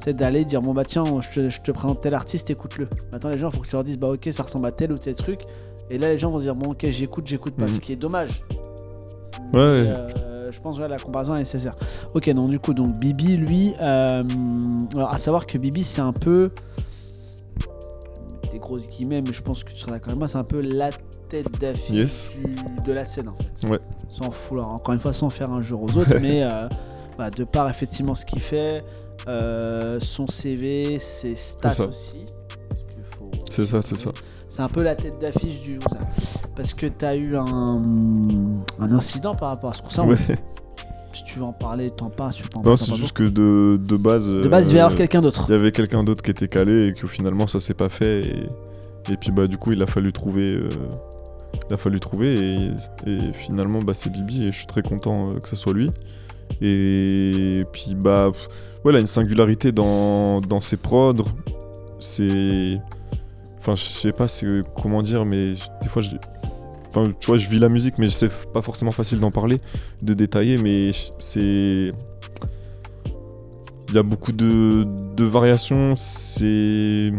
c'est 0.03 0.13
d'aller 0.13 0.43
dire 0.43 0.61
bon 0.61 0.73
bah 0.73 0.83
tiens 0.83 1.05
je 1.21 1.59
te, 1.59 1.71
présente 1.71 2.01
tel 2.01 2.13
artiste 2.13 2.49
écoute-le. 2.49 2.87
Maintenant 3.11 3.29
les 3.29 3.37
gens 3.37 3.51
faut 3.51 3.61
que 3.61 3.67
tu 3.67 3.73
leur 3.73 3.83
dises 3.83 3.97
bah 3.97 4.09
ok 4.09 4.27
ça 4.31 4.43
ressemble 4.43 4.67
à 4.67 4.71
tel 4.71 4.91
ou 4.91 4.97
tel 4.97 5.15
truc. 5.15 5.41
Et 5.89 5.97
là 5.97 6.09
les 6.09 6.17
gens 6.17 6.29
vont 6.29 6.39
se 6.39 6.43
dire 6.43 6.55
bon 6.55 6.71
ok 6.71 6.85
j'écoute 6.89 7.25
j'écoute 7.25 7.55
pas. 7.55 7.67
Ce 7.67 7.73
mhm. 7.73 7.79
qui 7.79 7.93
est 7.93 7.97
dommage. 7.97 8.43
Ouais, 9.53 9.59
euh, 9.59 10.51
je 10.51 10.59
pense 10.59 10.77
que 10.77 10.83
la 10.83 10.97
comparaison 10.97 11.35
est 11.35 11.39
nécessaire. 11.39 11.75
Ok 12.13 12.29
donc 12.31 12.49
du 12.49 12.59
coup 12.59 12.73
donc 12.73 12.97
Bibi 12.99 13.37
lui 13.37 13.73
euh, 13.81 14.23
alors 14.93 15.11
à 15.11 15.17
savoir 15.17 15.45
que 15.45 15.57
Bibi 15.57 15.83
c'est 15.85 16.01
un 16.01 16.13
peu 16.13 16.51
des 18.51 18.59
grosses 18.59 18.89
guillemets 18.89 19.21
mais 19.21 19.31
je 19.31 19.41
pense 19.41 19.63
que 19.63 19.71
tu 19.71 19.79
seras 19.79 19.93
d'accord 19.93 20.09
avec 20.09 20.19
moi 20.19 20.27
c'est 20.27 20.37
un 20.37 20.43
peu 20.43 20.59
la 20.59 20.89
tête 21.29 21.47
d'affiche 21.61 22.31
de 22.85 22.91
la 22.91 23.05
scène 23.05 23.29
en 23.29 23.35
fait. 23.37 23.69
Ouais. 23.69 23.79
Sans 24.09 24.31
fouloir 24.31 24.67
encore 24.67 24.93
une 24.93 24.99
fois 24.99 25.13
sans 25.13 25.29
faire 25.29 25.49
un 25.51 25.61
jeu 25.61 25.75
aux 25.75 25.97
autres 25.97 26.17
mais 26.21 26.43
euh, 26.43 26.67
bah, 27.17 27.29
de 27.29 27.43
par 27.43 27.69
effectivement 27.69 28.15
ce 28.15 28.25
qu'il 28.25 28.41
fait 28.41 28.83
euh, 29.27 29.99
son 29.99 30.27
CV, 30.27 30.99
ses 30.99 31.35
stats 31.35 31.87
aussi. 31.87 32.25
C'est 33.49 33.65
ça, 33.65 33.81
c'est 33.81 33.95
ça. 33.95 34.11
C'est 34.49 34.61
un 34.61 34.67
peu 34.67 34.83
la 34.83 34.95
tête 34.95 35.19
d'affiche 35.19 35.61
du. 35.61 35.79
Parce 36.55 36.73
que 36.73 36.85
tu 36.85 37.05
as 37.05 37.15
eu 37.15 37.35
un, 37.35 37.81
un 38.79 38.91
incident 38.91 39.33
par 39.33 39.49
rapport 39.49 39.71
à 39.71 39.73
ce 39.73 39.81
qu'on 39.81 40.07
Ouais. 40.09 40.17
Si 41.11 41.23
tu 41.23 41.39
veux 41.39 41.45
en 41.45 41.53
parler, 41.53 41.91
t'en 41.91 42.09
parles. 42.09 42.33
Tu 42.33 42.43
non, 42.65 42.75
c'est 42.75 42.95
juste 42.95 43.13
que 43.15 43.23
de, 43.23 43.79
de, 43.83 43.97
base. 43.97 44.31
De 44.31 44.47
base, 44.47 44.71
il 44.71 44.75
y 44.75 44.79
avoir 44.79 44.93
euh, 44.93 44.97
quelqu'un 44.97 45.21
d'autre. 45.21 45.45
Il 45.47 45.51
y 45.51 45.55
avait 45.55 45.71
quelqu'un 45.71 46.03
d'autre 46.03 46.23
qui 46.23 46.31
était 46.31 46.47
calé 46.47 46.87
et 46.87 46.93
que 46.93 47.07
finalement 47.07 47.45
ça 47.45 47.59
s'est 47.59 47.75
pas 47.75 47.89
fait. 47.89 48.21
Et, 48.21 49.13
et, 49.13 49.17
puis 49.17 49.31
bah, 49.31 49.45
du 49.47 49.57
coup, 49.57 49.71
il 49.71 49.81
a 49.81 49.87
fallu 49.87 50.11
trouver. 50.11 50.53
Euh, 50.53 50.69
il 51.69 51.73
a 51.73 51.77
fallu 51.77 51.99
trouver 51.99 52.33
et, 52.33 52.65
et 53.05 53.33
finalement 53.33 53.81
bah, 53.83 53.93
c'est 53.93 54.09
Bibi 54.09 54.45
et 54.45 54.51
je 54.51 54.57
suis 54.57 54.65
très 54.65 54.81
content 54.81 55.35
que 55.35 55.47
ce 55.47 55.55
soit 55.55 55.73
lui. 55.73 55.89
Et 56.65 57.65
puis 57.73 57.93
bah 57.93 58.31
ouais, 58.85 58.95
a 58.95 58.99
une 58.99 59.05
singularité 59.05 59.73
dans, 59.73 60.39
dans 60.39 60.61
ses 60.61 60.77
prods. 60.77 61.25
C'est. 61.99 62.79
Enfin, 63.59 63.75
je 63.75 63.83
sais 63.83 64.11
pas 64.13 64.27
comment 64.81 65.01
dire, 65.01 65.25
mais 65.25 65.53
des 65.81 65.87
fois, 65.87 66.01
je... 66.01 66.11
Enfin, 66.89 67.11
tu 67.19 67.27
vois, 67.27 67.37
je 67.37 67.49
vis 67.49 67.59
la 67.59 67.69
musique, 67.69 67.97
mais 67.97 68.09
c'est 68.09 68.29
pas 68.53 68.61
forcément 68.61 68.91
facile 68.91 69.19
d'en 69.19 69.31
parler, 69.31 69.59
de 70.01 70.13
détailler, 70.13 70.57
mais 70.57 70.91
c'est. 71.19 71.91
Il 73.89 73.95
y 73.95 73.97
a 73.97 74.03
beaucoup 74.03 74.31
de, 74.31 74.83
de 75.15 75.23
variations, 75.23 75.95
c'est 75.95 77.11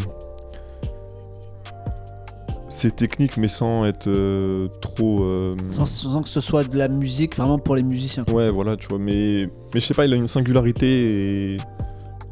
c'est 2.75 2.97
technique 2.97 3.37
mais 3.37 3.47
sans 3.47 3.85
être 3.85 4.09
euh, 4.09 4.67
trop 4.81 5.23
euh, 5.23 5.57
sans, 5.71 6.23
que 6.23 6.29
ce 6.29 6.41
soit 6.41 6.65
de 6.65 6.77
la 6.77 6.89
musique 6.89 7.37
vraiment 7.37 7.59
pour 7.59 7.77
les 7.77 7.85
musiciens. 7.85 8.25
Ouais 8.33 8.51
voilà 8.51 8.77
tu 8.77 8.89
vois 8.89 8.99
mais 8.99 9.49
mais 9.73 9.81
je 9.81 9.87
sais 9.87 9.95
pas 9.95 10.05
il 10.07 10.13
a 10.13 10.17
une 10.17 10.27
singularité 10.27 11.53
et 11.53 11.57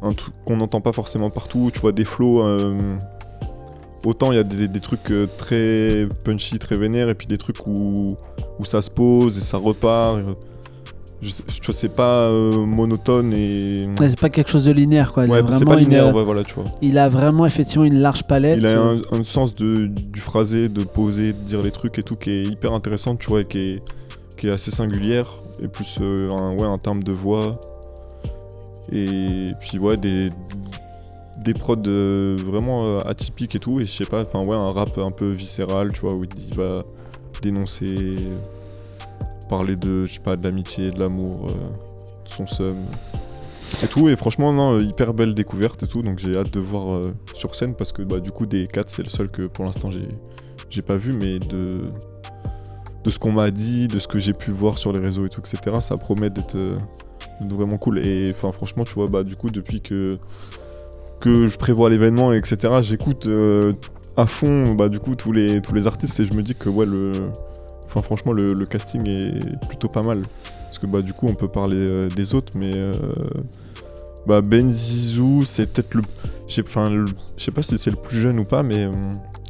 un 0.01 0.13
truc 0.13 0.33
qu'on 0.45 0.57
n'entend 0.57 0.81
pas 0.81 0.91
forcément 0.91 1.29
partout 1.29 1.71
tu 1.73 1.79
vois 1.79 1.93
des 1.93 2.03
flows 2.03 2.43
euh, 2.43 2.77
autant 4.03 4.33
il 4.33 4.35
y 4.35 4.39
a 4.39 4.43
des, 4.43 4.79
trucs 4.81 5.13
très 5.37 6.07
punchy 6.25 6.59
très 6.59 6.75
vénères 6.75 7.07
et 7.07 7.15
puis 7.15 7.27
des 7.27 7.37
trucs 7.37 7.65
où, 7.65 8.17
où 8.59 8.65
ça 8.65 8.81
se 8.81 8.89
pose 8.89 9.37
et 9.37 9.41
ça 9.41 9.57
repart 9.57 10.19
je, 11.23 11.29
sais, 11.29 11.71
c'est 11.71 11.95
pas 11.95 12.27
euh, 12.27 12.65
monotone 12.65 13.33
et. 13.33 13.87
c'est 13.97 14.19
pas 14.19 14.29
quelque 14.29 14.49
chose 14.49 14.65
de 14.65 14.71
linéaire 14.71 15.13
quoi. 15.13 15.25
ouais, 15.25 15.41
c'est 15.51 15.65
pas 15.65 15.75
linéaire, 15.75 16.13
ouais, 16.13 16.23
voilà, 16.23 16.43
tu 16.43 16.55
vois. 16.55 16.65
Il 16.81 16.97
a 16.97 17.09
vraiment 17.09 17.45
effectivement 17.45 17.85
une 17.85 17.99
large 17.99 18.23
palette. 18.23 18.59
Il 18.59 18.65
a 18.65 18.79
un, 19.11 19.23
sens 19.23 19.53
de, 19.53 19.87
du 19.87 20.19
phrasé, 20.19 20.69
de 20.69 20.83
poser, 20.83 21.33
de 21.33 21.37
dire 21.39 21.63
les 21.63 21.71
trucs 21.71 21.97
et 21.97 22.03
tout 22.03 22.15
qui 22.15 22.29
est 22.29 22.43
hyper 22.43 22.73
intéressant, 22.73 23.15
tu 23.15 23.29
vois, 23.29 23.41
et 23.41 23.45
qui 23.45 23.57
est, 23.57 23.83
qui 24.37 24.47
est 24.47 24.51
assez 24.51 24.71
singulière. 24.71 25.27
Et 25.61 25.67
plus 25.67 25.99
euh, 26.01 26.29
un, 26.31 26.53
ouais, 26.55 26.67
un 26.67 26.77
terme 26.77 27.03
de 27.03 27.11
voix. 27.11 27.59
Et 28.91 29.51
puis, 29.61 29.79
ouais, 29.79 29.95
des, 29.97 30.29
des 31.37 31.53
prods 31.53 31.77
euh, 31.87 32.35
vraiment 32.43 32.99
atypiques 32.99 33.55
et 33.55 33.59
tout. 33.59 33.79
Et 33.79 33.85
je 33.85 33.91
sais 33.91 34.05
pas, 34.05 34.21
enfin, 34.21 34.43
ouais, 34.43 34.57
un 34.57 34.71
rap 34.71 34.97
un 34.97 35.11
peu 35.11 35.31
viscéral, 35.31 35.93
tu 35.93 36.01
vois, 36.01 36.13
où 36.15 36.25
il 36.25 36.55
va 36.55 36.83
dénoncer 37.41 38.15
parler 39.47 39.75
de, 39.75 40.05
je 40.05 40.13
sais 40.13 40.19
pas, 40.19 40.35
de 40.35 40.43
l'amitié, 40.43 40.91
de 40.91 40.99
l'amour, 40.99 41.47
euh, 41.49 41.53
de 42.23 42.29
son 42.29 42.47
seum 42.47 42.75
et 43.83 43.87
tout. 43.87 44.09
Et 44.09 44.15
franchement, 44.15 44.53
non, 44.53 44.77
euh, 44.77 44.83
hyper 44.83 45.13
belle 45.13 45.33
découverte 45.33 45.83
et 45.83 45.87
tout. 45.87 46.01
Donc 46.01 46.19
j'ai 46.19 46.37
hâte 46.37 46.51
de 46.51 46.59
voir 46.59 46.93
euh, 46.93 47.13
sur 47.33 47.55
scène 47.55 47.75
parce 47.75 47.91
que 47.91 48.01
bah, 48.01 48.19
du 48.19 48.31
coup, 48.31 48.45
des 48.45 48.67
4, 48.67 48.89
c'est 48.89 49.03
le 49.03 49.09
seul 49.09 49.29
que 49.29 49.43
pour 49.43 49.65
l'instant 49.65 49.91
j'ai, 49.91 50.07
j'ai 50.69 50.81
pas 50.81 50.95
vu, 50.95 51.13
mais 51.13 51.39
de, 51.39 51.91
de 53.03 53.09
ce 53.09 53.19
qu'on 53.19 53.31
m'a 53.31 53.51
dit, 53.51 53.87
de 53.87 53.99
ce 53.99 54.07
que 54.07 54.19
j'ai 54.19 54.33
pu 54.33 54.51
voir 54.51 54.77
sur 54.77 54.91
les 54.93 54.99
réseaux 54.99 55.25
et 55.25 55.29
tout, 55.29 55.41
etc., 55.41 55.77
ça 55.79 55.95
promet 55.95 56.29
d'être, 56.29 56.57
vraiment 57.49 57.77
cool. 57.77 58.05
Et 58.05 58.31
enfin, 58.33 58.51
franchement, 58.51 58.83
tu 58.85 58.93
vois, 58.93 59.07
bah, 59.07 59.23
du 59.23 59.35
coup, 59.35 59.49
depuis 59.49 59.81
que, 59.81 60.17
que 61.19 61.47
je 61.47 61.57
prévois 61.57 61.89
l'événement, 61.89 62.31
etc., 62.33 62.75
j'écoute 62.81 63.27
à 64.15 64.25
fond 64.25 64.75
bah, 64.75 64.89
du 64.89 64.99
coup 64.99 65.15
tous 65.15 65.31
les, 65.31 65.61
tous 65.61 65.73
les 65.73 65.87
artistes 65.87 66.19
et 66.19 66.25
je 66.25 66.33
me 66.33 66.41
dis 66.41 66.55
que 66.55 66.69
ouais, 66.69 66.85
le 66.85 67.11
Franchement, 68.01 68.31
le, 68.31 68.53
casting 68.65 69.07
est 69.07 69.67
plutôt 69.67 69.89
pas 69.89 70.03
mal. 70.03 70.21
Parce 70.65 70.79
que 70.79 70.87
bah, 70.87 71.01
du 71.01 71.13
coup, 71.13 71.27
on 71.27 71.35
peut 71.35 71.47
parler 71.47 71.77
euh, 71.77 72.09
des 72.09 72.33
autres, 72.35 72.53
mais 72.55 72.71
euh, 72.73 72.95
bah, 74.25 74.41
Ben 74.41 74.69
Zizou, 74.69 75.43
c'est 75.45 75.71
peut-être 75.71 75.93
le. 75.93 76.01
Je 76.47 76.61
sais 77.37 77.51
pas 77.51 77.61
si 77.61 77.77
c'est 77.77 77.91
le 77.91 77.95
plus 77.97 78.19
jeune 78.19 78.39
ou 78.39 78.45
pas, 78.45 78.63
mais 78.63 78.85
euh, 78.85 78.91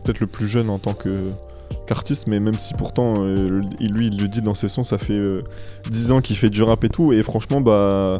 peut-être 0.03 0.19
le 0.19 0.27
plus 0.27 0.47
jeune 0.47 0.69
en 0.69 0.79
tant 0.79 0.93
qu'artiste, 0.93 2.27
mais 2.27 2.39
même 2.39 2.57
si 2.59 2.73
pourtant, 2.73 3.15
euh, 3.19 3.61
il- 3.79 3.93
lui, 3.93 4.07
il 4.07 4.21
le 4.21 4.27
dit 4.27 4.41
dans 4.41 4.53
ses 4.53 4.67
sons, 4.67 4.83
ça 4.83 4.97
fait 4.97 5.17
euh, 5.17 5.43
10 5.89 6.11
ans 6.11 6.21
qu'il 6.21 6.35
fait 6.37 6.49
du 6.49 6.61
rap 6.63 6.83
et 6.83 6.89
tout, 6.89 7.13
et 7.13 7.23
franchement, 7.23 7.61
bah, 7.61 8.19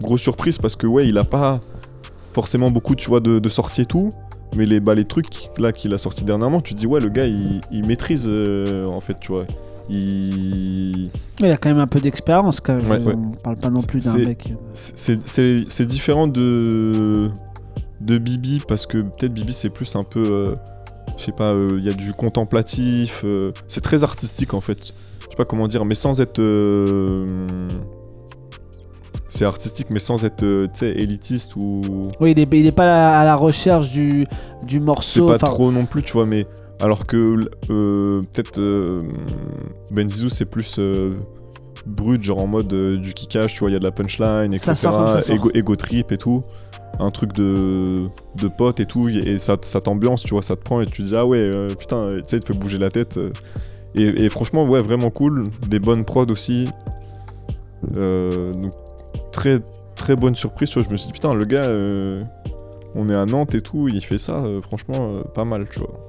grosse 0.00 0.22
surprise 0.22 0.58
parce 0.58 0.76
que, 0.76 0.86
ouais, 0.86 1.06
il 1.08 1.18
a 1.18 1.24
pas 1.24 1.60
forcément 2.32 2.70
beaucoup, 2.70 2.94
tu 2.94 3.08
vois, 3.08 3.20
de, 3.20 3.38
de 3.38 3.48
sorties 3.48 3.82
et 3.82 3.86
tout, 3.86 4.10
mais 4.54 4.66
les, 4.66 4.80
bah, 4.80 4.94
les 4.94 5.04
trucs 5.04 5.26
là 5.58 5.72
qu'il 5.72 5.92
a 5.94 5.98
sortis 5.98 6.24
dernièrement, 6.24 6.60
tu 6.60 6.74
te 6.74 6.78
dis, 6.78 6.86
ouais, 6.86 7.00
le 7.00 7.08
gars, 7.08 7.26
il, 7.26 7.60
il 7.72 7.84
maîtrise, 7.86 8.26
euh, 8.28 8.86
en 8.86 9.00
fait, 9.00 9.18
tu 9.20 9.32
vois. 9.32 9.46
Il... 9.88 11.10
Il 11.38 11.46
a 11.46 11.56
quand 11.56 11.68
même 11.68 11.78
un 11.78 11.86
peu 11.86 12.00
d'expérience 12.00 12.60
quand 12.60 12.74
même. 12.76 12.90
Ouais, 12.90 12.98
ouais. 12.98 13.14
On 13.16 13.30
parle 13.32 13.56
pas 13.56 13.70
non 13.70 13.80
plus 13.80 14.00
d'un 14.00 14.16
mec. 14.18 14.48
euh, 14.50 14.54
C'est 14.74 15.86
différent 15.86 16.26
de, 16.26 17.30
de 18.00 18.18
Bibi 18.18 18.62
parce 18.66 18.86
que 18.86 18.98
peut-être 18.98 19.32
Bibi 19.32 19.52
c'est 19.52 19.70
plus 19.70 19.94
un 19.94 20.02
peu. 20.02 20.24
euh, 20.26 20.54
je 21.16 21.24
sais 21.24 21.32
pas, 21.32 21.52
euh, 21.52 21.76
il 21.78 21.84
y 21.84 21.88
a 21.88 21.92
du 21.92 22.12
contemplatif. 22.14 23.22
euh, 23.24 23.52
c'est 23.68 23.80
très 23.82 24.02
artistique 24.02 24.54
en 24.54 24.60
fait. 24.60 24.92
Je 25.20 25.30
sais 25.30 25.36
pas 25.36 25.44
comment 25.44 25.68
dire, 25.68 25.84
mais 25.84 25.94
sans 25.94 26.20
être. 26.20 26.40
C'est 29.36 29.44
artistique, 29.44 29.88
mais 29.90 29.98
sans 29.98 30.24
être 30.24 30.42
euh, 30.42 30.66
élitiste 30.82 31.56
ou. 31.56 31.82
Oui, 32.20 32.32
il 32.32 32.40
est, 32.40 32.48
il 32.52 32.66
est 32.66 32.72
pas 32.72 33.20
à 33.20 33.24
la, 33.24 33.36
recherche 33.36 33.90
du, 33.90 34.26
du 34.62 34.76
C'est 34.76 34.80
morceau. 34.80 35.26
pas 35.26 35.38
trop 35.38 35.70
non 35.70 35.86
plus, 35.86 36.02
tu 36.02 36.12
vois, 36.12 36.26
mais. 36.26 36.46
Alors 36.80 37.06
que 37.06 37.48
euh, 37.70 38.20
peut-être 38.32 38.58
euh, 38.58 39.00
Benzizou 39.92 40.28
c'est 40.28 40.44
plus 40.44 40.76
euh, 40.78 41.14
brut, 41.86 42.22
genre 42.22 42.40
en 42.40 42.46
mode 42.46 42.68
du 43.00 43.14
kickage, 43.14 43.54
tu 43.54 43.60
vois, 43.60 43.70
il 43.70 43.72
y 43.72 43.76
a 43.76 43.78
de 43.78 43.84
la 43.84 43.92
punchline, 43.92 44.52
etc. 44.52 44.88
Ego, 45.28 45.50
ego 45.54 45.76
trip 45.76 46.12
et 46.12 46.18
tout. 46.18 46.42
Un 46.98 47.10
truc 47.10 47.32
de, 47.32 48.08
de 48.36 48.48
pote 48.48 48.80
et 48.80 48.86
tout, 48.86 49.08
et 49.08 49.38
ça, 49.38 49.56
ça 49.60 49.80
t'ambiance, 49.80 50.22
tu 50.22 50.34
vois, 50.34 50.42
ça 50.42 50.56
te 50.56 50.62
prend 50.62 50.80
et 50.80 50.86
tu 50.86 51.02
te 51.02 51.08
dis, 51.08 51.16
ah 51.16 51.26
ouais, 51.26 51.68
putain, 51.78 52.10
tu 52.12 52.22
sais, 52.26 52.36
il 52.38 52.40
te 52.40 52.46
fait 52.46 52.58
bouger 52.58 52.78
la 52.78 52.90
tête. 52.90 53.18
Et, 53.94 54.24
et 54.24 54.30
franchement, 54.30 54.66
ouais, 54.66 54.80
vraiment 54.80 55.10
cool. 55.10 55.50
Des 55.68 55.78
bonnes 55.78 56.04
prods 56.04 56.26
aussi. 56.30 56.68
Donc, 57.94 58.72
très, 59.32 59.60
très 59.96 60.14
bonne 60.14 60.36
surprise, 60.36 60.68
tu 60.68 60.78
vois. 60.78 60.86
Je 60.86 60.92
me 60.92 60.96
suis 60.96 61.08
dit, 61.08 61.12
putain, 61.12 61.34
le 61.34 61.44
gars, 61.44 61.64
euh, 61.64 62.22
on 62.94 63.10
est 63.10 63.14
à 63.14 63.26
Nantes 63.26 63.54
et 63.54 63.60
tout, 63.60 63.88
il 63.88 64.04
fait 64.04 64.18
ça, 64.18 64.34
euh, 64.34 64.62
franchement, 64.62 65.12
euh, 65.14 65.22
pas 65.22 65.44
mal, 65.44 65.66
tu 65.68 65.80
vois. 65.80 66.00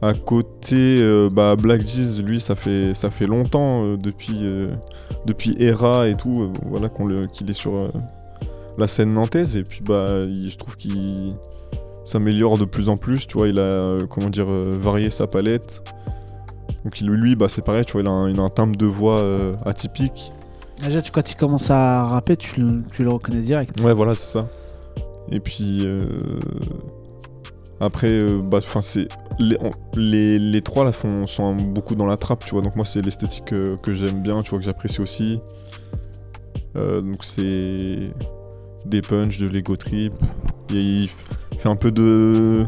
À 0.00 0.12
côté, 0.14 1.02
bah, 1.32 1.56
Black 1.56 1.84
Jeez, 1.84 2.22
lui, 2.22 2.38
ça 2.38 2.54
fait, 2.54 2.94
ça 2.94 3.10
fait 3.10 3.26
longtemps, 3.26 3.96
depuis, 3.96 4.46
depuis 5.26 5.56
Era 5.58 6.08
et 6.08 6.14
tout, 6.14 6.52
voilà, 6.66 6.88
qu'il 7.32 7.50
est 7.50 7.52
sur 7.52 7.90
la 8.78 8.86
scène 8.86 9.12
nantaise. 9.12 9.56
Et 9.56 9.64
puis, 9.64 9.80
bah, 9.82 10.24
je 10.24 10.56
trouve 10.56 10.76
qu'il 10.76 11.32
s'améliore 12.04 12.58
de 12.58 12.64
plus 12.64 12.88
en 12.88 12.96
plus, 12.96 13.26
tu 13.26 13.38
vois, 13.38 13.48
il 13.48 13.58
a, 13.58 14.06
comment 14.08 14.30
dire, 14.30 14.46
varié 14.46 15.10
sa 15.10 15.26
palette. 15.26 15.82
Donc, 16.84 17.00
lui, 17.00 17.34
bah, 17.34 17.48
c'est 17.48 17.64
pareil, 17.64 17.84
tu 17.84 17.94
vois, 17.94 18.02
il 18.02 18.06
a 18.06 18.12
un, 18.12 18.30
il 18.30 18.38
a 18.38 18.42
un 18.44 18.50
timbre 18.50 18.76
de 18.76 18.86
voix 18.86 19.20
atypique. 19.66 20.32
Déjà, 20.82 21.02
tu, 21.02 21.10
quand 21.10 21.30
il 21.30 21.34
commence 21.36 21.70
à 21.70 22.04
rapper, 22.04 22.36
tu, 22.36 22.60
le- 22.60 23.10
reconnais 23.10 23.40
direct. 23.40 23.78
Ouais, 23.80 23.94
voilà, 23.94 24.14
c'est 24.14 24.32
ça. 24.32 24.48
Et 25.30 25.40
puis 25.40 25.80
euh, 25.84 26.00
après, 27.80 28.08
euh, 28.08 28.40
bah, 28.42 28.58
c'est 28.80 29.08
les, 29.38 30.62
trois 30.62 30.84
là 30.84 30.92
font, 30.92 31.26
sont 31.26 31.54
beaucoup 31.54 31.94
dans 31.94 32.06
la 32.06 32.16
trappe, 32.16 32.44
tu 32.44 32.52
vois. 32.52 32.62
Donc 32.62 32.76
moi, 32.76 32.84
c'est 32.84 33.00
l'esthétique 33.04 33.44
que 33.46 33.94
j'aime 33.94 34.22
bien, 34.22 34.42
tu 34.42 34.50
vois, 34.50 34.58
que 34.58 34.64
j'apprécie 34.64 35.00
aussi. 35.00 35.40
Euh, 36.76 37.00
donc 37.00 37.24
c'est 37.24 38.12
des 38.86 39.02
punch, 39.02 39.38
de 39.38 39.48
Lego 39.48 39.76
Trip. 39.76 40.12
Il 40.70 41.08
fait 41.58 41.68
un 41.68 41.76
peu 41.76 41.90
de 41.90 42.64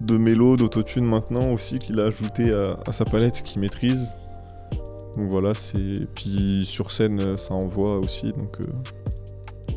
de 0.00 0.18
mélo, 0.18 0.56
d'autotune 0.56 1.04
maintenant 1.06 1.52
aussi 1.52 1.78
qu'il 1.78 1.98
a 2.00 2.04
ajouté 2.04 2.52
à, 2.52 2.76
à 2.86 2.92
sa 2.92 3.04
palette 3.04 3.42
qu'il 3.42 3.60
maîtrise. 3.60 4.14
Donc 5.16 5.28
voilà, 5.30 5.54
c'est 5.54 6.06
puis 6.14 6.64
sur 6.66 6.90
scène 6.90 7.20
euh, 7.22 7.36
ça 7.36 7.54
envoie 7.54 7.98
aussi 7.98 8.32
donc 8.32 8.60
euh, 8.60 9.72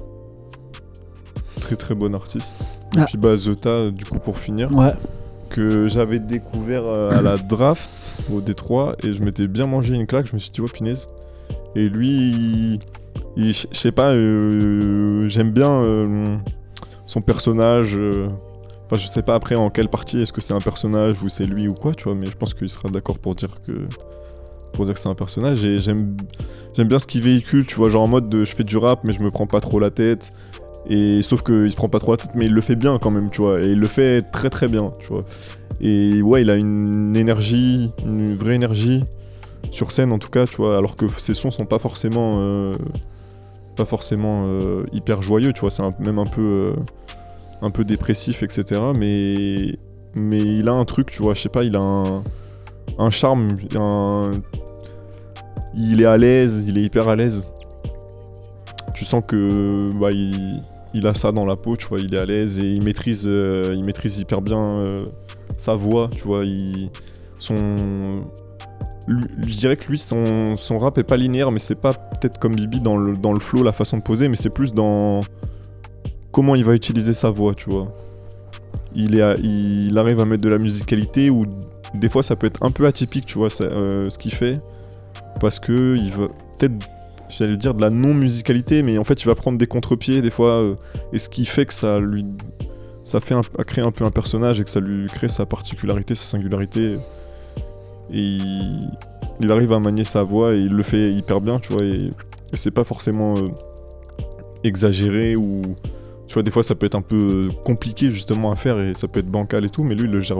très 1.61 1.75
très 1.75 1.95
bon 1.95 2.13
artiste. 2.15 2.63
Ah. 2.97 3.01
Et 3.01 3.05
puis 3.05 3.17
bah 3.17 3.35
Zeta 3.35 3.91
du 3.91 4.05
coup 4.05 4.19
pour 4.19 4.37
finir 4.37 4.71
Ouais. 4.75 4.93
que 5.49 5.87
j'avais 5.87 6.19
découvert 6.19 6.83
euh, 6.85 7.09
à 7.11 7.21
la 7.21 7.37
draft 7.37 8.17
au 8.33 8.41
Détroit 8.41 8.95
et 9.03 9.13
je 9.13 9.21
m'étais 9.23 9.47
bien 9.47 9.67
mangé 9.67 9.95
une 9.95 10.07
claque, 10.07 10.27
je 10.27 10.33
me 10.33 10.39
suis 10.39 10.51
dit 10.51 10.61
oh 10.61 10.65
punaise. 10.65 11.07
Et 11.75 11.87
lui 11.87 12.09
il- 12.31 12.79
il- 13.37 13.53
je 13.53 13.65
sais 13.71 13.91
pas 13.91 14.11
euh, 14.13 15.27
j'aime 15.29 15.51
bien 15.51 15.71
euh, 15.71 16.37
son 17.05 17.21
personnage 17.21 17.97
Enfin, 18.91 18.97
je 18.99 19.07
sais 19.07 19.21
pas 19.21 19.35
après 19.35 19.53
en 19.53 19.69
quelle 19.69 19.87
partie, 19.87 20.19
est-ce 20.19 20.33
que 20.33 20.41
c'est 20.41 20.55
un 20.55 20.61
personnage 20.61 21.21
ou 21.21 21.29
c'est 21.29 21.45
lui 21.45 21.67
ou 21.67 21.75
quoi, 21.75 21.93
tu 21.93 22.05
vois, 22.05 22.15
mais 22.15 22.25
je 22.25 22.35
pense 22.35 22.55
qu'il 22.55 22.67
sera 22.69 22.89
d'accord 22.89 23.19
pour 23.19 23.35
dire 23.35 23.61
que 23.61 23.87
pour 24.73 24.85
dire 24.85 24.93
que 24.93 24.99
c'est 24.99 25.09
un 25.09 25.15
personnage 25.15 25.63
et 25.63 25.79
j'aime 25.79 26.15
j'aime 26.73 26.87
bien 26.87 26.99
ce 26.99 27.07
qu'il 27.07 27.21
véhicule, 27.21 27.65
tu 27.65 27.75
vois, 27.75 27.89
genre 27.89 28.03
en 28.03 28.07
mode 28.07 28.29
de 28.29 28.45
je 28.45 28.55
fais 28.55 28.63
du 28.63 28.77
rap 28.77 29.03
mais 29.03 29.13
je 29.13 29.21
me 29.21 29.31
prends 29.31 29.47
pas 29.47 29.61
trop 29.61 29.79
la 29.79 29.91
tête 29.91 30.31
et 30.87 31.21
sauf 31.21 31.43
qu'il 31.43 31.71
se 31.71 31.75
prend 31.75 31.89
pas 31.89 31.99
trop 31.99 32.11
la 32.11 32.17
tête 32.17 32.31
mais 32.35 32.45
il 32.45 32.53
le 32.53 32.61
fait 32.61 32.75
bien 32.75 32.99
quand 32.99 33.11
même, 33.11 33.29
tu 33.29 33.41
vois, 33.41 33.61
et 33.61 33.67
il 33.67 33.79
le 33.79 33.87
fait 33.87 34.21
très 34.31 34.49
très 34.49 34.67
bien, 34.67 34.91
tu 34.99 35.07
vois. 35.07 35.23
Et 35.81 36.21
ouais, 36.21 36.41
il 36.41 36.49
a 36.49 36.55
une 36.55 37.15
énergie, 37.15 37.91
une 38.05 38.35
vraie 38.35 38.55
énergie 38.55 39.03
sur 39.71 39.91
scène 39.91 40.11
en 40.11 40.19
tout 40.19 40.29
cas, 40.29 40.45
tu 40.45 40.57
vois, 40.57 40.77
alors 40.77 40.95
que 40.95 41.07
ses 41.07 41.33
sons 41.33 41.51
sont 41.51 41.65
pas 41.65 41.79
forcément 41.79 42.37
euh, 42.39 42.75
pas 43.75 43.85
forcément 43.85 44.45
euh, 44.49 44.83
hyper 44.91 45.21
joyeux, 45.21 45.53
tu 45.53 45.61
vois, 45.61 45.69
c'est 45.69 45.83
même 45.99 46.19
un 46.19 46.25
peu 46.25 46.41
euh, 46.41 46.73
un 47.61 47.71
peu 47.71 47.83
dépressif, 47.83 48.43
etc. 48.43 48.81
Mais 48.97 49.77
mais 50.15 50.39
il 50.39 50.67
a 50.67 50.73
un 50.73 50.85
truc, 50.85 51.11
tu 51.11 51.21
vois, 51.21 51.33
je 51.33 51.41
sais 51.41 51.49
pas, 51.49 51.63
il 51.63 51.75
a 51.75 51.81
un, 51.81 52.23
un 52.97 53.09
charme, 53.09 53.57
il 55.77 56.01
est 56.01 56.05
à 56.05 56.17
l'aise, 56.17 56.65
il 56.67 56.77
est 56.77 56.83
hyper 56.83 57.07
à 57.07 57.15
l'aise. 57.15 57.49
Tu 58.95 59.05
sens 59.05 59.23
que 59.25 59.91
bah, 59.99 60.11
il, 60.11 61.07
a 61.07 61.13
ça 61.13 61.31
dans 61.31 61.45
la 61.45 61.55
peau, 61.55 61.77
tu 61.77 61.87
vois, 61.87 61.99
il 61.99 62.13
est 62.13 62.19
à 62.19 62.25
l'aise 62.25 62.59
et 62.59 62.73
il 62.73 62.81
maîtrise, 62.81 63.25
euh, 63.27 63.73
il 63.75 63.85
maîtrise 63.85 64.19
hyper 64.19 64.41
bien 64.41 64.59
euh, 64.59 65.05
sa 65.57 65.75
voix, 65.75 66.09
tu 66.13 66.23
vois, 66.23 66.43
il, 66.43 66.89
son, 67.39 67.75
je 69.07 69.53
dirais 69.55 69.77
que 69.77 69.87
lui, 69.87 69.97
son, 69.97 70.57
son 70.57 70.79
rap 70.79 70.97
est 70.97 71.03
pas 71.03 71.17
linéaire, 71.17 71.51
mais 71.51 71.59
c'est 71.59 71.79
pas 71.79 71.93
peut-être 71.93 72.39
comme 72.39 72.55
Bibi 72.55 72.81
dans 72.81 72.97
le, 72.97 73.15
dans 73.15 73.33
le 73.33 73.39
flow, 73.39 73.63
la 73.63 73.71
façon 73.71 73.97
de 73.97 74.03
poser, 74.03 74.27
mais 74.27 74.35
c'est 74.35 74.49
plus 74.49 74.73
dans 74.73 75.21
comment 76.31 76.55
il 76.55 76.65
va 76.65 76.75
utiliser 76.75 77.13
sa 77.13 77.29
voix, 77.29 77.53
tu 77.55 77.69
vois. 77.69 77.87
Il, 78.95 79.19
est 79.19 79.39
il 79.41 79.97
arrive 79.97 80.19
à 80.19 80.25
mettre 80.25 80.43
de 80.43 80.49
la 80.49 80.57
musicalité 80.57 81.29
ou 81.29 81.45
des 81.93 82.09
fois 82.09 82.23
ça 82.23 82.35
peut 82.35 82.47
être 82.47 82.63
un 82.63 82.71
peu 82.71 82.85
atypique, 82.85 83.25
tu 83.25 83.37
vois, 83.37 83.49
euh, 83.61 84.09
ce 84.09 84.17
qu'il 84.17 84.33
fait. 84.33 84.57
Parce 85.39 85.59
que 85.59 85.95
il 85.95 86.11
va 86.11 86.27
peut-être, 86.57 86.75
j'allais 87.29 87.57
dire 87.57 87.73
de 87.73 87.81
la 87.81 87.89
non-musicalité, 87.89 88.83
mais 88.83 88.97
en 88.97 89.03
fait 89.03 89.21
il 89.21 89.25
va 89.25 89.35
prendre 89.35 89.57
des 89.57 89.67
contre-pieds 89.67 90.21
des 90.21 90.29
fois. 90.29 90.61
euh, 90.61 90.75
et 91.13 91.19
ce 91.19 91.29
qui 91.29 91.45
fait 91.45 91.65
que 91.65 91.73
ça 91.73 91.99
lui. 91.99 92.25
Ça 93.05 93.19
fait 93.19 93.33
un, 93.33 93.41
peu 93.91 94.05
un 94.05 94.11
personnage 94.11 94.61
et 94.61 94.63
que 94.63 94.69
ça 94.69 94.79
lui 94.79 95.07
crée 95.07 95.29
sa 95.29 95.47
particularité, 95.47 96.13
sa 96.13 96.25
singularité. 96.25 96.93
Et 98.13 98.37
il, 99.39 99.51
arrive 99.51 99.71
à 99.71 99.79
manier 99.79 100.03
sa 100.03 100.21
voix 100.21 100.53
et 100.53 100.59
il 100.59 100.71
le 100.71 100.83
fait 100.83 101.11
hyper 101.11 101.41
bien, 101.41 101.57
tu 101.59 101.73
vois. 101.73 101.81
Et, 101.81 102.11
c'est 102.53 102.71
pas 102.71 102.83
forcément 102.83 103.35
euh, 103.35 103.49
exagéré 104.63 105.35
ou 105.35 105.61
tu 106.27 106.33
vois 106.33 106.43
des 106.43 106.51
fois 106.51 106.63
ça 106.63 106.75
peut 106.75 106.85
être 106.85 106.95
un 106.95 107.01
peu 107.01 107.47
compliqué 107.63 108.09
justement 108.09 108.51
à 108.51 108.55
faire 108.55 108.79
et 108.79 108.95
ça 108.95 109.07
peut 109.07 109.19
être 109.19 109.29
bancal 109.29 109.65
et 109.65 109.69
tout 109.69 109.83
mais 109.83 109.93
lui 109.93 110.05
il 110.05 110.11
le 110.11 110.17
gère 110.17 110.39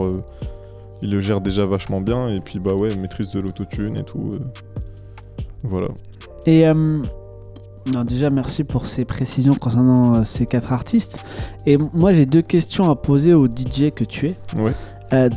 il 1.02 1.10
le 1.10 1.20
gère 1.20 1.40
déjà 1.40 1.64
vachement 1.64 2.00
bien 2.00 2.28
et 2.28 2.40
puis 2.40 2.58
bah 2.58 2.74
ouais 2.74 2.94
maîtrise 2.96 3.30
de 3.30 3.40
l'autotune 3.40 3.96
et 3.96 4.02
tout 4.02 4.32
euh. 4.34 4.38
voilà 5.62 5.88
Et 6.46 6.66
euh, 6.66 6.74
non, 7.94 8.04
déjà, 8.04 8.28
merci 8.30 8.62
pour 8.62 8.84
ces 8.84 9.04
précisions 9.06 9.54
concernant 9.54 10.16
euh, 10.16 10.24
ces 10.24 10.44
quatre 10.44 10.72
artistes. 10.72 11.24
Et 11.66 11.78
moi, 11.94 12.12
j'ai 12.12 12.26
deux 12.26 12.42
questions 12.42 12.90
à 12.90 12.94
poser 12.94 13.32
au 13.32 13.46
DJ 13.46 13.90
que 13.94 14.04
tu 14.04 14.26
es. 14.28 14.34
ouais 14.56 14.72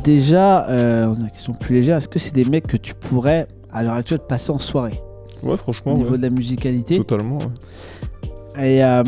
déjà, 0.04 0.66
on 0.68 1.14
a 1.14 1.18
une 1.18 1.30
question 1.30 1.52
plus 1.54 1.74
légère. 1.76 1.96
Est-ce 1.96 2.08
que 2.08 2.18
c'est 2.20 2.34
des 2.34 2.44
mecs 2.44 2.66
que 2.68 2.76
tu 2.76 2.94
pourrais, 2.94 3.48
à 3.72 3.82
l'heure 3.82 3.94
actuelle, 3.94 4.20
passer 4.20 4.50
en 4.52 4.58
soirée? 4.58 5.00
Ouais 5.42 5.54
au 5.54 5.56
franchement 5.56 5.94
niveau 5.94 6.12
ouais. 6.12 6.16
de 6.18 6.22
la 6.22 6.30
musicalité? 6.30 6.96
Totalement 6.98 7.38
ouais. 7.38 7.46
Et 8.76 8.84
euh, 8.84 9.02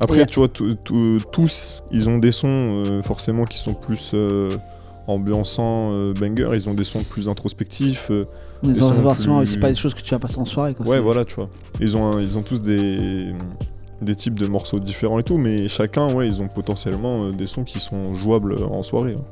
après 0.00 0.20
et- 0.22 0.26
tu 0.26 0.38
vois 0.38 0.48
tous 0.48 1.82
ils 1.90 2.08
ont 2.08 2.18
des 2.18 2.30
sons 2.30 2.46
euh, 2.48 3.02
forcément 3.02 3.44
qui 3.46 3.58
sont 3.58 3.74
plus 3.74 4.12
euh, 4.14 4.50
ambiançants 5.06 5.90
euh, 5.92 6.12
banger 6.14 6.48
ils 6.54 6.68
ont 6.68 6.74
des 6.74 6.84
sons 6.84 7.02
plus 7.02 7.28
introspectifs 7.28 8.08
euh, 8.10 8.24
ils 8.62 8.82
ont 8.84 8.92
forcément 9.02 9.40
plus- 9.40 9.56
pas 9.58 9.68
des 9.70 9.74
choses 9.76 9.94
que 9.94 10.00
tu 10.02 10.10
vas 10.14 10.20
passer 10.20 10.38
en 10.38 10.44
soirée. 10.44 10.74
Quoi. 10.74 10.86
Ouais, 10.86 11.00
voilà, 11.00 11.24
tu 11.24 11.34
vois. 11.34 11.48
Ils 11.80 11.96
ont, 11.96 12.06
un- 12.06 12.20
ils 12.20 12.38
ont 12.38 12.42
tous 12.42 12.62
des, 12.62 13.32
des 14.00 14.14
types 14.14 14.38
de 14.38 14.46
morceaux 14.46 14.78
différents 14.78 15.18
et 15.18 15.24
tout, 15.24 15.36
mais 15.36 15.66
chacun, 15.66 16.12
ouais, 16.14 16.28
ils 16.28 16.40
ont 16.40 16.46
potentiellement 16.46 17.24
euh, 17.24 17.30
des 17.32 17.46
sons 17.48 17.64
qui 17.64 17.80
sont 17.80 18.14
jouables 18.14 18.52
euh, 18.52 18.66
en 18.66 18.84
soirée. 18.84 19.14
hein. 19.18 19.24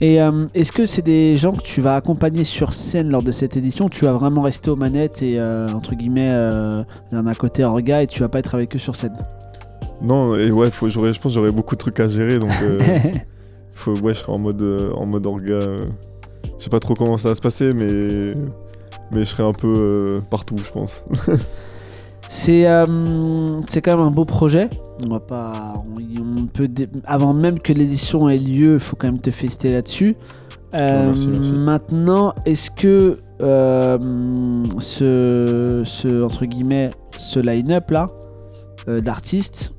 Et 0.00 0.20
euh, 0.20 0.46
est-ce 0.54 0.70
que 0.72 0.84
c'est 0.86 1.00
des 1.02 1.36
gens 1.38 1.52
que 1.52 1.62
tu 1.62 1.80
vas 1.80 1.96
accompagner 1.96 2.44
sur 2.44 2.72
scène 2.74 3.08
lors 3.08 3.22
de 3.22 3.32
cette 3.32 3.56
édition 3.56 3.88
Tu 3.88 4.04
vas 4.04 4.12
vraiment 4.12 4.42
rester 4.42 4.70
aux 4.70 4.76
manettes 4.76 5.22
et 5.22 5.40
entre 5.42 5.94
guillemets 5.96 6.30
d'un 7.10 7.34
côté 7.34 7.64
orga 7.64 8.02
et 8.02 8.06
tu 8.06 8.20
vas 8.20 8.28
pas 8.28 8.38
être 8.38 8.54
avec 8.54 8.76
eux 8.76 8.78
sur 8.78 8.94
scène? 8.94 9.16
Non, 10.00 10.36
et 10.36 10.50
ouais, 10.52 10.70
faut, 10.70 10.88
je 10.88 10.98
pense 11.00 11.16
que 11.18 11.28
j'aurais 11.30 11.50
beaucoup 11.50 11.74
de 11.74 11.80
trucs 11.80 11.98
à 11.98 12.06
gérer, 12.06 12.38
donc 12.38 12.50
faut, 13.78 13.98
ouais, 14.00 14.14
je 14.14 14.20
serai 14.20 14.32
en 14.32 14.38
mode, 14.38 14.62
euh, 14.62 14.92
en 14.92 15.06
mode 15.06 15.26
orga. 15.26 15.52
euh. 15.54 15.80
je 16.58 16.64
sais 16.64 16.70
pas 16.70 16.80
trop 16.80 16.94
comment 16.94 17.18
ça 17.18 17.28
va 17.30 17.34
se 17.34 17.40
passer, 17.40 17.72
mais 17.72 18.34
mais 19.12 19.20
je 19.20 19.24
serai 19.24 19.42
un 19.42 19.52
peu 19.52 19.66
euh, 19.68 20.20
partout, 20.30 20.56
je 20.58 20.70
pense. 20.70 21.04
C'est 22.30 22.66
euh, 22.66 22.84
c'est 23.66 23.80
quand 23.80 23.96
même 23.96 24.06
un 24.06 24.10
beau 24.10 24.26
projet. 24.26 24.68
On 25.02 25.08
va 25.08 25.18
pas, 25.20 25.72
on, 25.96 26.42
on 26.42 26.46
peut 26.46 26.68
avant 27.06 27.32
même 27.32 27.58
que 27.58 27.72
l'édition 27.72 28.28
ait 28.28 28.36
lieu, 28.36 28.74
il 28.74 28.80
faut 28.80 28.96
quand 28.96 29.08
même 29.08 29.18
te 29.18 29.30
féliciter 29.30 29.72
là-dessus. 29.72 30.14
Euh, 30.74 31.06
merci, 31.06 31.28
merci. 31.28 31.54
Maintenant, 31.54 32.34
est-ce 32.44 32.70
que 32.70 33.16
euh, 33.40 33.98
ce, 34.78 35.80
ce 35.86 36.22
entre 36.22 36.44
guillemets 36.44 36.90
ce 37.16 37.40
line-up 37.40 37.90
là 37.90 38.08
d'artistes, 38.86 39.72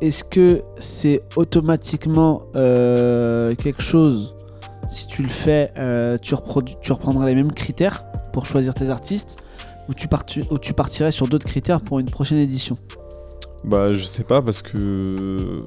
est-ce 0.00 0.24
que 0.24 0.62
c'est 0.78 1.22
automatiquement 1.36 2.42
euh, 2.56 3.54
quelque 3.54 3.82
chose 3.82 4.34
si 4.90 5.06
tu 5.06 5.22
le 5.22 5.28
fais, 5.28 5.72
euh, 5.78 6.18
tu, 6.20 6.34
reprendras 6.34 7.26
les 7.26 7.34
mêmes 7.34 7.52
critères 7.52 8.04
pour 8.32 8.46
choisir 8.46 8.74
tes 8.74 8.90
artistes 8.90 9.36
ou 9.88 9.94
tu, 9.94 10.08
partu- 10.08 10.44
ou 10.50 10.58
tu 10.58 10.72
partirais 10.72 11.12
sur 11.12 11.28
d'autres 11.28 11.46
critères 11.46 11.80
pour 11.80 12.00
une 12.00 12.10
prochaine 12.10 12.38
édition? 12.38 12.76
Bah, 13.64 13.92
je 13.92 14.02
sais 14.04 14.24
pas 14.24 14.42
parce 14.42 14.62
que. 14.62 15.62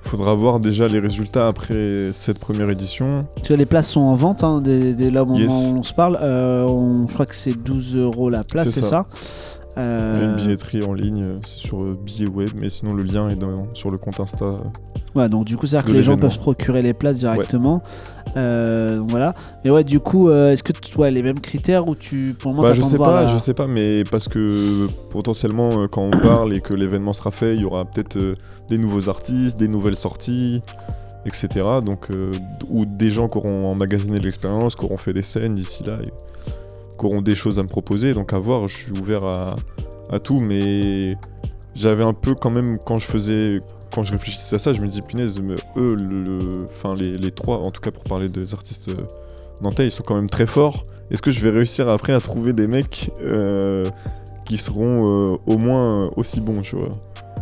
Faudra 0.00 0.34
voir 0.34 0.58
déjà 0.60 0.88
les 0.88 0.98
résultats 0.98 1.46
après 1.46 2.10
cette 2.12 2.38
première 2.38 2.68
édition. 2.70 3.22
Tu 3.42 3.48
vois, 3.48 3.56
les 3.56 3.66
places 3.66 3.90
sont 3.90 4.00
en 4.00 4.14
vente 4.14 4.42
hein, 4.44 4.58
dès, 4.62 4.92
dès 4.94 5.10
là 5.10 5.22
au 5.22 5.26
moment 5.26 5.38
Yes. 5.38 5.72
où 5.74 5.78
on 5.78 5.82
se 5.82 5.94
parle. 5.94 6.18
Euh, 6.20 6.66
on- 6.66 7.06
je 7.08 7.14
crois 7.14 7.24
que 7.24 7.34
c'est 7.34 7.54
12 7.54 7.96
euros 7.96 8.28
la 8.28 8.42
place, 8.42 8.64
C'est 8.64 8.70
c'est 8.70 8.82
ça, 8.82 9.06
ça. 9.10 9.61
Il 9.76 9.80
y 9.80 9.82
a 9.82 9.88
Euh, 9.88 10.30
une 10.30 10.36
billetterie 10.36 10.82
en 10.84 10.92
ligne, 10.92 11.24
euh, 11.24 11.38
c'est 11.44 11.58
sur 11.60 11.82
euh, 11.82 11.98
billet 12.04 12.26
web, 12.28 12.50
mais 12.56 12.68
sinon 12.68 12.92
le 12.92 13.02
lien 13.02 13.28
est 13.28 13.36
dans- 13.36 13.72
sur 13.74 13.90
le 13.90 13.96
compte 13.98 14.20
Insta. 14.20 14.44
euh. 14.44 14.54
Ouais, 15.14 15.28
donc 15.28 15.44
du 15.44 15.56
coup, 15.58 15.66
c'est-à-dire 15.66 15.88
que 15.90 15.92
les 15.96 16.02
gens 16.02 16.16
peuvent 16.16 16.30
se 16.32 16.38
procurer 16.38 16.80
les 16.82 16.94
places 16.94 17.18
directement. 17.18 17.82
Euh, 18.36 18.96
donc 18.98 19.10
voilà. 19.10 19.34
Mais 19.62 19.70
ouais, 19.70 19.84
du 19.84 20.00
coup, 20.00 20.28
euh, 20.30 20.50
est-ce 20.52 20.62
que 20.62 20.72
tu 20.72 21.02
as 21.02 21.10
les 21.10 21.22
mêmes 21.22 21.40
critères 21.40 21.86
ou 21.86 21.94
tu 21.94 22.34
pour 22.38 22.50
le 22.52 22.56
moment 22.56 22.68
Bah, 22.68 22.72
je 22.74 22.80
sais 22.80 22.96
pas, 22.96 23.22
la- 23.22 23.26
je 23.26 23.36
sais 23.36 23.52
pas, 23.52 23.66
mais 23.66 24.04
parce 24.10 24.26
que 24.28 24.88
potentiellement, 25.10 25.86
quand 25.88 26.02
on 26.02 26.10
parle 26.22 26.54
et 26.54 26.60
que 26.62 26.72
l'événement 26.74 27.12
sera 27.12 27.30
fait, 27.30 27.54
il 27.56 27.60
y 27.62 27.64
aura 27.66 27.84
peut-être 27.84 28.18
des 28.68 28.78
nouveaux 28.78 29.08
artistes, 29.10 29.58
des 29.58 29.68
nouvelles 29.68 29.96
sorties, 29.96 30.62
etc. 31.26 31.48
Donc, 31.84 32.10
euh, 32.10 32.32
ou 32.70 32.86
des 32.86 33.10
gens 33.10 33.28
qui 33.28 33.36
auront 33.36 33.70
emmagasiné 33.70 34.18
de 34.18 34.24
l'expérience, 34.24 34.76
qui 34.76 34.84
auront 34.86 34.96
fait 34.96 35.12
des 35.12 35.22
scènes 35.22 35.54
d'ici 35.54 35.84
là, 35.84 35.98
et 36.02 36.10
auront 37.06 37.22
des 37.22 37.34
choses 37.34 37.58
à 37.58 37.62
me 37.62 37.68
proposer. 37.68 38.14
Donc, 38.14 38.32
à 38.32 38.38
voir, 38.38 38.66
je 38.68 38.76
suis 38.76 38.92
ouvert 38.92 39.24
à, 39.24 39.56
tout, 40.22 40.40
mais 40.40 41.16
j'avais 41.74 42.04
un 42.04 42.12
peu 42.12 42.34
quand 42.34 42.50
même, 42.50 42.78
quand 42.78 42.98
je 42.98 43.06
faisais. 43.06 43.58
Quand 43.94 44.04
je 44.04 44.12
réfléchissais 44.12 44.56
à 44.56 44.58
ça, 44.58 44.72
je 44.72 44.80
me 44.80 44.86
dis, 44.86 45.02
punaise, 45.02 45.38
mais 45.40 45.56
eux, 45.76 45.94
le, 45.94 46.64
enfin, 46.64 46.94
les, 46.94 47.18
les 47.18 47.30
trois, 47.30 47.58
en 47.58 47.70
tout 47.70 47.82
cas 47.82 47.90
pour 47.90 48.04
parler 48.04 48.30
des 48.30 48.54
artistes 48.54 48.88
euh, 48.88 49.04
nantais, 49.60 49.84
ils 49.84 49.90
sont 49.90 50.02
quand 50.02 50.14
même 50.14 50.30
très 50.30 50.46
forts. 50.46 50.82
Est-ce 51.10 51.20
que 51.20 51.30
je 51.30 51.40
vais 51.40 51.50
réussir 51.50 51.90
après 51.90 52.14
à 52.14 52.20
trouver 52.20 52.54
des 52.54 52.66
mecs 52.66 53.10
euh, 53.20 53.84
qui 54.46 54.56
seront 54.56 55.32
euh, 55.32 55.36
au 55.46 55.58
moins 55.58 56.10
aussi 56.16 56.40
bons, 56.40 56.62
tu 56.62 56.76
vois? 56.76 56.88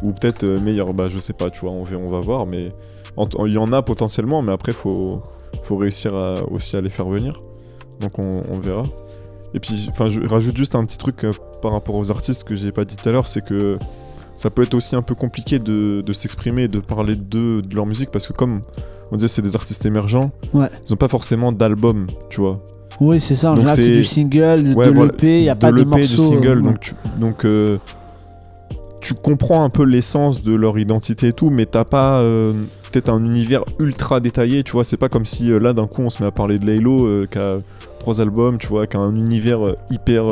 Ou 0.03 0.11
peut-être 0.11 0.45
meilleurs, 0.45 0.93
bah 0.93 1.07
je 1.09 1.19
sais 1.19 1.35
pas, 1.35 1.51
tu 1.51 1.61
vois, 1.61 1.71
on 1.71 1.85
va, 1.85 1.97
on 1.97 2.09
va 2.09 2.19
voir, 2.19 2.47
mais 2.47 2.73
il 3.47 3.53
y 3.53 3.59
en 3.59 3.73
a 3.73 3.83
potentiellement, 3.83 4.43
mais 4.43 4.51
après 4.51 4.73
faut, 4.73 5.23
faut 5.63 5.77
réussir 5.77 6.13
aussi 6.51 6.77
à 6.77 6.81
les 6.81 6.91
faire 6.91 7.07
venir. 7.07 7.41
Donc 8.01 8.19
on, 8.19 8.43
on 8.51 8.59
verra. 8.59 8.83
Et 9.55 9.61
puis, 9.61 9.89
enfin, 9.91 10.09
je 10.09 10.21
rajoute 10.21 10.57
juste 10.57 10.75
un 10.75 10.85
petit 10.85 10.99
truc 10.99 11.25
euh, 11.25 11.33
par 11.63 11.73
rapport 11.73 11.95
aux 11.97 12.11
artistes 12.11 12.45
que 12.45 12.55
j'ai 12.55 12.73
pas 12.73 12.85
dit 12.85 12.97
tout 12.97 13.09
à 13.09 13.13
l'heure, 13.13 13.27
c'est 13.27 13.45
que 13.45 13.79
ça 14.37 14.49
peut 14.51 14.63
être 14.63 14.75
aussi 14.75 14.95
un 14.97 15.03
peu 15.03 15.15
compliqué 15.15 15.59
de, 15.59 16.03
de 16.07 16.13
s'exprimer, 16.13 16.69
de 16.69 16.79
parler 16.79 17.17
d'eux, 17.17 17.61
de 17.63 17.75
leur 17.75 17.85
musique, 17.87 18.11
parce 18.11 18.27
que 18.29 18.33
comme 18.33 18.63
on 19.13 19.17
disait, 19.17 19.29
c'est 19.29 19.43
des 19.43 19.57
artistes 19.57 19.85
émergents, 19.87 20.31
Ouais. 20.55 20.69
ils 20.87 20.93
ont 20.95 20.97
pas 20.97 21.09
forcément 21.09 21.53
d'album, 21.53 22.07
tu 22.31 22.41
vois. 22.41 22.63
Oui, 23.01 23.19
c'est 23.21 23.35
ça. 23.35 23.53
En 23.53 23.57
général, 23.57 23.77
c'est 23.81 23.91
du 23.97 24.05
single, 24.05 24.63
de, 24.63 24.75
Ouais, 24.75 24.87
de 24.87 24.93
l'EP, 24.93 25.39
il 25.41 25.43
n'y 25.43 25.49
a 25.49 25.55
de 25.55 25.61
pas 25.61 25.73
de 25.73 25.77
l'EP, 25.77 25.87
morceaux. 25.89 26.07
du 26.07 26.17
single, 26.17 26.59
euh, 26.59 26.61
donc 26.63 26.81
tu, 26.81 26.95
donc 27.19 27.45
euh, 27.45 27.79
tu 29.01 29.15
comprends 29.15 29.65
un 29.65 29.71
peu 29.71 29.85
l'essence 29.85 30.43
de 30.43 30.55
leur 30.55 30.79
identité 30.79 31.29
et 31.29 31.33
tout, 31.33 31.51
mais 31.51 31.67
t'as 31.67 31.85
pas 31.85 32.21
euh, 32.21 32.53
peut-être 32.91 33.09
un 33.09 33.25
univers 33.25 33.65
ultra 33.79 34.21
détaillé, 34.21 34.63
tu 34.63 34.73
vois. 34.73 34.85
C'est 34.85 34.97
pas 34.97 35.09
comme 35.09 35.25
si 35.25 35.51
euh, 35.51 35.59
là 35.59 35.73
d'un 35.73 35.87
coup 35.87 36.03
on 36.03 36.11
se 36.11 36.23
met 36.23 36.29
à 36.29 36.31
parler 36.31 36.59
de 36.59 36.67
Laylo 36.67 37.07
euh, 37.07 37.27
qui 37.31 37.39
a 37.39 37.59
trois 37.99 38.21
albums, 38.21 38.59
tu 38.59 38.69
vois, 38.69 38.87
qui 38.87 38.97
a 38.97 39.01
un 39.01 39.15
univers 39.15 39.61
hyper. 39.91 40.25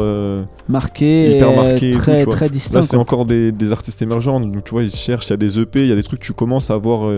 marqué, 0.69 1.37
hyper 1.37 1.51
et 1.51 1.57
marqué 1.57 1.89
et 1.89 1.93
tout, 1.93 1.99
très, 1.99 2.25
très 2.27 2.47
Là, 2.47 2.49
distinct. 2.51 2.83
c'est 2.83 2.97
quoi. 2.97 3.01
encore 3.03 3.25
des, 3.27 3.53
des 3.53 3.73
artistes 3.73 4.01
émergents, 4.03 4.41
donc 4.41 4.65
tu 4.65 4.71
vois, 4.71 4.83
ils 4.83 4.91
cherchent, 4.91 5.27
il 5.27 5.31
y 5.31 5.35
a 5.35 5.37
des 5.39 5.59
EP, 5.59 5.83
il 5.83 5.89
y 5.89 5.93
a 5.93 5.97
des 5.97 6.03
trucs, 6.03 6.21
tu 6.21 6.33
commences 6.33 6.71
à 6.71 6.75
avoir 6.75 7.11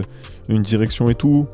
une 0.49 0.63
direction 0.63 1.09
et 1.09 1.15
tout, 1.15 1.47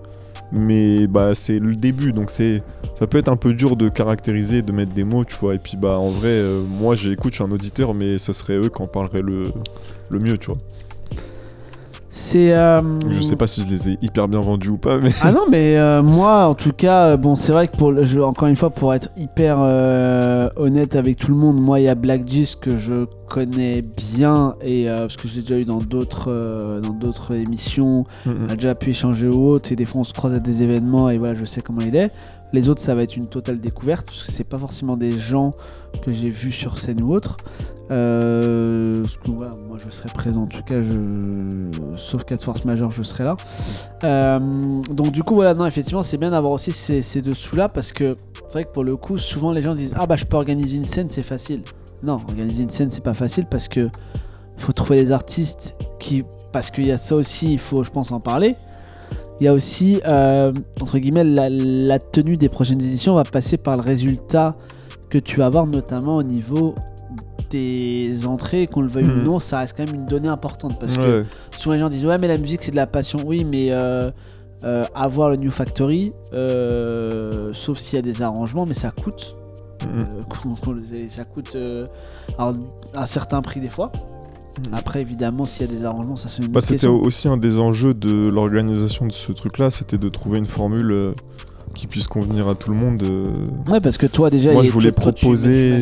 mais 0.53 1.07
bah 1.07 1.35
c'est 1.35 1.59
le 1.59 1.75
début, 1.75 2.13
donc 2.13 2.31
c'est 2.31 2.63
ça 2.99 3.07
peut 3.07 3.19
être 3.19 3.29
un 3.29 3.37
peu 3.37 3.53
dur 3.53 3.77
de 3.77 3.89
caractériser, 3.89 4.63
de 4.63 4.73
mettre 4.73 4.93
des 4.95 5.05
mots, 5.05 5.25
tu 5.25 5.37
vois, 5.37 5.55
et 5.55 5.59
puis 5.59 5.77
bah 5.77 5.99
en 5.99 6.09
vrai, 6.09 6.29
euh, 6.29 6.63
moi 6.63 6.95
j'écoute, 6.97 7.33
je 7.33 7.43
suis 7.43 7.45
un 7.45 7.51
auditeur, 7.53 7.95
mais 7.95 8.19
ce 8.19 8.33
serait 8.33 8.57
eux 8.57 8.69
qui 8.69 8.81
en 8.83 8.87
parleraient 8.87 9.23
le, 9.23 9.53
le 10.11 10.19
mieux, 10.19 10.39
tu 10.39 10.47
vois. 10.47 10.57
C'est. 12.09 12.55
euh, 12.57 12.81
Je 13.11 13.21
sais 13.21 13.37
pas 13.37 13.47
si 13.47 13.63
je 13.67 13.71
les 13.71 13.89
ai 13.91 13.99
hyper 14.01 14.27
bien 14.29 14.41
vendus 14.41 14.71
ou 14.71 14.79
pas, 14.79 14.97
mais 14.99 15.11
Ah 15.21 15.33
non, 15.33 15.43
mais 15.51 15.77
euh, 15.77 16.03
moi, 16.03 16.47
en 16.47 16.55
tout 16.55 16.73
cas, 16.73 17.17
bon, 17.19 17.37
c'est 17.37 17.53
vrai 17.53 17.69
que 17.69 17.77
pour 17.77 17.93
le 17.93 18.05
jeu, 18.05 18.25
encore 18.25 18.49
une 18.49 18.57
fois, 18.57 18.71
pour 18.71 18.95
être 18.95 19.11
hyper 19.19 19.59
honnête 20.57 20.97
avec 20.97 21.17
tout 21.19 21.31
le 21.31 21.37
monde, 21.37 21.61
moi, 21.61 21.79
il 21.81 21.85
y 21.85 21.89
a 21.89 21.95
Black 21.95 22.27
Gist 22.27 22.61
que 22.61 22.77
je 22.77 23.05
connais 23.29 23.83
bien 23.83 24.57
et 24.61 24.89
euh, 24.89 25.01
parce 25.01 25.17
que 25.17 25.29
je 25.29 25.37
l'ai 25.37 25.41
déjà 25.43 25.59
eu 25.59 25.65
dans 25.65 25.79
d'autres 25.79 26.33
euh, 26.33 26.81
dans 26.81 26.93
d'autres 26.93 27.35
émissions, 27.35 28.05
on 28.27 28.49
a 28.49 28.55
déjà 28.55 28.75
pu 28.75 28.91
échanger 28.91 29.29
ou 29.29 29.49
autre 29.49 29.73
et 29.73 29.77
des 29.77 29.85
fois 29.85 30.01
on 30.01 30.05
se 30.05 30.13
croise 30.13 30.35
à 30.35 30.39
des 30.39 30.63
événements 30.63 31.11
et 31.11 31.19
voilà, 31.19 31.35
je 31.35 31.45
sais 31.45 31.61
comment 31.61 31.83
il 31.83 31.97
est. 31.97 32.11
Les 32.53 32.69
autres, 32.69 32.81
ça 32.81 32.95
va 32.95 33.03
être 33.03 33.17
une 33.17 33.27
totale 33.27 33.61
découverte 33.61 34.07
parce 34.07 34.23
que 34.23 34.31
c'est 34.31 34.45
pas 34.45 34.59
forcément 34.59 34.97
des 34.97 35.19
gens 35.19 35.51
que 36.03 36.13
j'ai 36.13 36.31
vus 36.31 36.53
sur 36.53 36.79
scène 36.79 37.03
ou 37.03 37.13
autre. 37.13 37.37
Euh, 37.91 39.03
parce 39.03 39.17
que, 39.17 39.31
voilà, 39.33 39.51
moi, 39.69 39.79
je 39.85 39.91
serai 39.91 40.09
présent. 40.09 40.43
En 40.43 40.47
tout 40.47 40.63
cas, 40.63 40.81
je... 40.81 40.95
sauf 41.95 42.25
cas 42.25 42.37
de 42.37 42.43
force 42.43 42.65
majeure, 42.65 42.93
je 42.93 43.03
serai 43.03 43.25
là. 43.25 43.37
Donc, 44.91 45.11
du 45.11 45.25
coup, 45.25 45.35
voilà, 45.35 45.55
non, 45.55 45.67
effectivement, 45.67 46.03
c'est 46.03 46.19
bien 46.19 46.31
d'avoir 46.31 46.53
aussi 46.53 46.71
ces, 46.71 47.03
ces 47.03 47.21
dessous-là 47.21 47.69
parce 47.69 47.93
que 47.93 48.13
c'est 48.49 48.61
vrai 48.61 48.65
que 48.65 48.73
pour 48.73 48.85
le 48.85 48.97
coup, 48.97 49.19
souvent 49.19 49.53
les 49.53 49.63
gens 49.63 49.75
disent 49.75 49.95
Ah, 49.97 50.07
bah, 50.07 50.17
je 50.17 50.25
peux 50.25 50.37
organiser 50.37 50.77
une 50.77 50.85
scène, 50.85 51.09
c'est 51.09 51.25
facile. 51.25 51.63
Non, 52.03 52.15
organiser 52.29 52.63
une 52.63 52.71
scène, 52.71 52.91
c'est 52.91 53.03
pas 53.05 53.15
facile 53.15 53.47
parce 53.51 53.69
que 53.69 53.89
faut 54.57 54.73
trouver 54.73 54.97
des 55.03 55.13
artistes 55.13 55.77
qui. 55.99 56.23
Parce 56.53 56.71
qu'il 56.71 56.87
y 56.87 56.93
a 56.93 56.97
ça 56.99 57.17
aussi, 57.17 57.53
il 57.53 57.59
faut, 57.59 57.85
je 57.85 57.91
pense, 57.91 58.13
en 58.13 58.21
parler. 58.21 58.55
Il 59.41 59.45
y 59.45 59.49
a 59.49 59.53
aussi, 59.53 60.01
euh, 60.07 60.53
entre 60.81 60.99
guillemets, 60.99 61.25
la, 61.25 61.51
la 61.51 61.99
tenue 61.99 62.37
des 62.39 62.49
prochaines 62.49 62.81
éditions 62.81 63.15
va 63.15 63.25
passer 63.25 63.59
par 63.59 63.77
le 63.77 63.83
résultat 63.83 64.57
que 65.11 65.19
tu 65.19 65.39
vas 65.39 65.47
avoir, 65.47 65.67
notamment 65.67 66.17
au 66.17 66.23
niveau 66.23 66.75
des 67.51 68.27
entrées, 68.27 68.67
qu'on 68.67 68.81
le 68.81 68.89
veuille 68.89 69.05
ou 69.05 69.09
Mhm. 69.19 69.25
non, 69.25 69.39
ça 69.39 69.59
reste 69.61 69.75
quand 69.77 69.85
même 69.87 69.95
une 69.95 70.07
donnée 70.07 70.29
importante. 70.29 70.79
Parce 70.81 70.97
que 70.97 71.25
souvent 71.59 71.75
les 71.75 71.81
gens 71.81 71.89
disent 71.89 72.07
Ouais, 72.07 72.19
mais 72.19 72.29
la 72.29 72.39
musique 72.39 72.63
c'est 72.63 72.71
de 72.73 72.77
la 72.77 72.87
passion. 72.87 73.19
Oui, 73.27 73.47
mais 73.51 73.69
euh, 73.71 74.11
euh, 74.65 74.85
avoir 74.95 75.29
le 75.31 75.37
New 75.37 75.51
Factory, 75.51 76.13
sauf 77.53 77.79
s'il 77.79 77.97
y 77.97 77.99
a 77.99 78.03
des 78.03 78.23
arrangements, 78.23 78.65
mais 78.67 78.75
ça 78.75 78.91
coûte. 78.91 79.37
Euh, 79.85 81.09
ça 81.09 81.25
coûte 81.25 81.53
euh, 81.55 81.87
alors, 82.39 82.55
un 82.95 83.07
certain 83.07 83.41
prix 83.43 83.61
des 83.61 83.69
fois. 83.69 83.93
Mhm. 84.69 84.75
Après, 84.75 85.01
évidemment, 85.03 85.45
s'il 85.45 85.67
y 85.71 85.71
a 85.71 85.73
des 85.79 85.85
arrangements, 85.85 86.17
ça 86.17 86.29
c'est 86.29 86.43
une 86.43 86.49
Bah, 86.51 86.61
c'était 86.61 86.87
aussi 86.87 87.29
un 87.29 87.37
des 87.37 87.59
enjeux 87.59 87.93
de 87.95 88.29
l'organisation 88.29 89.07
de 89.07 89.13
ce 89.13 89.33
truc-là, 89.33 89.69
c'était 89.71 89.99
de 89.99 90.09
trouver 90.09 90.39
une 90.39 90.47
formule 90.47 90.91
euh, 90.93 91.13
qui 91.75 91.87
puisse 91.87 92.07
convenir 92.09 92.49
à 92.49 92.55
tout 92.55 92.71
le 92.71 92.77
monde. 92.77 93.03
euh, 93.03 93.25
Ouais, 93.71 93.81
parce 93.81 93.99
que 93.99 94.07
toi 94.07 94.31
déjà, 94.31 94.53
Moi, 94.53 94.63
je 94.63 94.71
voulais 94.71 94.93
toi, 94.93 95.13
proposer- 95.13 95.79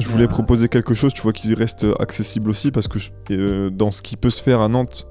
Je 0.00 0.08
voulais 0.08 0.24
la- 0.24 0.28
proposer 0.28 0.68
quelque 0.68 0.94
chose, 0.94 1.12
tu 1.12 1.22
vois, 1.22 1.32
qui 1.32 1.54
reste 1.54 1.86
accessible 2.00 2.50
aussi, 2.50 2.72
parce 2.72 2.88
que 2.88 2.98
je- 2.98 3.10
euh, 3.30 3.70
dans 3.70 3.92
ce 3.92 4.02
qui 4.02 4.16
peut 4.16 4.30
se 4.30 4.42
faire 4.42 4.60
à 4.60 4.66
Nantes, 4.68 5.06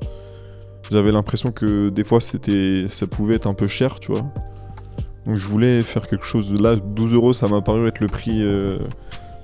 j'avais 0.91 1.11
l'impression 1.13 1.53
que 1.53 1.87
des 1.89 2.03
fois 2.03 2.19
c'était, 2.19 2.87
ça 2.89 3.07
pouvait 3.07 3.35
être 3.35 3.47
un 3.47 3.53
peu 3.53 3.67
cher, 3.67 3.99
tu 4.01 4.11
vois. 4.11 4.25
Donc 5.25 5.35
je 5.37 5.47
voulais 5.47 5.81
faire 5.81 6.07
quelque 6.07 6.25
chose. 6.25 6.51
de 6.51 6.61
Là, 6.61 6.75
12 6.75 7.13
euros, 7.13 7.33
ça 7.33 7.47
m'a 7.47 7.61
paru 7.61 7.87
être 7.87 7.99
le 7.99 8.07
prix 8.07 8.41
euh, 8.41 8.77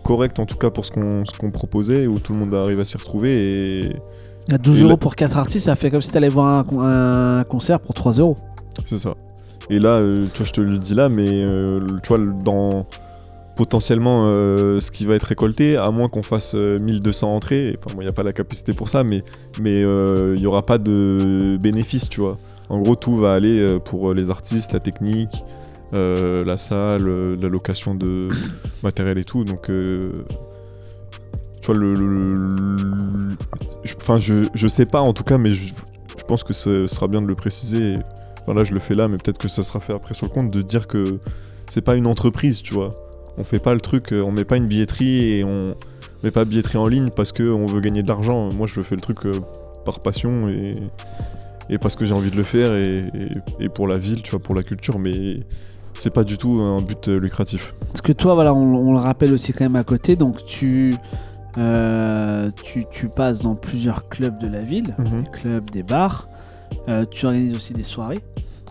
correct, 0.04 0.40
en 0.40 0.46
tout 0.46 0.58
cas 0.58 0.70
pour 0.70 0.86
ce 0.86 0.92
qu'on, 0.92 1.52
proposait, 1.52 2.08
où 2.08 2.20
tout 2.20 2.34
le 2.34 2.40
monde 2.40 2.54
arrive 2.54 2.80
à 2.80 2.86
s'y 2.86 2.98
retrouver. 2.98 3.84
Et 3.86 3.90
À 4.52 4.58
12 4.58 4.78
Et 4.78 4.82
euros 4.82 4.90
là- 4.92 4.98
pour 4.98 5.16
4 5.16 5.38
artistes, 5.38 5.66
ça 5.66 5.76
fait 5.76 5.90
comme 5.92 6.02
si 6.02 6.12
t'allais 6.12 6.30
voir 6.30 6.48
un, 6.60 6.64
con- 6.64 6.82
un 6.82 7.44
concert 7.46 7.80
pour 7.80 7.94
3 7.94 8.14
euros. 8.14 8.36
c'est 8.86 8.98
ça. 8.98 9.14
Et 9.70 9.78
là, 9.80 9.90
euh, 10.00 10.26
tu 10.34 10.40
vois, 10.40 10.46
je 10.48 10.52
te 10.52 10.62
le 10.62 10.78
dis 10.80 10.96
là, 10.96 11.10
mais 11.10 11.44
euh, 11.44 11.80
tu 12.02 12.08
vois, 12.10 12.18
dans 12.44 12.86
potentiellement 13.56 14.24
euh, 14.26 14.80
ce 14.80 14.90
qui 14.92 15.06
va 15.06 15.16
être 15.16 15.24
récolté, 15.26 15.78
à 15.78 15.92
moins 15.92 16.08
qu'on 16.08 16.24
fasse 16.24 16.54
euh, 16.56 16.80
1200 16.80 17.36
entrées, 17.36 17.78
enfin, 17.86 17.96
il 18.00 18.04
n'y 18.04 18.08
a 18.10 18.14
pas 18.14 18.24
la 18.24 18.32
capacité 18.32 18.74
pour 18.74 18.88
ça, 18.90 19.04
mais 19.04 19.24
mais 19.62 19.84
euh, 19.84 20.34
il 20.36 20.42
n'y 20.42 20.48
aura 20.48 20.62
pas 20.62 20.78
de 20.78 21.58
bénéfice, 21.62 22.10
tu 22.10 22.22
vois. 22.22 22.38
En 22.70 22.80
gros, 22.80 22.96
tout 22.96 23.18
va 23.18 23.34
aller 23.34 23.78
pour 23.84 24.14
les 24.14 24.30
artistes, 24.30 24.74
la 24.74 24.80
technique, 24.80 25.44
euh, 25.94 26.44
la 26.46 26.58
salle, 26.58 27.08
euh, 27.08 27.36
la 27.40 27.50
location 27.50 27.96
de 27.96 28.28
matériel 28.84 29.18
et 29.18 29.24
tout. 29.24 29.44
Donc, 29.44 29.70
euh, 29.70 30.12
tu 31.62 31.68
vois, 31.68 31.76
le. 31.76 33.28
Enfin, 33.98 34.18
je, 34.20 34.46
je 34.54 34.68
sais 34.68 34.86
pas 34.86 35.02
en 35.02 35.14
tout 35.14 35.24
cas, 35.24 35.38
mais 35.38 35.52
je, 35.54 35.74
je 36.18 36.24
pense 36.24 36.44
que 36.44 36.54
ce 36.54 36.88
sera 36.88 37.08
bien 37.08 37.22
de 37.22 37.28
le 37.28 37.36
préciser. 37.36 37.96
Enfin, 38.42 38.54
là 38.54 38.64
je 38.64 38.74
le 38.74 38.80
fais 38.80 38.96
là, 38.96 39.08
mais 39.08 39.18
peut-être 39.18 39.38
que 39.38 39.48
ça 39.48 39.64
sera 39.64 39.80
fait 39.80 39.94
après 39.94 40.14
sur 40.14 40.26
le 40.28 40.32
compte, 40.32 40.52
de 40.52 40.62
dire 40.62 40.88
que 40.88 41.20
c'est 41.68 41.82
pas 41.82 41.96
une 41.96 42.08
entreprise, 42.08 42.62
tu 42.62 42.74
vois. 42.74 42.90
On 43.38 43.44
fait 43.44 43.60
pas 43.60 43.74
le 43.74 43.82
truc, 43.82 44.14
on 44.14 44.32
met 44.32 44.46
pas 44.46 44.58
une 44.58 44.66
billetterie 44.66 45.34
et 45.40 45.44
on 45.44 45.76
met 46.24 46.32
pas 46.32 46.46
billetterie 46.46 46.78
en 46.78 46.88
ligne 46.88 47.10
parce 47.16 47.32
que 47.32 47.44
on 47.44 47.66
veut 47.68 47.80
gagner 47.82 48.02
de 48.04 48.08
l'argent. 48.08 48.52
Moi 48.52 48.68
je 48.68 48.82
fais 48.82 48.96
le 48.96 49.02
truc 49.02 49.20
par 49.86 50.00
passion 50.00 50.50
et, 50.50 50.76
et 51.70 51.78
parce 51.78 51.96
que 51.96 52.06
j'ai 52.06 52.14
envie 52.14 52.32
de 52.32 52.36
le 52.36 52.44
faire 52.44 52.74
et, 52.74 53.06
et- 53.60 53.66
et 53.66 53.70
pour 53.70 53.88
la 53.88 53.98
ville, 53.98 54.22
tu 54.24 54.32
vois, 54.32 54.40
pour 54.40 54.56
la 54.56 54.64
culture, 54.64 54.98
mais 55.00 55.42
c'est 56.00 56.10
pas 56.10 56.24
du 56.24 56.38
tout 56.38 56.52
un 56.52 56.82
but 56.82 57.08
euh, 57.08 57.20
lucratif. 57.20 57.76
Parce 57.88 58.02
que 58.02 58.12
toi, 58.12 58.34
voilà, 58.36 58.54
on, 58.54 58.76
on 58.76 58.94
le 58.94 59.00
rappelle 59.00 59.34
aussi 59.34 59.54
quand 59.54 59.66
même 59.66 59.76
à 59.76 59.84
côté, 59.84 60.16
donc 60.16 60.44
tu, 60.46 60.94
euh, 61.58 62.50
tu, 62.64 62.86
tu 62.92 63.08
passes 63.10 63.42
dans 63.42 63.56
plusieurs 63.56 64.08
clubs 64.08 64.38
de 64.40 64.48
la 64.48 64.62
ville, 64.62 64.96
des 64.98 65.30
clubs, 65.32 65.70
des 65.72 65.84
bars. 65.84 66.28
Euh, 66.88 67.06
tu 67.10 67.26
organises 67.26 67.56
aussi 67.56 67.74
des 67.74 67.84
soirées, 67.84 68.20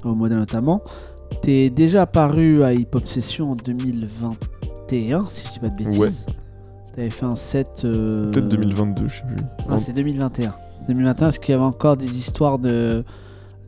au 0.04 0.14
Moda 0.14 0.36
notamment. 0.36 0.82
T'es 1.42 1.68
déjà 1.70 2.02
apparu 2.02 2.62
à 2.62 2.72
Hip 2.72 2.88
Hop 2.94 3.06
Session 3.06 3.52
en 3.52 3.54
2021, 3.54 5.22
si 5.30 5.44
je 5.46 5.52
dis 5.52 5.58
pas 5.58 5.68
de 5.68 5.76
bêtises. 5.76 5.98
Ouais. 5.98 6.10
T'avais 6.94 7.10
fait 7.10 7.26
un 7.26 7.36
set. 7.36 7.82
euh, 7.84 8.30
Peut-être 8.30 8.48
2022, 8.48 9.06
je 9.06 9.16
sais 9.18 9.22
plus. 9.26 9.44
Ah, 9.68 9.78
c'est 9.78 9.92
2021. 9.92 10.54
2021, 10.88 11.14
parce 11.26 11.38
qu'il 11.38 11.52
y 11.52 11.54
avait 11.54 11.64
encore 11.64 11.96
des 11.96 12.18
histoires 12.18 12.58
de, 12.58 13.04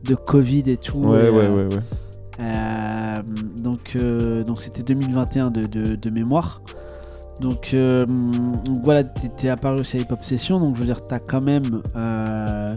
de 0.03 0.15
Covid 0.15 0.63
et 0.67 0.77
tout. 0.77 0.97
ouais, 0.97 1.27
et, 1.27 1.29
ouais, 1.29 1.47
ouais, 1.49 1.65
ouais. 1.65 1.79
Euh, 2.41 3.21
donc, 3.59 3.95
euh, 3.95 4.43
donc 4.43 4.61
c'était 4.61 4.83
2021 4.83 5.51
de, 5.51 6.09
mémoire. 6.09 6.61
Donc, 7.39 7.71
euh, 7.73 8.05
voilà, 8.83 9.03
t'es 9.03 9.49
apparu 9.49 9.79
aussi 9.79 9.97
à 9.97 10.01
Hip 10.01 10.11
Hop 10.11 10.21
Session. 10.21 10.59
Donc, 10.59 10.75
je 10.75 10.81
veux 10.81 10.85
dire, 10.85 11.05
t'as 11.05 11.19
quand 11.19 11.43
même 11.43 11.81
euh, 11.97 12.75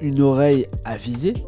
une 0.00 0.20
oreille 0.20 0.66
avisée. 0.84 1.44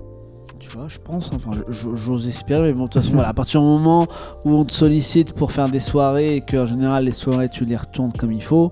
Tu 0.58 0.70
vois, 0.70 0.86
je 0.88 0.98
pense. 0.98 1.30
Enfin, 1.34 1.50
j'ose 1.70 2.28
espérer. 2.28 2.68
Mais 2.68 2.72
bon, 2.72 2.84
de 2.84 2.90
toute 2.90 3.02
façon, 3.02 3.14
voilà, 3.14 3.28
à 3.28 3.34
partir 3.34 3.60
du 3.60 3.66
moment 3.66 4.06
où 4.44 4.50
on 4.50 4.64
te 4.64 4.72
sollicite 4.72 5.32
pour 5.32 5.52
faire 5.52 5.68
des 5.68 5.80
soirées 5.80 6.36
et 6.36 6.40
qu'en 6.40 6.66
général, 6.66 7.04
les 7.04 7.12
soirées, 7.12 7.48
tu 7.48 7.64
les 7.64 7.76
retournes 7.76 8.12
comme 8.12 8.32
il 8.32 8.42
faut 8.42 8.70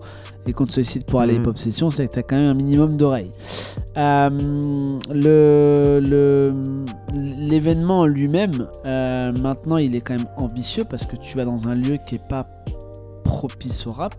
et 0.49 0.53
qu'on 0.53 0.65
te 0.65 0.73
sollicite 0.73 1.05
pour 1.07 1.21
aller 1.21 1.35
à 1.35 1.39
Mhm. 1.39 1.45
Hip 1.45 1.49
Hop 1.49 1.59
Session, 1.59 1.91
c'est 1.91 2.09
que 2.09 2.15
t'as 2.15 2.23
quand 2.23 2.37
même 2.37 2.47
un 2.51 2.55
minimum 2.55 2.97
d'oreilles. 2.97 3.31
Euh, 3.97 4.99
le 5.13 6.01
le- 6.03 6.85
l'événement 7.49 8.07
lui-même, 8.07 8.69
euh, 8.87 9.33
maintenant, 9.33 9.77
il 9.77 9.95
est 9.95 10.01
quand 10.01 10.15
même 10.17 10.27
ambitieux 10.37 10.85
parce 10.89 11.05
que 11.05 11.17
tu 11.17 11.37
vas 11.37 11.45
dans 11.45 11.69
un 11.69 11.75
lieu 11.75 11.99
qui 12.07 12.15
est 12.17 12.29
pas 12.29 12.47
propice 13.25 13.87
au 13.87 13.91
rap. 13.91 14.15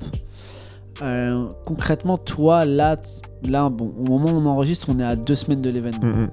Euh, 1.02 1.48
concrètement, 1.66 2.18
toi, 2.18 2.66
là, 2.66 2.98
là, 3.44 3.70
bon, 3.70 3.94
au 3.98 4.04
moment 4.18 4.32
où 4.32 4.42
on 4.42 4.46
enregistre, 4.48 4.88
on 4.90 5.00
est 5.00 5.04
à 5.04 5.16
deux 5.16 5.36
semaines 5.36 5.62
de 5.62 5.70
l'événement. 5.70 6.06
Mm. 6.08 6.28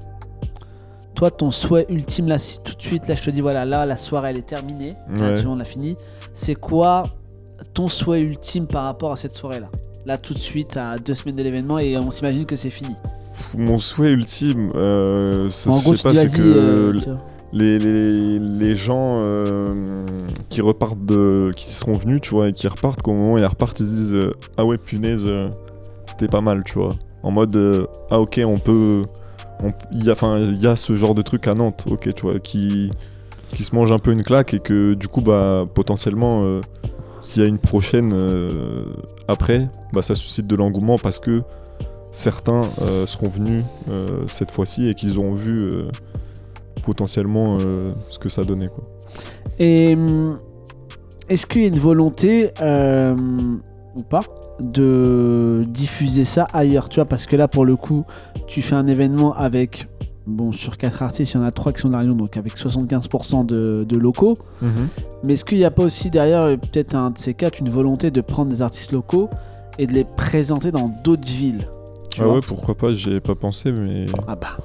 Toi, 1.14 1.30
ton 1.30 1.50
souhait 1.50 1.86
ultime, 1.88 2.26
là, 2.28 2.36
si 2.36 2.60
tout 2.62 2.74
de 2.74 2.82
suite, 2.82 3.06
là, 3.08 3.14
je 3.14 3.22
te 3.22 3.30
dis, 3.30 3.40
voilà, 3.40 3.64
là, 3.64 3.86
la 3.86 3.96
soirée, 3.96 4.30
elle 4.30 4.36
est 4.38 4.46
terminée, 4.46 4.96
Ouais. 5.08 5.20
Là, 5.20 5.38
tu 5.38 5.44
vois, 5.46 5.54
on 5.54 5.56
l'a 5.56 5.64
fini. 5.64 5.96
C'est 6.34 6.56
quoi 6.56 7.04
ton 7.72 7.86
souhait 7.88 8.20
ultime 8.20 8.66
par 8.66 8.84
rapport 8.84 9.12
à 9.12 9.16
cette 9.16 9.32
soirée-là? 9.32 9.68
Là, 10.06 10.16
tout 10.18 10.34
de 10.34 10.38
suite, 10.38 10.76
à 10.76 10.98
deux 10.98 11.14
semaines 11.14 11.34
de 11.36 11.42
l'événement, 11.42 11.78
et 11.80 11.96
on 11.98 12.10
s'imagine 12.12 12.46
que 12.46 12.54
c'est 12.54 12.70
fini. 12.70 12.94
Mon 13.58 13.78
souhait 13.78 14.12
ultime, 14.12 14.68
euh, 14.76 15.50
ça, 15.50 15.70
en 15.70 15.72
je 15.74 15.82
gros, 15.82 15.92
sais 15.96 15.98
tu 15.98 16.02
pas, 16.04 16.14
c'est 16.14 16.36
que 16.36 16.42
euh, 16.42 16.92
les, 17.52 17.78
les, 17.80 18.38
les 18.38 18.76
gens 18.76 19.20
euh, 19.24 19.66
qui 20.48 20.60
repartent 20.60 21.04
de. 21.04 21.50
qui 21.56 21.72
seront 21.72 21.96
venus, 21.96 22.20
tu 22.20 22.30
vois, 22.30 22.48
et 22.48 22.52
qui 22.52 22.68
repartent, 22.68 23.02
qu'au 23.02 23.12
moment 23.14 23.34
où 23.34 23.38
ils 23.38 23.44
repartent, 23.44 23.80
ils 23.80 23.86
se 23.86 23.90
disent 23.94 24.16
Ah 24.56 24.64
ouais, 24.64 24.78
punaise, 24.78 25.28
c'était 26.06 26.28
pas 26.28 26.40
mal, 26.40 26.62
tu 26.64 26.74
vois. 26.78 26.96
En 27.24 27.32
mode 27.32 27.88
Ah 28.10 28.20
ok, 28.20 28.40
on 28.46 28.58
peut. 28.60 29.02
Il 29.90 30.04
y, 30.04 30.10
a- 30.10 30.12
enfin, 30.12 30.38
il 30.38 30.62
y 30.62 30.66
a 30.68 30.76
ce 30.76 30.94
genre 30.94 31.14
de 31.16 31.22
truc 31.22 31.48
à 31.48 31.54
Nantes, 31.54 31.84
ok, 31.90 32.12
tu 32.14 32.22
vois, 32.22 32.38
qui, 32.38 32.90
qui 33.48 33.64
se 33.64 33.74
mange 33.74 33.90
un 33.90 33.98
peu 33.98 34.12
une 34.12 34.22
claque 34.22 34.54
et 34.54 34.60
que 34.60 34.94
du 34.94 35.08
coup, 35.08 35.20
bah, 35.22 35.64
potentiellement, 35.74 36.42
s'il 37.26 37.42
y 37.42 37.44
a 37.44 37.48
une 37.48 37.58
prochaine 37.58 38.12
euh, 38.14 38.84
après, 39.26 39.68
bah, 39.92 40.00
ça 40.00 40.14
suscite 40.14 40.46
de 40.46 40.54
l'engouement 40.54 40.96
parce 40.96 41.18
que 41.18 41.42
certains 42.12 42.62
euh, 42.82 43.04
seront 43.04 43.28
venus 43.28 43.64
euh, 43.90 44.22
cette 44.28 44.52
fois-ci 44.52 44.88
et 44.88 44.94
qu'ils 44.94 45.18
auront 45.18 45.34
vu 45.34 45.72
potentiellement 46.82 47.58
ce 47.58 48.18
que 48.20 48.28
ça 48.28 48.44
donnait. 48.44 48.70
Et 49.58 49.94
hum, 49.94 50.38
est-ce 51.28 51.46
qu'il 51.46 51.62
y 51.62 51.64
a 51.64 51.68
une 51.68 51.80
volonté, 51.80 52.52
ou 52.60 54.02
pas, 54.08 54.22
de 54.60 55.64
diffuser 55.66 56.24
ça 56.24 56.46
ailleurs? 56.52 56.88
Parce 57.08 57.26
que 57.26 57.34
là, 57.34 57.48
pour 57.48 57.64
le 57.64 57.74
coup, 57.74 58.04
tu 58.46 58.62
fais 58.62 58.76
un 58.76 58.86
événement 58.86 59.34
avec. 59.34 59.88
Bon, 60.26 60.52
sur 60.52 60.76
quatre 60.76 61.02
artistes, 61.02 61.34
il 61.34 61.36
y 61.36 61.40
en 61.40 61.44
a 61.44 61.52
trois 61.52 61.72
qui 61.72 61.80
sont 61.82 61.88
de 61.88 61.92
la 61.92 62.00
Réunion, 62.00 62.16
donc 62.16 62.36
avec 62.36 62.56
75% 62.56 63.46
de, 63.46 63.86
de 63.88 63.96
locaux. 63.96 64.36
Mais 65.24 65.34
est-ce 65.34 65.44
qu'il 65.44 65.58
n'y 65.58 65.64
a 65.64 65.70
pas 65.70 65.84
aussi 65.84 66.10
derrière, 66.10 66.42
euh, 66.42 66.56
peut-être 66.56 66.94
un 66.96 67.10
de 67.10 67.18
ces 67.18 67.34
quatre, 67.34 67.60
une 67.60 67.68
volonté 67.68 68.10
de 68.10 68.20
prendre 68.20 68.50
des 68.50 68.60
artistes 68.62 68.92
locaux 68.92 69.30
et 69.78 69.86
de 69.86 69.92
les 69.92 70.04
présenter 70.04 70.72
dans 70.72 70.88
d'autres 71.04 71.26
villes 71.28 71.68
tu 72.10 72.22
Ah 72.22 72.28
ouais, 72.28 72.40
pourquoi 72.46 72.74
pas, 72.74 72.92
j'y 72.92 73.12
ai 73.12 73.20
pas 73.20 73.34
pensé, 73.34 73.70
mais. 73.72 74.06
Ah 74.26 74.34
bah. 74.36 74.56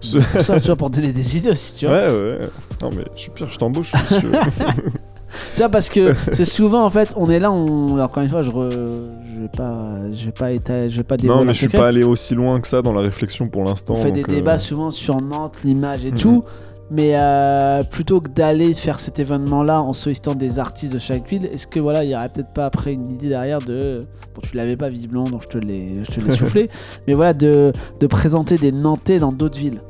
Pour 0.00 0.42
ça, 0.42 0.60
tu 0.60 0.66
vois, 0.68 0.76
pour 0.76 0.88
donner 0.90 1.12
des 1.12 1.36
idées 1.36 1.50
aussi, 1.50 1.74
tu 1.74 1.86
vois. 1.86 1.96
Ouais, 1.96 2.12
ouais. 2.12 2.48
Non, 2.80 2.90
mais 2.96 3.02
je 3.14 3.20
suis 3.22 3.30
pire, 3.30 3.48
je 3.50 3.58
t'embauche. 3.58 3.92
monsieur. 4.10 4.30
Tu 5.54 5.58
vois, 5.58 5.68
parce 5.68 5.88
que 5.88 6.14
c'est 6.32 6.44
souvent, 6.44 6.84
en 6.84 6.90
fait, 6.90 7.14
on 7.16 7.28
est 7.30 7.38
là, 7.40 7.50
on... 7.52 7.98
encore 7.98 8.22
une 8.22 8.28
fois, 8.28 8.42
je, 8.42 8.50
re- 8.50 8.70
je 8.70 9.40
vais 9.42 9.48
pas, 9.48 9.80
je 10.12 10.26
vais 10.26 10.32
pas, 10.32 10.52
éta- 10.52 10.88
je 10.88 10.96
vais 10.96 11.02
pas 11.02 11.16
non, 11.24 11.44
mais 11.44 11.52
je 11.52 11.58
suis 11.58 11.68
pas 11.68 11.88
allé 11.88 12.04
aussi 12.04 12.34
loin 12.34 12.60
que 12.60 12.66
ça 12.68 12.82
dans 12.82 12.92
la 12.92 13.00
réflexion 13.00 13.46
pour 13.48 13.64
l'instant. 13.64 13.94
On 13.94 14.02
fait 14.02 14.12
des 14.12 14.22
euh, 14.22 14.26
débats 14.26 14.58
souvent 14.58 14.90
sur 14.90 15.20
Nantes, 15.20 15.58
l'image 15.64 16.04
et 16.06 16.10
Mhm. 16.12 16.18
tout. 16.18 16.42
Mais 16.88 17.14
euh, 17.16 17.82
plutôt 17.82 18.20
que 18.20 18.28
d'aller 18.28 18.72
faire 18.72 19.00
cet 19.00 19.18
événement-là 19.18 19.82
en 19.82 19.92
sollicitant 19.92 20.36
des 20.36 20.60
artistes 20.60 20.92
de 20.92 21.00
chaque 21.00 21.28
ville, 21.28 21.44
est-ce 21.46 21.66
que 21.66 21.80
voilà, 21.80 22.04
il 22.04 22.10
y 22.10 22.14
aurait 22.14 22.28
peut-être 22.28 22.52
pas 22.52 22.64
après 22.66 22.92
une 22.92 23.08
idée 23.10 23.28
derrière 23.28 23.58
de. 23.58 23.98
Bon, 24.36 24.40
tu 24.48 24.56
l'avais 24.56 24.76
pas 24.76 24.88
visiblement, 24.88 25.24
donc 25.24 25.42
je 25.42 25.48
te 25.48 25.58
l'ai, 25.58 25.94
je 26.04 26.10
te 26.12 26.20
l'ai 26.24 26.30
soufflé. 26.36 26.68
Mais 27.08 27.14
voilà, 27.14 27.34
de, 27.34 27.72
de 27.98 28.06
présenter 28.06 28.56
des 28.56 28.70
Nantais 28.70 29.18
dans 29.18 29.32
d'autres 29.32 29.58
villes. 29.58 29.80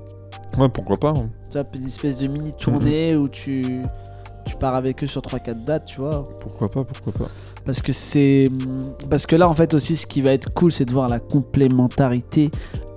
Ouais, 0.59 0.71
pourquoi 0.71 0.97
pas. 0.97 1.11
hein. 1.11 1.29
Tu 1.51 1.59
vois, 1.59 1.67
une 1.79 1.87
espèce 1.87 2.17
de 2.17 2.29
mini 2.29 2.53
tournée 2.59 3.15
où 3.15 3.29
tu, 3.29 3.83
tu 4.57 4.61
pars 4.61 4.75
avec 4.75 5.03
eux 5.05 5.07
sur 5.07 5.21
3-4 5.21 5.65
dates, 5.65 5.85
tu 5.87 6.01
vois. 6.01 6.25
Pourquoi 6.41 6.69
pas, 6.71 6.85
pourquoi 6.85 7.13
pas. 7.13 7.31
Parce 7.65 7.83
que 7.83 7.93
c'est. 7.93 8.51
Parce 9.11 9.27
que 9.27 9.37
là, 9.37 9.49
en 9.49 9.55
fait, 9.55 9.75
aussi, 9.75 9.97
ce 9.97 10.07
qui 10.07 10.23
va 10.23 10.33
être 10.33 10.53
cool, 10.55 10.73
c'est 10.73 10.85
de 10.87 10.93
voir 10.93 11.09
la 11.09 11.21
complémentarité, 11.21 12.51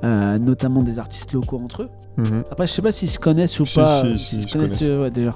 euh, 0.04 0.38
notamment 0.38 0.82
des 0.84 1.00
artistes 1.00 1.34
locaux 1.34 1.60
entre 1.64 1.84
eux. 1.84 1.90
Mhm. 2.18 2.44
Après, 2.52 2.68
je 2.68 2.72
sais 2.74 2.82
pas 2.82 2.92
s'ils 2.92 3.10
se 3.10 3.20
connaissent 3.20 3.60
ou 3.60 3.66
Si, 3.66 3.76
pas. 3.80 4.04
si, 4.04 4.18
si, 4.18 4.36
ils 4.38 4.44
se 4.44 4.48
se 4.50 4.54
connaissent, 4.54 4.80
connaissent. 4.80 4.82
euh, 4.84 5.04
ouais, 5.04 5.12
déjà. 5.12 5.32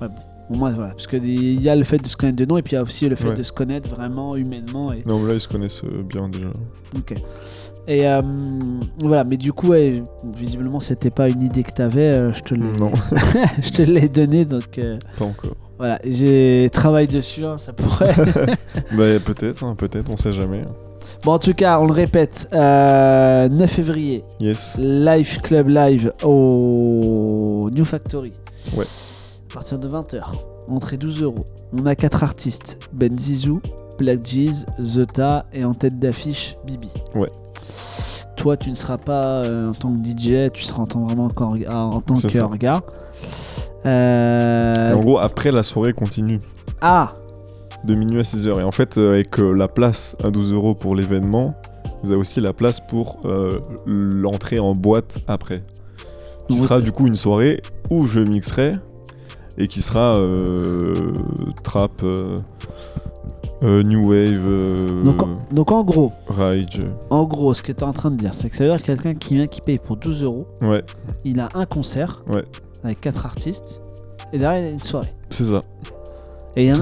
Ouais, 0.00 0.08
bon. 0.08 0.14
Au 0.50 0.58
moins, 0.58 0.72
voilà. 0.72 0.90
Parce 0.90 1.06
qu'il 1.06 1.62
y 1.62 1.68
a 1.70 1.74
le 1.74 1.84
fait 1.84 1.96
de 1.96 2.06
se 2.06 2.18
connaître 2.18 2.36
de 2.36 2.44
nom 2.44 2.58
et 2.58 2.62
puis 2.62 2.72
il 2.72 2.76
y 2.76 2.78
a 2.78 2.82
aussi 2.82 3.08
le 3.08 3.16
fait 3.16 3.28
Ouais. 3.30 3.34
de 3.34 3.42
se 3.42 3.50
connaître 3.50 3.88
vraiment 3.88 4.36
humainement. 4.36 4.92
Et... 4.92 5.00
Non, 5.08 5.18
mais 5.20 5.28
là, 5.28 5.34
ils 5.34 5.40
se 5.40 5.48
connaissent 5.48 5.82
euh, 5.84 6.02
bien 6.02 6.28
déjà. 6.28 6.50
Ok. 6.94 7.14
Et 7.88 8.06
euh, 8.06 8.20
voilà, 9.02 9.24
mais 9.24 9.38
du 9.38 9.54
coup, 9.54 9.68
ouais, 9.68 10.02
visiblement, 10.36 10.80
c'était 10.80 11.10
pas 11.10 11.30
une 11.30 11.40
idée 11.40 11.62
que 11.62 11.72
t'avais. 11.72 12.00
euh, 12.02 12.32
je 12.32 12.42
te 12.42 12.54
l'ai. 12.54 12.76
Non, 12.78 12.92
je 13.62 13.70
te 13.70 13.80
l'ai 13.82 14.08
donné, 14.10 14.44
donc 14.44 14.76
euh, 14.78 14.98
pas 15.18 15.24
encore. 15.24 15.56
Voilà. 15.78 15.98
J'ai 16.04 16.68
travaillé 16.72 17.06
dessus, 17.06 17.44
hein, 17.44 17.58
ça 17.58 17.72
pourrait. 17.72 18.14
bah, 18.96 19.18
peut-être, 19.24 19.64
hein, 19.64 19.74
peut-être, 19.76 20.10
on 20.10 20.16
sait 20.16 20.32
jamais. 20.32 20.62
bon, 21.24 21.32
en 21.32 21.38
tout 21.38 21.52
cas, 21.52 21.78
on 21.80 21.86
le 21.86 21.92
répète. 21.92 22.48
euh, 22.52 23.48
9 23.48 23.70
février, 23.70 24.22
Yes. 24.40 24.78
Live 24.78 25.40
Club 25.42 25.68
Live 25.68 26.12
au 26.22 27.68
New 27.72 27.84
Factory. 27.84 28.32
Ouais. 28.76 28.86
À 29.50 29.54
partir 29.54 29.78
de 29.78 29.88
20h. 29.88 30.20
Entrée 30.68 30.96
12 30.96 31.22
euros. 31.22 31.34
On 31.78 31.84
a 31.86 31.94
4 31.94 32.22
artistes 32.24 32.78
Ben 32.92 33.18
Zizou, 33.18 33.60
Black 33.98 34.24
Jeez, 34.26 34.64
Zeta 34.80 35.44
et 35.52 35.64
en 35.64 35.74
tête 35.74 35.98
d'affiche 35.98 36.56
Bibi. 36.66 36.88
Ouais. 37.14 37.30
Toi, 38.36 38.56
tu 38.56 38.70
ne 38.70 38.74
seras 38.74 38.98
pas 38.98 39.42
euh, 39.44 39.66
en 39.66 39.72
tant 39.74 39.92
que 39.94 40.02
DJ, 40.06 40.50
tu 40.52 40.62
seras 40.64 40.82
en 40.82 40.86
tant, 40.86 41.04
vraiment 41.04 41.24
encore, 41.26 41.54
en 41.68 42.00
tant 42.00 42.14
que 42.14 42.42
regard. 42.42 42.82
Euh, 43.86 44.90
Et 44.90 44.94
en 44.94 45.00
gros, 45.00 45.18
après, 45.18 45.52
la 45.52 45.62
soirée 45.62 45.92
continue. 45.92 46.40
Ah 46.80 47.12
de 47.84 47.94
minuit 47.94 48.18
à 48.18 48.22
6h. 48.22 48.60
Et 48.60 48.62
en 48.62 48.72
fait, 48.72 48.96
euh, 48.96 49.12
avec 49.12 49.38
euh, 49.38 49.52
la 49.52 49.68
place 49.68 50.16
à 50.24 50.30
12 50.30 50.54
euros 50.54 50.74
pour 50.74 50.94
l'événement, 50.96 51.54
vous 52.02 52.10
avez 52.12 52.18
aussi 52.20 52.40
la 52.40 52.54
place 52.54 52.80
pour 52.80 53.18
euh, 53.26 53.60
l'entrée 53.84 54.58
en 54.58 54.72
boîte 54.72 55.18
après. 55.28 55.62
Qui 56.48 56.56
sera 56.58 56.80
du 56.80 56.92
coup 56.92 57.06
une 57.06 57.16
soirée 57.16 57.60
où 57.90 58.06
je 58.06 58.20
mixerai 58.20 58.76
et 59.58 59.68
qui 59.68 59.82
sera 59.82 60.14
euh, 60.16 61.12
trap, 61.62 62.02
euh, 62.02 62.38
new 63.62 64.10
wave, 64.10 65.04
donc, 65.04 65.22
en- 65.22 65.38
donc 65.52 65.72
en 65.72 65.84
gros, 65.84 66.10
rage. 66.26 66.82
en 67.10 67.24
gros, 67.24 67.52
ce 67.54 67.62
que 67.62 67.72
tu 67.72 67.80
es 67.80 67.84
en 67.84 67.92
train 67.92 68.10
de 68.10 68.16
dire, 68.16 68.32
c'est 68.34 68.48
que 68.50 68.56
ça 68.56 68.64
veut 68.64 68.70
dire 68.70 68.80
que 68.80 68.86
quelqu'un 68.86 69.14
qui 69.14 69.34
vient 69.34 69.46
qui 69.46 69.60
paye 69.60 69.78
pour 69.78 69.96
12 69.96 70.22
euros, 70.22 70.46
Ouais, 70.62 70.82
il 71.24 71.38
a 71.40 71.48
un 71.54 71.64
concert 71.66 72.22
Ouais. 72.28 72.44
Avec 72.84 73.00
4 73.00 73.26
artistes 73.26 73.80
et 74.32 74.38
derrière 74.38 74.60
il 74.62 74.66
a 74.66 74.70
une 74.70 74.80
soirée. 74.80 75.12
c'est 75.30 75.44
ça. 75.44 75.60
Et 76.56 76.64
il 76.64 76.68
y 76.68 76.72
en 76.72 76.80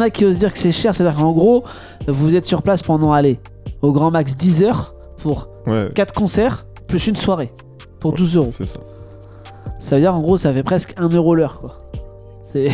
a 0.00 0.08
qui, 0.10 0.22
y 0.22 0.26
osent 0.26 0.38
dire 0.38 0.50
que 0.52 0.58
c'est 0.58 0.72
cher, 0.72 0.94
c'est-à-dire 0.94 1.18
qu'en 1.20 1.32
gros, 1.32 1.64
vous 2.08 2.34
êtes 2.34 2.46
sur 2.46 2.62
place 2.62 2.80
pendant 2.82 3.12
aller 3.12 3.38
au 3.82 3.92
grand 3.92 4.10
max 4.10 4.34
10 4.36 4.62
heures 4.62 4.94
pour 5.18 5.48
Ouais, 5.66 5.90
4 5.94 6.14
concerts 6.14 6.66
plus 6.86 7.06
une 7.06 7.16
soirée 7.16 7.52
pour 7.98 8.12
Ouais. 8.12 8.16
12 8.18 8.36
euros. 8.36 8.52
C'est 8.56 8.64
ça. 8.66 8.78
Ça 9.80 9.96
veut 9.96 10.00
dire 10.00 10.14
en 10.14 10.20
gros 10.20 10.36
ça 10.38 10.52
fait 10.54 10.62
presque 10.62 10.94
1 10.96 11.08
euro 11.10 11.34
l'heure 11.34 11.60
quoi. 11.60 11.76
C'est, 12.52 12.70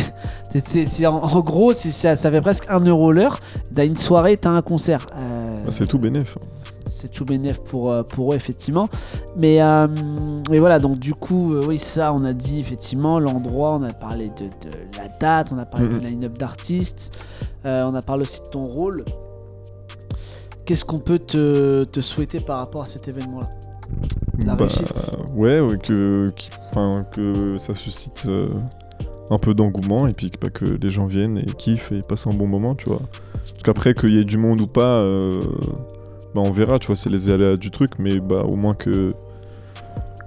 c'est- 0.51 0.67
c'est- 0.67 0.87
c'est- 0.89 1.05
en, 1.05 1.15
en 1.21 1.39
gros 1.41 1.73
ça, 1.73 2.15
ça 2.15 2.31
fait 2.31 2.41
presque 2.41 2.65
1 2.69 2.79
euro 2.85 3.11
l'heure. 3.11 3.39
T'as 3.75 3.85
une 3.85 3.97
soirée, 3.97 4.37
t'as 4.37 4.51
un 4.51 4.61
concert. 4.61 5.05
Euh, 5.15 5.55
Bah, 5.65 5.71
c'est 5.71 5.87
tout 5.87 5.99
bénéf. 5.99 6.37
C'est 6.93 7.09
tout 7.09 7.25
bénef 7.25 7.59
pour, 7.59 7.91
euh, 7.91 8.03
pour 8.03 8.31
eux 8.33 8.35
effectivement. 8.35 8.87
Mais, 9.35 9.61
euh, 9.61 9.87
mais 10.49 10.59
voilà 10.59 10.79
donc 10.79 10.99
du 10.99 11.13
coup 11.13 11.53
euh, 11.53 11.65
oui 11.67 11.77
ça 11.77 12.13
on 12.13 12.23
a 12.23 12.33
dit 12.33 12.59
effectivement 12.59 13.19
l'endroit, 13.19 13.73
on 13.73 13.83
a 13.83 13.93
parlé 13.93 14.29
de, 14.29 14.45
de 14.69 14.75
la 14.97 15.07
date, 15.07 15.51
on 15.53 15.57
a 15.57 15.65
parlé 15.65 15.87
Mhm. 15.87 15.99
du 15.99 16.07
line-up 16.07 16.37
d'artistes, 16.37 17.17
euh, 17.65 17.83
on 17.85 17.95
a 17.95 18.01
parlé 18.01 18.21
aussi 18.23 18.41
de 18.41 18.47
ton 18.47 18.63
rôle. 18.63 19.03
Qu'est-ce 20.65 20.85
qu'on 20.85 20.99
peut 20.99 21.19
te, 21.19 21.83
te 21.83 21.99
souhaiter 21.99 22.39
par 22.39 22.57
rapport 22.59 22.83
à 22.83 22.85
cet 22.85 23.07
événement-là? 23.07 23.47
La 24.45 24.55
Bah, 24.55 24.65
réussite. 24.65 24.87
ouais, 25.35 25.59
ouais, 25.59 25.77
que, 25.77 26.29
que 27.11 27.57
ça 27.57 27.75
suscite 27.75 28.27
un 29.29 29.37
peu 29.39 29.53
d'engouement 29.53 30.07
et 30.07 30.13
puis 30.13 30.31
que, 30.31 30.37
bah, 30.39 30.49
que 30.49 30.65
les 30.65 30.89
gens 30.89 31.05
viennent 31.05 31.37
et 31.37 31.45
kiffent 31.57 31.91
et 31.91 32.01
passent 32.01 32.27
un 32.27 32.33
bon 32.33 32.47
moment, 32.47 32.75
tu 32.75 32.87
vois. 32.89 33.01
Parce 33.33 33.63
qu'après, 33.63 33.93
qu'il 33.93 34.13
y 34.13 34.19
ait 34.19 34.23
du 34.25 34.37
monde 34.37 34.61
ou 34.61 34.67
pas, 34.67 34.99
euh, 35.01 35.41
bah, 36.33 36.41
on 36.43 36.51
verra, 36.51 36.79
tu 36.79 36.87
vois, 36.87 36.95
c'est 36.95 37.09
les 37.09 37.29
aléas 37.29 37.57
du 37.57 37.71
truc, 37.71 37.91
mais 37.99 38.19
bah, 38.19 38.43
au 38.47 38.55
moins 38.55 38.73
que 38.73 39.13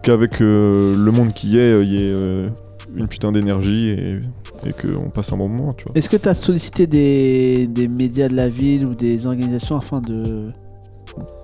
qu'avec 0.03 0.41
euh, 0.41 0.95
le 0.97 1.11
monde 1.11 1.33
qui 1.33 1.59
est, 1.59 1.83
il 1.83 1.93
y 1.93 1.97
ait 1.97 2.13
euh, 2.13 2.49
une 2.95 3.09
putain 3.09 3.33
d'énergie 3.33 3.89
et, 3.89 4.21
et 4.65 4.73
qu'on 4.73 5.11
passe 5.11 5.33
un 5.33 5.37
bon 5.37 5.49
moment, 5.49 5.73
tu 5.75 5.85
vois. 5.85 5.93
Est-ce 5.97 6.09
que 6.09 6.17
tu 6.17 6.29
as 6.29 6.35
sollicité 6.35 6.87
des, 6.87 7.67
des 7.67 7.89
médias 7.89 8.29
de 8.29 8.35
la 8.37 8.49
ville 8.49 8.87
ou 8.87 8.95
des 8.95 9.27
organisations 9.27 9.77
afin 9.77 10.01
de... 10.01 10.51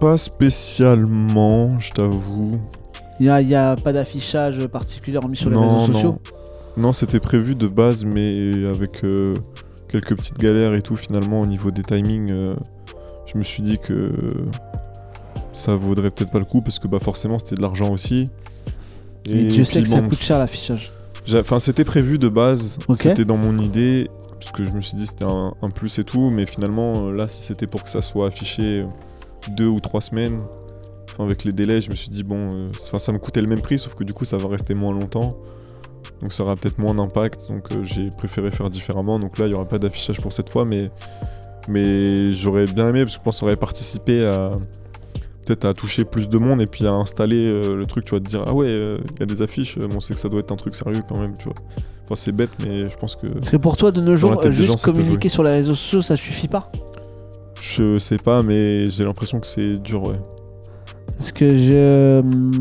Pas 0.01 0.17
spécialement, 0.17 1.79
je 1.79 1.93
t'avoue. 1.93 2.59
Il 3.21 3.25
n'y 3.25 3.55
a, 3.55 3.73
a 3.73 3.77
pas 3.77 3.93
d'affichage 3.93 4.67
particulier 4.67 5.19
remis 5.19 5.37
sur 5.37 5.51
les 5.51 5.57
non, 5.57 5.81
réseaux 5.81 5.93
sociaux? 5.93 6.19
Non, 6.77 6.83
Non, 6.85 6.93
c'était 6.93 7.21
prévu 7.21 7.55
de 7.55 7.67
base, 7.67 8.05
mais 8.05 8.65
avec 8.67 9.05
euh, 9.05 9.35
quelques 9.89 10.17
petites 10.17 10.39
galères 10.39 10.75
et 10.75 10.83
tout, 10.83 10.97
finalement, 10.97 11.41
au 11.41 11.47
niveau 11.47 11.71
des 11.71 11.83
timings, 11.83 12.31
euh, 12.31 12.55
je 13.33 13.39
me 13.39 13.43
suis 13.43 13.63
dit 13.63 13.79
que 13.79 14.13
ça 15.53 15.77
vaudrait 15.77 16.11
peut-être 16.11 16.31
pas 16.31 16.39
le 16.39 16.45
coup 16.45 16.63
parce 16.63 16.79
que 16.79 16.89
bah, 16.89 16.99
forcément, 16.99 17.39
c'était 17.39 17.57
de 17.57 17.63
l'argent 17.63 17.93
aussi. 17.93 18.29
Et 19.27 19.45
Dieu 19.45 19.65
sait 19.65 19.83
que 19.83 19.89
ça 19.89 20.01
coûte 20.01 20.21
cher 20.21 20.39
l'affichage. 20.39 20.91
Enfin, 21.35 21.61
c'était 21.61 21.85
prévu 21.85 22.19
de 22.19 22.29
base, 22.29 22.79
c'était 22.97 23.25
dans 23.25 23.37
mon 23.37 23.57
idée, 23.57 24.09
parce 24.33 24.51
que 24.51 24.65
je 24.65 24.73
me 24.73 24.81
suis 24.81 24.97
dit 24.97 25.07
c'était 25.07 25.25
un, 25.25 25.55
un 25.63 25.71
plus 25.71 26.01
et 26.01 26.05
tout, 26.05 26.31
mais 26.31 26.47
finalement, 26.47 27.07
euh, 27.07 27.13
là, 27.13 27.29
si 27.29 27.43
c'était 27.43 27.69
pour 27.69 27.85
que 27.85 27.89
ça 27.89 28.03
soit 28.03 28.27
affiché 28.27 28.85
deux 29.51 29.69
ou 29.69 29.79
trois 29.79 30.01
semaines, 30.01 30.39
enfin, 31.09 31.25
avec 31.25 31.45
les 31.45 31.53
délais, 31.53 31.81
je 31.81 31.91
me 31.91 31.95
suis 31.95 32.09
dit, 32.09 32.25
bon, 32.25 32.51
euh, 32.53 32.71
enfin, 32.75 32.99
ça 32.99 33.13
me 33.13 33.19
coûtait 33.19 33.41
le 33.41 33.47
même 33.47 33.61
prix, 33.61 33.79
sauf 33.79 33.95
que 33.95 34.03
du 34.03 34.13
coup, 34.13 34.25
ça 34.25 34.37
va 34.37 34.49
rester 34.49 34.75
moins 34.75 34.93
longtemps. 34.93 35.39
Donc 36.21 36.33
ça 36.33 36.43
aura 36.43 36.57
peut-être 36.57 36.79
moins 36.79 36.95
d'impact, 36.95 37.49
donc 37.49 37.71
euh, 37.73 37.85
j'ai 37.85 38.11
préféré 38.11 38.51
faire 38.51 38.69
différemment. 38.69 39.21
Donc 39.21 39.39
là, 39.39 39.47
il 39.47 39.51
n'y 39.51 39.55
aura 39.55 39.67
pas 39.67 39.79
d'affichage 39.79 40.21
pour 40.21 40.33
cette 40.33 40.51
fois, 40.51 40.65
mais, 40.65 40.91
mais 41.69 42.33
j'aurais 42.33 42.67
bien 42.67 42.89
aimé, 42.89 43.03
parce 43.03 43.17
que 43.17 43.21
je 43.21 43.25
pense 43.25 43.37
que 43.37 43.41
ça 43.41 43.47
aurait 43.47 43.57
participé 43.57 44.25
à 44.27 44.51
peut-être 45.45 45.65
à 45.65 45.75
toucher 45.75 46.05
plus 46.05 46.29
de 46.29 46.39
monde 46.39 46.61
et 46.61 46.67
puis 46.67 46.87
à 46.87 46.93
installer 46.93 47.45
euh, 47.45 47.77
le 47.77 47.87
truc, 47.87 48.05
tu 48.05 48.11
vois, 48.11 48.21
de 48.21 48.27
dire, 48.27 48.45
ah 48.47 48.53
ouais, 48.53 48.67
euh, 48.69 48.99
il 49.17 49.21
y 49.21 49.23
a 49.23 49.27
des 49.27 49.43
affiches, 49.43 49.79
euh, 49.79 49.87
bon, 49.87 49.97
on 49.97 50.01
sait 50.01 50.15
que 50.15 50.21
ça 50.21 50.29
doit 50.29 50.41
être 50.41 50.53
un 50.53 50.57
truc 50.57 50.75
sérieux 50.75 51.03
quand 51.09 51.19
même, 51.19 51.35
tu 51.37 51.45
vois. 51.45 51.55
Enfin, 52.05 52.15
c'est 52.15 52.33
bête, 52.33 52.51
mais 52.63 52.89
je 52.89 52.97
pense 52.97 53.17
que 53.17 53.27
Parce 53.27 53.51
que 53.51 53.57
pour 53.57 53.77
toi, 53.77 53.91
de 53.91 54.01
nos 54.01 54.17
jours, 54.17 54.39
euh, 54.39 54.51
gens, 54.51 54.51
juste 54.51 54.85
communiquer 54.85 55.29
sur 55.29 55.43
les 55.43 55.51
réseaux 55.51 55.75
sociaux, 55.75 56.03
ça 56.03 56.17
suffit 56.17 56.49
pas 56.49 56.71
je 57.61 57.97
sais 57.97 58.19
pas, 58.19 58.43
mais 58.43 58.89
j'ai 58.91 59.05
l'impression 59.05 59.39
que 59.39 59.47
c'est 59.47 59.81
dur, 59.81 60.03
ouais. 60.03 60.19
Parce 61.17 61.31
que 61.31 61.55
je... 61.55 62.21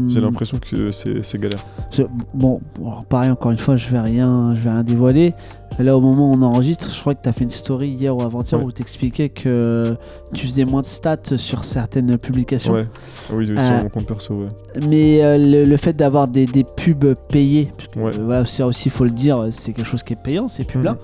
J'ai 0.10 0.22
l'impression 0.22 0.60
que 0.60 0.91
c'est 0.91 1.39
galère. 1.39 1.66
Je- 1.91 2.03
Bon, 2.33 2.61
pareil, 3.09 3.29
encore 3.31 3.51
une 3.51 3.57
fois, 3.57 3.75
je 3.75 3.89
vais 3.89 3.99
rien, 3.99 4.53
je 4.55 4.61
vais 4.61 4.69
rien 4.69 4.83
dévoiler. 4.83 5.33
Là, 5.79 5.95
au 5.97 6.01
moment 6.01 6.29
où 6.29 6.33
on 6.33 6.41
enregistre, 6.41 6.93
je 6.93 6.99
crois 6.99 7.15
que 7.15 7.21
tu 7.23 7.29
as 7.29 7.33
fait 7.33 7.43
une 7.45 7.49
story 7.49 7.89
hier 7.89 8.15
ou 8.15 8.21
avant-hier 8.21 8.59
Ouais. 8.59 8.65
où 8.65 8.71
tu 8.71 8.81
expliquais 8.81 9.29
que 9.29 9.95
tu 10.33 10.45
faisais 10.45 10.65
moins 10.65 10.81
de 10.81 10.85
stats 10.85 11.37
sur 11.37 11.63
certaines 11.63 12.17
publications. 12.17 12.73
Ouais, 12.73 12.87
oui, 13.33 13.47
oui, 13.49 13.59
sur 13.59 13.71
Euh, 13.71 13.83
mon 13.83 13.89
compte 13.89 14.05
perso, 14.05 14.33
ouais. 14.35 14.47
Mais 14.87 15.23
euh, 15.23 15.37
le, 15.37 15.65
le 15.65 15.77
fait 15.77 15.93
d'avoir 15.93 16.27
des, 16.27 16.45
des 16.45 16.63
pubs 16.77 17.15
payées, 17.29 17.71
parce 17.75 17.87
que, 17.93 17.99
Ouais. 17.99 18.11
euh, 18.19 18.23
voilà, 18.25 18.45
ça 18.45 18.67
aussi, 18.67 18.89
il 18.89 18.91
faut 18.91 19.05
le 19.05 19.11
dire, 19.11 19.47
c'est 19.49 19.73
quelque 19.73 19.85
chose 19.87 20.03
qui 20.03 20.13
est 20.13 20.21
payant, 20.21 20.47
ces 20.47 20.63
pubs-là. 20.65 20.93
Mhm. 20.93 20.97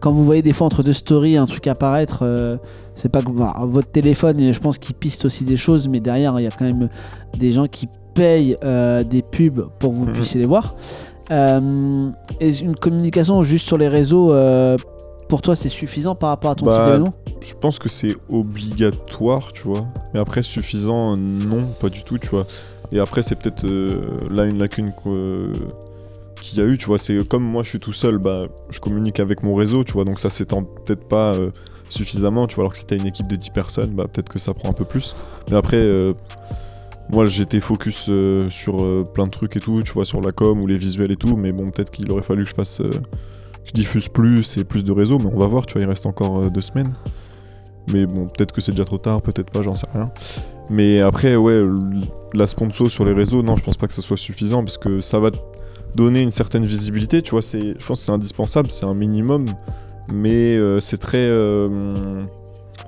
Quand 0.00 0.12
vous 0.12 0.24
voyez 0.24 0.42
des 0.42 0.52
fois 0.52 0.66
entre 0.66 0.82
deux 0.82 0.92
stories 0.92 1.36
un 1.36 1.46
truc 1.46 1.66
apparaître, 1.66 2.20
euh, 2.22 2.56
c'est 2.94 3.08
pas 3.10 3.22
que 3.22 3.30
bah, 3.30 3.54
votre 3.62 3.90
téléphone, 3.90 4.52
je 4.52 4.58
pense 4.58 4.78
qu'il 4.78 4.94
piste 4.94 5.24
aussi 5.24 5.44
des 5.44 5.56
choses, 5.56 5.88
mais 5.88 6.00
derrière, 6.00 6.38
il 6.40 6.42
y 6.44 6.46
a 6.46 6.50
quand 6.50 6.64
même 6.66 6.88
des 7.38 7.52
gens 7.52 7.66
qui 7.66 7.88
payent 8.16 8.56
euh, 8.64 9.04
des 9.04 9.22
pubs 9.22 9.66
pour 9.78 9.90
que 9.92 9.96
vous 9.96 10.06
Mhm. 10.06 10.12
puissiez 10.12 10.40
les 10.40 10.46
voir. 10.46 10.74
Euh, 11.30 12.10
et 12.40 12.56
une 12.58 12.74
communication 12.76 13.42
juste 13.42 13.66
sur 13.66 13.78
les 13.78 13.88
réseaux, 13.88 14.32
euh, 14.32 14.76
pour 15.28 15.42
toi, 15.42 15.54
c'est 15.56 15.68
suffisant 15.68 16.14
par 16.14 16.30
rapport 16.30 16.50
à 16.52 16.54
ton 16.54 16.66
Bah, 16.66 16.76
type 16.76 16.84
d'événement 16.86 17.14
Je 17.40 17.54
pense 17.54 17.78
que 17.78 17.88
c'est 17.88 18.16
obligatoire, 18.28 19.52
tu 19.52 19.62
vois. 19.64 19.86
Mais 20.14 20.20
après, 20.20 20.42
suffisant, 20.42 21.16
non, 21.16 21.62
pas 21.80 21.88
du 21.88 22.02
tout, 22.04 22.18
tu 22.18 22.28
vois. 22.28 22.46
Et 22.92 22.98
après, 23.00 23.22
c'est 23.22 23.36
peut-être 23.40 23.66
là 24.30 24.44
une 24.44 24.58
lacune 24.58 24.90
qu'il 26.40 26.58
y 26.58 26.60
a 26.62 26.64
eu, 26.64 26.78
tu 26.78 26.86
vois. 26.86 26.98
C'est 26.98 27.26
comme 27.28 27.42
moi, 27.44 27.62
je 27.64 27.70
suis 27.70 27.78
tout 27.80 27.92
seul, 27.92 28.18
bah, 28.18 28.44
je 28.70 28.78
communique 28.80 29.18
avec 29.20 29.42
mon 29.42 29.54
réseau, 29.56 29.82
tu 29.84 29.92
vois. 29.94 30.04
Donc 30.04 30.18
ça 30.20 30.30
s'étend 30.30 30.62
peut-être 30.62 31.06
pas 31.08 31.32
suffisamment, 31.88 32.46
tu 32.46 32.54
vois. 32.54 32.62
Alors 32.62 32.72
que 32.72 32.78
si 32.78 32.86
t'as 32.86 32.96
une 32.96 33.06
équipe 33.06 33.26
de 33.26 33.34
10 33.36 33.50
personnes, 33.50 33.90
bah, 33.90 34.04
peut-être 34.12 34.28
que 34.28 34.38
ça 34.38 34.54
prend 34.54 34.70
un 34.70 34.72
peu 34.74 34.84
plus. 34.84 35.16
Mais 35.50 35.56
après, 35.56 35.84
moi, 37.08 37.26
j'étais 37.26 37.60
focus 37.60 38.06
euh, 38.08 38.48
sur 38.50 38.82
euh, 38.82 39.04
plein 39.04 39.26
de 39.26 39.30
trucs 39.30 39.56
et 39.56 39.60
tout, 39.60 39.80
tu 39.82 39.92
vois, 39.92 40.04
sur 40.04 40.20
la 40.20 40.32
com 40.32 40.60
ou 40.60 40.66
les 40.66 40.76
visuels 40.76 41.12
et 41.12 41.16
tout. 41.16 41.36
Mais 41.36 41.52
bon, 41.52 41.66
peut-être 41.66 41.90
qu'il 41.90 42.10
aurait 42.10 42.22
fallu 42.22 42.44
que 42.44 42.50
je 42.50 42.54
fasse. 42.54 42.80
euh, 42.80 42.90
que 42.90 43.70
je 43.70 43.72
diffuse 43.72 44.08
plus 44.08 44.58
et 44.58 44.64
plus 44.64 44.84
de 44.84 44.92
réseaux, 44.92 45.18
mais 45.18 45.30
on 45.32 45.38
va 45.38 45.46
voir, 45.46 45.66
tu 45.66 45.74
vois, 45.74 45.82
il 45.82 45.88
reste 45.88 46.06
encore 46.06 46.50
deux 46.50 46.60
semaines. 46.60 46.92
Mais 47.92 48.06
bon, 48.06 48.26
peut-être 48.26 48.52
que 48.52 48.60
c'est 48.60 48.72
déjà 48.72 48.84
trop 48.84 48.98
tard, 48.98 49.20
peut-être 49.20 49.50
pas, 49.50 49.62
j'en 49.62 49.74
sais 49.74 49.86
rien. 49.92 50.10
Mais 50.70 51.00
après, 51.00 51.36
ouais, 51.36 51.64
la 52.34 52.46
sponsor 52.46 52.90
sur 52.90 53.04
les 53.04 53.12
réseaux, 53.12 53.42
non, 53.42 53.56
je 53.56 53.64
pense 53.64 53.76
pas 53.76 53.86
que 53.86 53.92
ça 53.92 54.02
soit 54.02 54.16
suffisant 54.16 54.62
parce 54.64 54.78
que 54.78 55.00
ça 55.00 55.18
va 55.18 55.30
donner 55.96 56.22
une 56.22 56.30
certaine 56.30 56.64
visibilité, 56.64 57.22
tu 57.22 57.32
vois, 57.32 57.40
je 57.40 57.72
pense 57.86 58.00
que 58.00 58.04
c'est 58.04 58.12
indispensable, 58.12 58.70
c'est 58.70 58.86
un 58.86 58.94
minimum, 58.94 59.46
mais 60.12 60.58
c'est 60.80 60.98
très, 60.98 61.30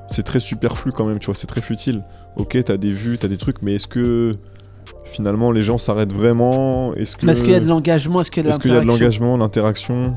c'est 0.09 0.25
très 0.25 0.41
superflu 0.41 0.93
quand 0.93 1.07
même, 1.07 1.19
tu 1.19 1.27
vois, 1.27 1.35
c'est 1.35 1.47
très 1.47 1.61
futile. 1.63 2.03
Ok, 2.37 2.59
t'as 2.65 2.77
des 2.77 2.93
vues, 2.93 3.19
t'as 3.19 3.29
des 3.29 3.37
trucs, 3.37 3.63
mais 3.63 3.75
est-ce 3.75 3.89
que 3.89 4.33
finalement 5.05 5.51
les 5.51 5.63
gens 5.63 5.79
s'arrêtent 5.79 6.13
vraiment? 6.13 6.93
Est-ce 6.95 7.17
que 7.17 7.29
Est-ce 7.29 7.43
qu'il 7.43 7.53
y 7.53 7.57
a 7.57 7.61
de 7.61 7.67
l'engagement? 7.67 8.21
Est-ce 8.21 8.31
qu'il 8.31 8.45
y 8.45 8.49
a 8.49 8.53
de 8.53 8.69
y 8.69 8.71
a 8.77 8.85
l'engagement, 8.85 9.37
l'interaction? 9.37 10.13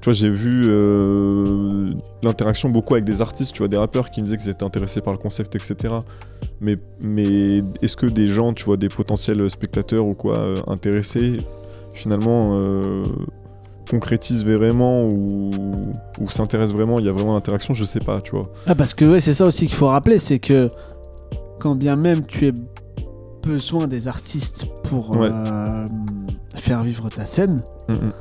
Tu 0.00 0.06
vois, 0.06 0.14
j'ai 0.14 0.30
vu 0.30 0.64
euh, 0.66 1.90
l'interaction 2.24 2.68
beaucoup 2.68 2.94
avec 2.94 3.04
des 3.04 3.20
artistes, 3.20 3.52
tu 3.52 3.58
vois, 3.58 3.68
des 3.68 3.76
rappeurs 3.76 4.10
qui 4.10 4.20
me 4.20 4.26
disaient 4.26 4.36
qu'ils 4.36 4.50
étaient 4.50 4.64
intéressés 4.64 5.00
par 5.00 5.12
le 5.12 5.18
concept, 5.18 5.54
etc. 5.54 5.94
Mais, 6.60 6.76
mais 7.04 7.62
est-ce 7.82 7.96
que 7.96 8.06
des 8.06 8.26
gens, 8.26 8.52
tu 8.52 8.64
vois, 8.64 8.76
des 8.76 8.88
potentiels 8.88 9.48
spectateurs 9.48 10.04
ou 10.04 10.14
quoi, 10.14 10.38
euh, 10.38 10.56
intéressés, 10.66 11.36
finalement, 11.94 12.50
euh, 12.54 13.04
concrétisent 13.88 14.44
vraiment 14.44 15.04
ou, 15.04 15.52
ou 16.18 16.28
s'intéressent 16.30 16.74
vraiment 16.74 16.98
Il 16.98 17.06
y 17.06 17.08
a 17.08 17.12
vraiment 17.12 17.34
l'interaction? 17.34 17.72
Je 17.72 17.84
sais 17.84 18.00
pas, 18.00 18.20
tu 18.20 18.32
vois. 18.32 18.50
Ah, 18.66 18.74
parce 18.74 18.94
que 18.94 19.04
ouais, 19.04 19.20
c'est 19.20 19.34
ça 19.34 19.46
aussi 19.46 19.66
qu'il 19.66 19.76
faut 19.76 19.86
rappeler, 19.86 20.18
c'est 20.18 20.40
que 20.40 20.68
quand 21.62 21.76
bien 21.76 21.94
même 21.94 22.26
tu 22.26 22.48
aies 22.48 22.52
besoin 23.44 23.86
des 23.86 24.08
artistes 24.08 24.66
pour 24.84 25.12
Ouais. 25.12 25.28
euh, 25.30 25.86
faire 26.56 26.82
vivre 26.82 27.08
ta 27.08 27.24
scène, 27.24 27.62
Mm, 27.88 27.92
mm. 27.94 28.12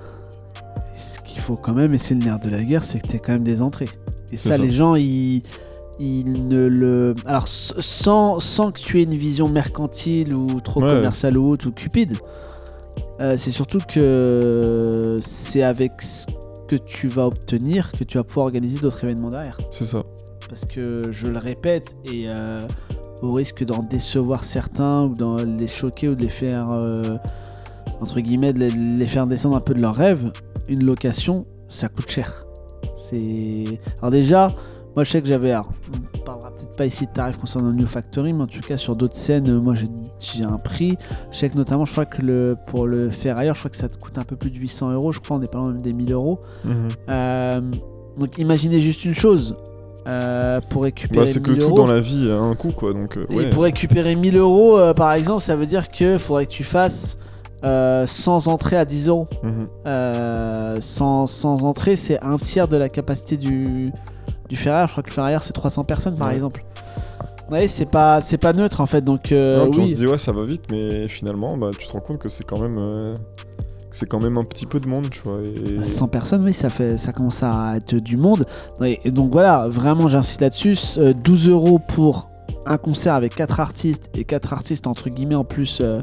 ce 0.96 1.20
qu'il 1.22 1.42
faut 1.42 1.56
quand 1.58 1.74
même, 1.74 1.94
et 1.96 1.98
c'est 1.98 2.14
le 2.14 2.24
nerf 2.24 2.40
de 2.40 2.50
la 2.50 2.64
guerre, 2.64 2.84
c'est 2.84 3.00
que 3.00 3.08
tu 3.08 3.20
quand 3.20 3.34
même 3.34 3.44
des 3.44 3.62
entrées. 3.64 3.90
Et 4.32 4.38
ça, 4.38 4.52
ça. 4.52 4.58
les 4.62 4.70
gens, 4.70 4.94
ils, 4.96 5.42
ils 6.00 6.48
ne 6.48 6.68
le... 6.68 7.16
Alors, 7.26 7.48
sans, 7.48 8.40
sans 8.40 8.72
que 8.72 8.80
tu 8.80 9.00
aies 9.00 9.04
une 9.04 9.16
vision 9.16 9.50
mercantile 9.50 10.34
ou 10.36 10.62
trop 10.62 10.82
Ouais. 10.84 10.94
commerciale 10.94 11.36
ou 11.38 11.50
autre, 11.50 11.68
ou 11.68 11.72
cupide, 11.72 12.18
euh, 13.22 13.38
c'est 13.38 13.52
surtout 13.52 13.80
que 13.88 15.18
c'est 15.22 15.64
avec 15.64 16.02
ce 16.02 16.26
que 16.68 16.76
tu 16.76 17.08
vas 17.08 17.26
obtenir 17.28 17.92
que 17.92 18.04
tu 18.04 18.18
vas 18.18 18.24
pouvoir 18.24 18.46
organiser 18.46 18.80
d'autres 18.80 19.04
événements 19.04 19.30
derrière. 19.30 19.58
C'est 19.72 19.86
ça. 19.86 20.04
parce 20.50 20.66
que 20.66 21.04
je 21.12 21.28
le 21.28 21.38
répète 21.38 21.96
et 22.06 22.26
euh, 22.28 22.68
au 23.22 23.34
risque 23.34 23.64
d'en 23.66 23.84
décevoir 23.84 24.44
certains 24.44 25.04
ou 25.06 25.16
d'en 25.16 25.36
les 25.38 25.68
choquer 25.68 26.10
ou 26.10 26.16
de 26.16 26.22
les 26.22 26.30
faire 26.30 26.72
euh, 26.72 27.18
entre 28.02 28.20
guillemets 28.20 28.54
de 28.54 28.60
les, 28.60 28.70
les 28.72 29.08
faire 29.08 29.28
descendre 29.28 29.56
un 29.56 29.62
peu 29.62 29.74
de 29.74 29.82
leurs 29.82 29.96
rêves, 29.96 30.32
une 30.68 30.84
location 30.84 31.46
ça 31.68 31.88
coûte 31.88 32.10
cher. 32.10 32.44
C'est 33.10 33.80
alors 34.00 34.12
déjà 34.12 34.54
moi 34.96 35.04
je 35.06 35.12
sais 35.12 35.22
que 35.22 35.28
j'avais 35.28 35.52
alors, 35.52 35.70
on 36.16 36.18
parlera 36.26 36.50
peut-être 36.52 36.76
pas 36.76 36.86
ici 36.86 37.06
de 37.06 37.12
tarifs 37.12 37.38
concernant 37.38 37.72
New 37.72 37.88
Factory 37.88 38.34
mais 38.34 38.44
en 38.44 38.48
tout 38.48 38.60
cas 38.60 38.76
sur 38.78 38.96
d'autres 38.96 39.16
scènes 39.16 39.50
euh, 39.50 39.60
moi 39.62 39.74
j'ai 39.76 39.88
j'ai 40.20 40.44
un 40.46 40.58
prix 40.58 40.98
je 41.32 41.38
sais 41.38 41.50
que 41.50 41.56
notamment 41.58 41.86
je 41.86 41.92
crois 41.94 42.06
que 42.06 42.22
le 42.22 42.58
pour 42.68 42.88
le 42.88 43.10
faire 43.10 43.38
ailleurs 43.38 43.56
je 43.56 43.62
crois 43.62 43.72
que 43.72 43.78
ça 43.78 43.88
te 43.88 43.98
coûte 43.98 44.18
un 44.18 44.24
peu 44.24 44.36
plus 44.36 44.50
de 44.52 44.58
800 44.58 44.92
euros 44.92 45.12
je 45.12 45.20
crois 45.20 45.38
on 45.38 45.42
est 45.42 45.52
pas 45.52 45.60
loin 45.60 45.70
même 45.72 45.82
des 45.82 45.94
1000 45.94 46.12
euros 46.12 46.40
Mhm. 46.66 46.74
euh, 47.10 47.62
donc 48.18 48.38
imaginez 48.38 48.80
juste 48.82 49.06
une 49.06 49.14
chose. 49.14 49.56
Euh, 50.08 50.60
pour 50.70 50.84
récupérer 50.84 51.22
Bah, 51.22 51.26
c'est 51.26 51.42
que 51.42 51.52
1000 51.52 51.60
tout 51.60 51.66
euros, 51.68 51.78
dans 51.78 51.88
la 51.88 52.02
vie 52.02 52.30
a 52.32 52.38
un 52.38 52.56
coût, 52.56 52.72
quoi. 52.72 52.94
Donc, 52.94 53.18
euh, 53.18 53.26
et 53.30 53.50
pour 53.50 53.64
récupérer 53.64 54.16
1000 54.16 54.38
euros, 54.38 54.78
euh, 54.78 54.94
par 54.94 55.14
exemple, 55.14 55.42
ça 55.42 55.56
veut 55.56 55.66
dire 55.66 55.92
que 55.92 56.18
faudrait 56.18 56.46
que 56.46 56.52
tu 56.52 56.64
fasses 56.64 57.20
sans 57.64 58.48
entrée 58.48 58.78
à 58.78 58.86
10 58.86 59.08
euros. 59.10 59.28
Euh, 59.86 60.78
sans, 60.82 61.28
sans 61.28 61.64
entrée, 61.64 61.96
c'est 61.96 62.22
un 62.24 62.38
tiers 62.38 62.68
de 62.68 62.78
la 62.78 62.90
capacité 62.90 63.38
du, 63.38 63.64
du. 64.50 64.56
Je 64.56 64.62
crois 64.70 64.88
que 65.04 65.10
le 65.10 65.14
Ferrari, 65.14 65.36
c'est 65.42 65.54
300 65.54 65.84
personnes 65.84 66.16
par 66.16 66.30
Ouais. 66.30 66.34
exemple. 66.36 66.64
Ouais, 67.52 67.68
c'est 67.68 67.86
pas, 67.86 68.22
c'est 68.22 68.38
pas 68.38 68.54
neutre 68.54 68.80
en 68.80 68.86
fait. 68.86 69.02
Donc, 69.04 69.30
Non, 69.32 69.70
on 69.70 69.86
se 69.86 69.92
dit 69.92 70.08
ouais 70.08 70.18
ça 70.18 70.32
va 70.32 70.44
vite 70.46 70.64
mais 70.72 71.10
finalement 71.10 71.58
bah, 71.58 71.70
tu 71.78 71.86
te 71.86 71.92
rends 71.92 72.00
compte 72.00 72.18
que 72.18 72.30
c'est 72.30 72.46
quand 72.46 72.58
même 72.58 73.14
c'est 73.92 74.08
quand 74.08 74.20
même 74.20 74.38
un 74.38 74.44
petit 74.44 74.66
peu 74.66 74.80
de 74.80 74.88
monde 74.88 75.10
tu 75.10 75.22
vois 75.24 75.40
et 75.42 75.84
100 75.84 76.08
personnes, 76.08 76.44
oui, 76.46 76.54
ça, 76.54 76.70
fait, 76.70 76.98
ça 76.98 77.12
commence 77.12 77.44
à 77.44 77.74
être 77.76 77.96
du 77.96 78.18
monde. 78.18 78.46
Et, 78.82 79.12
donc 79.12 79.32
voilà, 79.32 79.68
vraiment, 79.68 80.08
j'insiste 80.08 80.42
là-dessus. 80.42 80.78
euh, 80.98 81.14
12 81.14 81.50
euros 81.50 81.80
pour 81.80 82.30
un 82.66 82.78
concert 82.78 83.14
avec 83.14 83.36
4 83.36 83.60
artistes 83.60 84.10
et 84.14 84.24
4 84.24 84.54
artistes 84.54 84.88
entre 84.88 85.10
guillemets 85.10 85.36
en 85.36 85.44
plus 85.44 85.80
euh, 85.82 86.02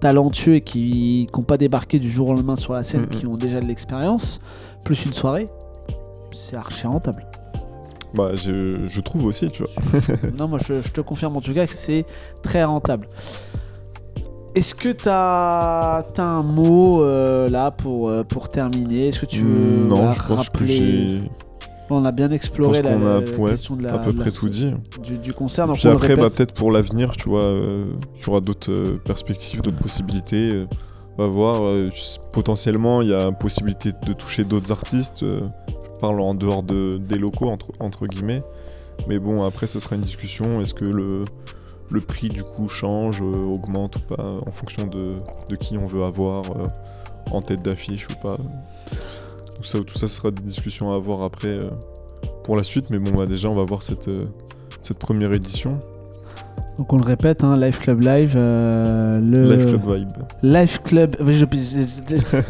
talentueux 0.00 0.54
et 0.56 0.60
qui 0.60 1.26
n'ont 1.36 1.42
pas 1.42 1.56
débarqué 1.56 1.98
du 1.98 2.10
jour 2.10 2.30
au 2.30 2.34
lendemain 2.34 2.56
sur 2.56 2.74
la 2.74 2.82
scène, 2.82 3.06
qui 3.06 3.26
ont 3.26 3.36
déjà 3.36 3.60
de 3.60 3.66
l'expérience, 3.66 4.40
plus 4.84 5.04
une 5.04 5.12
soirée, 5.12 5.46
c'est 6.32 6.56
archi 6.56 6.86
rentable. 6.86 7.26
bah 8.14 8.30
je, 8.34 8.86
je 8.88 9.00
trouve 9.00 9.26
aussi 9.26 9.50
tu 9.50 9.62
vois 9.64 10.00
non, 10.38 10.48
moi 10.48 10.58
je, 10.58 10.80
je 10.80 10.90
te 10.90 11.02
confirme 11.02 11.36
en 11.36 11.40
tout 11.40 11.52
cas 11.52 11.66
que 11.66 11.74
c'est 11.74 12.06
très 12.42 12.64
rentable. 12.64 13.06
Est-ce 14.54 14.74
que 14.74 14.88
tu 14.90 15.08
as, 15.08 16.04
un 16.18 16.42
mot 16.42 17.02
euh, 17.04 17.48
là 17.48 17.70
pour, 17.70 18.08
euh, 18.08 18.24
pour 18.24 18.48
terminer? 18.48 19.08
Est-ce 19.08 19.20
que 19.20 19.26
tu 19.26 19.44
veux 19.44 19.86
non 19.86 19.96
voilà, 19.96 20.12
je 20.14 20.22
pense 20.22 20.48
que 20.48 20.64
j'ai 20.64 21.22
On 21.90 22.04
a 22.04 22.12
bien 22.12 22.30
exploré 22.30 22.82
la, 22.82 22.90
qu'on 22.90 23.06
a, 23.06 23.20
la 23.20 23.36
ouais, 23.38 23.50
question 23.50 23.76
de 23.76 23.84
la, 23.84 23.94
à 23.94 23.98
peu 23.98 24.12
la- 24.12 24.20
près 24.20 24.30
tout 24.30 24.48
dit 24.48 24.74
Du, 25.02 25.18
du 25.18 25.32
concert. 25.32 25.66
Donc 25.66 25.76
Puis 25.76 25.88
après, 25.88 26.16
bah, 26.16 26.28
peut-être 26.34 26.54
pour 26.54 26.72
l'avenir, 26.72 27.12
tu 27.16 27.28
vois, 27.28 27.40
euh, 27.42 27.86
il 28.16 28.26
y 28.26 28.28
aura 28.28 28.40
d'autres 28.40 28.72
euh, 28.72 29.00
perspectives, 29.04 29.60
d'autres 29.62 29.78
possibilités. 29.78 30.50
euh, 30.52 30.66
on 31.18 31.22
va 31.22 31.28
voir. 31.28 31.62
euh, 31.62 31.90
potentiellement, 32.32 33.02
il 33.02 33.08
y 33.08 33.14
a 33.14 33.30
possibilité 33.32 33.92
de 34.06 34.12
toucher 34.12 34.44
d'autres 34.44 34.72
artistes. 34.72 35.22
euh, 35.22 35.40
je 35.94 36.00
parle 36.00 36.20
en 36.20 36.34
dehors 36.34 36.62
de, 36.62 36.96
des 36.96 37.16
locaux, 37.18 37.48
entre, 37.48 37.68
entre 37.80 38.06
guillemets. 38.06 38.42
Mais 39.08 39.18
bon, 39.18 39.44
après, 39.44 39.66
ce 39.66 39.78
sera 39.78 39.94
une 39.94 40.00
discussion. 40.02 40.60
Est-ce 40.60 40.74
que 40.74 40.84
le, 40.84 41.22
le 41.90 42.00
prix, 42.00 42.28
du 42.28 42.42
coup, 42.42 42.68
change, 42.68 43.20
euh, 43.22 43.44
augmente 43.44 43.96
ou 43.96 44.00
pas, 44.14 44.24
en 44.46 44.50
fonction 44.50 44.86
de, 44.86 45.16
de 45.48 45.56
qui 45.56 45.78
on 45.78 45.86
veut 45.86 46.04
avoir 46.04 46.44
euh, 46.50 46.64
en 47.30 47.40
tête 47.40 47.62
d'affiche 47.62 48.06
ou 48.10 48.14
pas. 48.22 48.36
Tout 49.56 49.62
ça, 49.62 49.78
tout 49.80 49.98
ça 49.98 50.06
sera 50.08 50.30
des 50.30 50.42
discussions 50.42 50.92
à 50.92 50.96
avoir 50.96 51.22
après 51.22 51.48
euh, 51.48 51.70
pour 52.44 52.56
la 52.56 52.62
suite. 52.62 52.90
Mais 52.90 52.98
bon, 52.98 53.16
bah, 53.16 53.26
déjà, 53.26 53.48
on 53.48 53.54
va 53.54 53.64
voir 53.64 53.82
cette, 53.82 54.10
cette 54.82 54.98
première 54.98 55.32
édition. 55.32 55.78
Donc 56.76 56.92
on 56.92 56.96
le 56.98 57.04
répète, 57.04 57.42
hein, 57.42 57.56
Live 57.56 57.78
Club 57.80 58.02
Live. 58.02 58.34
le... 58.36 59.42
Live 59.42 59.66
Club 59.66 59.96
Vibe. 59.96 60.08
Live 60.44 60.78
Club. 60.84 61.16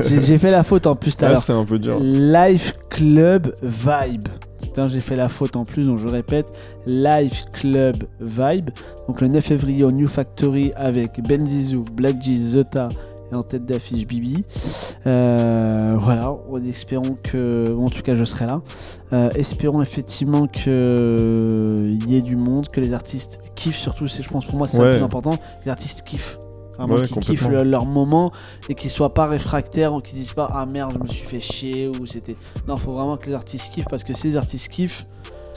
J'ai 0.07 0.37
fait 0.39 0.51
la 0.51 0.63
faute 0.63 0.87
en 0.87 0.95
plus 0.97 1.17
tout 1.17 1.25
à 1.25 1.29
Ah, 1.29 1.31
l'heure. 1.33 1.41
c'est 1.41 1.53
un 1.55 1.65
peu 1.65 1.79
dur. 1.79 1.99
Live 1.99 2.73
Club 2.91 3.55
Vibe. 3.63 4.29
Putain, 4.61 4.87
j'ai 4.87 5.01
fait 5.01 5.17
la 5.17 5.29
faute 5.29 5.57
en 5.57 5.65
plus, 5.65 5.87
donc 5.87 5.99
je 5.99 6.09
répète. 6.09 6.61
Live 6.87 7.45
Club 7.53 8.05
Vibe. 8.21 8.71
Donc 9.07 9.21
le 9.21 9.29
9 9.29 9.45
février 9.45 9.85
au 9.85 9.93
New 9.93 10.09
Factory 10.09 10.73
avec 10.77 11.21
Ben 11.27 11.47
Zizou, 11.47 11.85
Black 11.93 12.21
G, 12.21 12.37
Zota 12.37 12.89
et 13.31 13.35
en 13.35 13.43
tête 13.43 13.65
d'affiche 13.67 14.07
Bibi. 14.07 14.45
Euh, 15.07 15.95
voilà, 15.99 16.33
en 16.33 16.65
espérant 16.65 17.17
que. 17.23 17.77
En 17.79 17.91
tout 17.91 18.03
cas, 18.03 18.15
je 18.15 18.25
serai 18.25 18.47
là. 18.47 18.63
Euh, 19.13 19.31
espérons 19.35 19.83
effectivement 19.83 20.47
qu'il 20.47 22.05
y 22.07 22.17
ait 22.17 22.23
du 22.23 22.37
monde, 22.37 22.69
que 22.69 22.81
les 22.81 22.93
artistes 22.93 23.51
kiffent, 23.55 23.77
surtout, 23.77 24.09
c'est, 24.09 24.23
je 24.23 24.29
pense 24.29 24.45
pour 24.45 24.57
moi, 24.57 24.67
c'est 24.67 24.83
le 24.83 24.97
plus 24.97 25.05
important. 25.05 25.39
Les 25.65 25.71
artistes 25.71 26.03
kiffent. 26.07 26.39
Vraiment, 26.79 26.95
Ouais, 26.95 27.07
qu'ils 27.09 27.17
kiffent 27.21 27.49
le- 27.49 27.65
leur 27.65 27.85
moment 27.85 28.31
et 28.69 28.75
qu'ils 28.75 28.91
soient 28.91 29.13
pas 29.13 29.27
réfractaires 29.27 29.93
ou 29.93 30.01
qu'ils 30.01 30.17
disent 30.17 30.33
pas 30.33 30.49
Ah 30.53 30.65
merde, 30.65 30.93
je 30.95 30.99
me 31.03 31.07
suis 31.09 31.27
fait 31.27 31.41
chier 31.41 31.89
ou 31.89 32.07
c'était. 32.07 32.37
Non, 32.67 32.77
faut 32.77 32.93
vraiment 32.93 33.17
que 33.17 33.27
les 33.27 33.35
artistes 33.35 33.73
kiffent 33.73 33.89
parce 33.91 34.05
que 34.05 34.15
si 34.15 34.29
les 34.29 34.37
artistes 34.37 34.69
kiffent, 34.69 35.05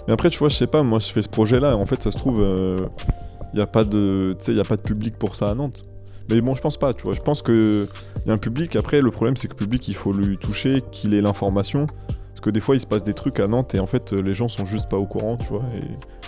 Mais 0.07 0.13
après, 0.13 0.29
tu 0.31 0.39
vois, 0.39 0.49
je 0.49 0.55
sais 0.55 0.65
pas, 0.67 0.81
moi, 0.81 0.97
je 0.99 1.11
fais 1.11 1.21
ce 1.21 1.29
projet-là. 1.29 1.77
En 1.77 1.85
fait, 1.85 2.01
ça 2.01 2.09
se 2.11 2.17
trouve, 2.17 2.39
il 2.41 3.55
n'y 3.55 3.61
a, 3.61 3.67
pas 3.67 3.83
de- 3.83 4.35
tu 4.39 4.45
sais, 4.45 4.53
y 4.55 4.59
a 4.59 4.63
pas 4.63 4.77
de 4.77 4.81
public 4.81 5.15
pour 5.19 5.35
ça 5.35 5.51
à 5.51 5.55
Nantes. 5.55 5.83
Mais 6.29 6.41
bon, 6.41 6.55
je 6.55 6.61
pense 6.61 6.77
pas, 6.77 6.93
tu 6.93 7.03
vois. 7.03 7.13
Je 7.13 7.19
pense 7.21 7.41
qu'il 7.43 7.87
y 8.25 8.29
a 8.29 8.33
un 8.33 8.37
public. 8.37 8.75
Après, 8.75 8.99
le 9.01 9.11
problème, 9.11 9.35
c'est 9.37 9.47
que 9.47 9.53
le 9.53 9.57
public, 9.59 9.87
il 9.89 9.93
faut 9.95 10.13
lui 10.13 10.37
toucher, 10.39 10.81
qu'il 10.91 11.13
ait 11.13 11.21
l'information. 11.21 11.85
Parce 12.07 12.41
que 12.41 12.49
des 12.49 12.61
fois, 12.61 12.75
il 12.75 12.79
se 12.79 12.87
passe 12.87 13.03
des 13.03 13.13
trucs 13.13 13.39
à 13.39 13.45
Nantes 13.47 13.75
et 13.75 13.79
en 13.79 13.85
fait, 13.85 14.13
les 14.13 14.33
gens 14.33 14.47
sont 14.47 14.65
juste 14.65 14.89
pas 14.89 14.97
au 14.97 15.05
courant, 15.05 15.37
tu 15.37 15.47
vois. 15.49 15.63
Et 15.75 15.81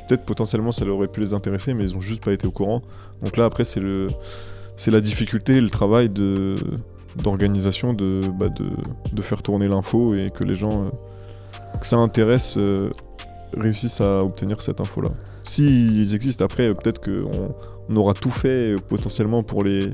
peut-être 0.07 0.23
potentiellement, 0.25 0.71
ça 0.71 0.85
aurait 0.85 1.07
pu 1.07 1.21
les 1.21 1.33
intéresser, 1.33 1.73
mais 1.73 1.83
ils 1.85 1.97
ont 1.97 2.01
juste 2.01 2.23
pas 2.23 2.33
été 2.33 2.45
au 2.45 2.51
courant. 2.51 2.81
Donc 3.23 3.37
là, 3.37 3.45
après, 3.45 3.63
c'est 3.63 3.79
le. 3.79 4.09
C'est 4.75 4.91
la 4.91 5.01
difficulté, 5.01 5.59
le 5.61 5.69
travail 5.69 6.09
de 6.09 6.55
d'organisation 7.15 7.93
de, 7.93 8.21
bah, 8.39 8.47
de, 8.49 8.65
de 9.15 9.21
faire 9.21 9.43
tourner 9.43 9.67
l'info 9.67 10.15
et 10.15 10.29
que 10.33 10.43
les 10.43 10.55
gens, 10.55 10.85
euh, 10.85 10.89
que 11.79 11.85
ça 11.85 11.97
intéresse, 11.97 12.55
euh, 12.57 12.89
réussissent 13.55 14.01
à 14.01 14.23
obtenir 14.23 14.63
cette 14.63 14.81
info-là. 14.81 15.09
S'ils 15.43 16.15
existent 16.15 16.43
après, 16.43 16.69
peut-être 16.69 16.99
qu'on 17.03 17.53
on 17.87 17.95
aura 17.95 18.13
tout 18.15 18.31
fait 18.31 18.73
euh, 18.73 18.77
potentiellement 18.89 19.43
pour 19.43 19.63
les 19.63 19.91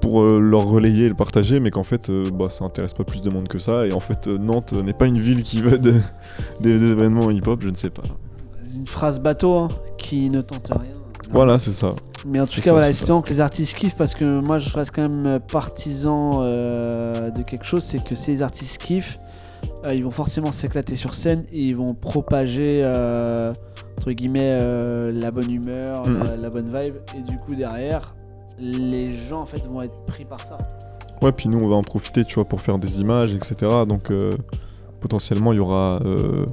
pour 0.00 0.22
leur 0.22 0.66
relayer 0.66 1.06
et 1.06 1.08
le 1.08 1.14
partager, 1.14 1.58
mais 1.58 1.70
qu'en 1.70 1.82
fait, 1.82 2.10
bah, 2.32 2.48
ça 2.50 2.64
intéresse 2.64 2.92
pas 2.92 3.02
plus 3.04 3.22
de 3.22 3.30
monde 3.30 3.48
que 3.48 3.58
ça. 3.58 3.86
Et 3.86 3.92
en 3.92 3.98
fait, 4.00 4.26
Nantes 4.28 4.72
n'est 4.72 4.92
pas 4.92 5.06
une 5.06 5.18
ville 5.20 5.42
qui 5.42 5.62
veut 5.62 5.78
de- 5.78 5.94
des, 6.60 6.78
des 6.78 6.90
événements 6.92 7.30
hip-hop, 7.30 7.60
je 7.62 7.70
ne 7.70 7.74
sais 7.74 7.90
pas. 7.90 8.02
une 8.76 8.86
phrase 8.86 9.20
bateau 9.20 9.54
hein, 9.56 9.68
qui 9.96 10.28
ne 10.30 10.42
tente 10.42 10.68
rien. 10.70 10.92
Voilà, 11.30 11.58
c'est 11.58 11.70
ça. 11.72 11.92
Mais 12.24 12.40
en 12.40 12.46
tout 12.46 12.56
cas, 12.56 12.62
ça, 12.62 12.70
voilà, 12.72 12.88
espérons 12.90 13.22
que 13.22 13.30
les 13.30 13.40
artistes 13.40 13.76
kiffent 13.76 13.94
parce 13.96 14.14
que 14.14 14.24
moi 14.40 14.58
je 14.58 14.72
reste 14.74 14.92
quand 14.94 15.08
même 15.08 15.38
partisan 15.40 16.40
euh, 16.42 17.30
de 17.30 17.42
quelque 17.42 17.64
chose 17.64 17.82
c'est 17.84 18.02
que 18.02 18.14
si 18.14 18.30
les 18.32 18.42
artistes 18.42 18.78
kiffent, 18.82 19.18
euh, 19.84 19.94
ils 19.94 20.02
vont 20.02 20.10
forcément 20.10 20.50
s'éclater 20.50 20.96
sur 20.96 21.14
scène 21.14 21.44
et 21.52 21.62
ils 21.62 21.76
vont 21.76 21.94
propager 21.94 22.80
euh, 22.82 23.52
entre 23.98 24.12
guillemets 24.12 24.40
euh, 24.60 25.12
la 25.12 25.30
bonne 25.30 25.50
humeur, 25.50 26.06
Mhm. 26.08 26.22
la, 26.24 26.36
la 26.36 26.50
bonne 26.50 26.66
vibe 26.66 26.96
et 27.16 27.20
du 27.22 27.36
coup 27.36 27.54
derrière 27.54 28.14
les 28.58 29.14
gens 29.14 29.40
en 29.40 29.46
fait 29.46 29.64
vont 29.66 29.82
être 29.82 29.98
pris 30.06 30.24
par 30.24 30.40
ça. 30.44 30.56
Ouais, 31.22 31.32
puis 31.32 31.48
nous, 31.48 31.58
on 31.58 31.68
va 31.68 31.76
en 31.76 31.82
profiter, 31.82 32.24
tu 32.24 32.34
vois, 32.34 32.44
pour 32.44 32.60
faire 32.60 32.78
des 32.78 33.00
images, 33.00 33.34
etc. 33.34 33.54
Donc, 33.88 34.10
euh, 34.10 34.32
potentiellement, 35.00 35.52
il 35.54 35.56
y 35.56 35.60
aura. 35.60 35.98
euh, 36.04 36.44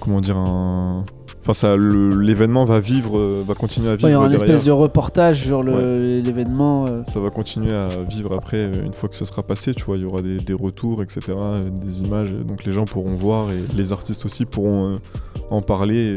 comment 0.00 0.20
dire 0.20 0.36
un. 0.36 1.04
Enfin, 1.50 1.54
ça, 1.54 1.76
l'événement 1.78 2.66
va 2.66 2.78
vivre, 2.78 3.18
euh, 3.18 3.42
va 3.46 3.54
continuer 3.54 3.88
à 3.88 3.96
vivre 3.96 4.04
Ouais, 4.04 4.10
il 4.10 4.12
y 4.12 4.16
aura 4.16 4.26
une 4.26 4.34
espèce 4.34 4.64
de 4.64 4.70
reportage 4.70 5.44
sur 5.46 5.62
l'événement. 5.62 6.84
euh. 6.86 7.02
Ça 7.06 7.20
va 7.20 7.30
continuer 7.30 7.72
à 7.74 7.88
vivre 8.06 8.34
après, 8.36 8.58
euh, 8.58 8.84
une 8.86 8.92
fois 8.92 9.08
que 9.08 9.16
ce 9.16 9.24
sera 9.24 9.42
passé, 9.42 9.72
tu 9.72 9.82
vois, 9.84 9.96
il 9.96 10.02
y 10.02 10.04
aura 10.04 10.20
des, 10.20 10.40
des 10.40 10.52
retours, 10.52 11.02
etc., 11.02 11.20
des 11.82 12.02
images, 12.02 12.32
donc 12.32 12.64
les 12.66 12.72
gens 12.72 12.84
pourront 12.84 13.16
voir 13.16 13.50
et 13.50 13.64
les 13.74 13.92
artistes 13.92 14.26
aussi 14.26 14.44
pourront 14.44 14.98
en 15.50 15.62
parler, 15.62 16.16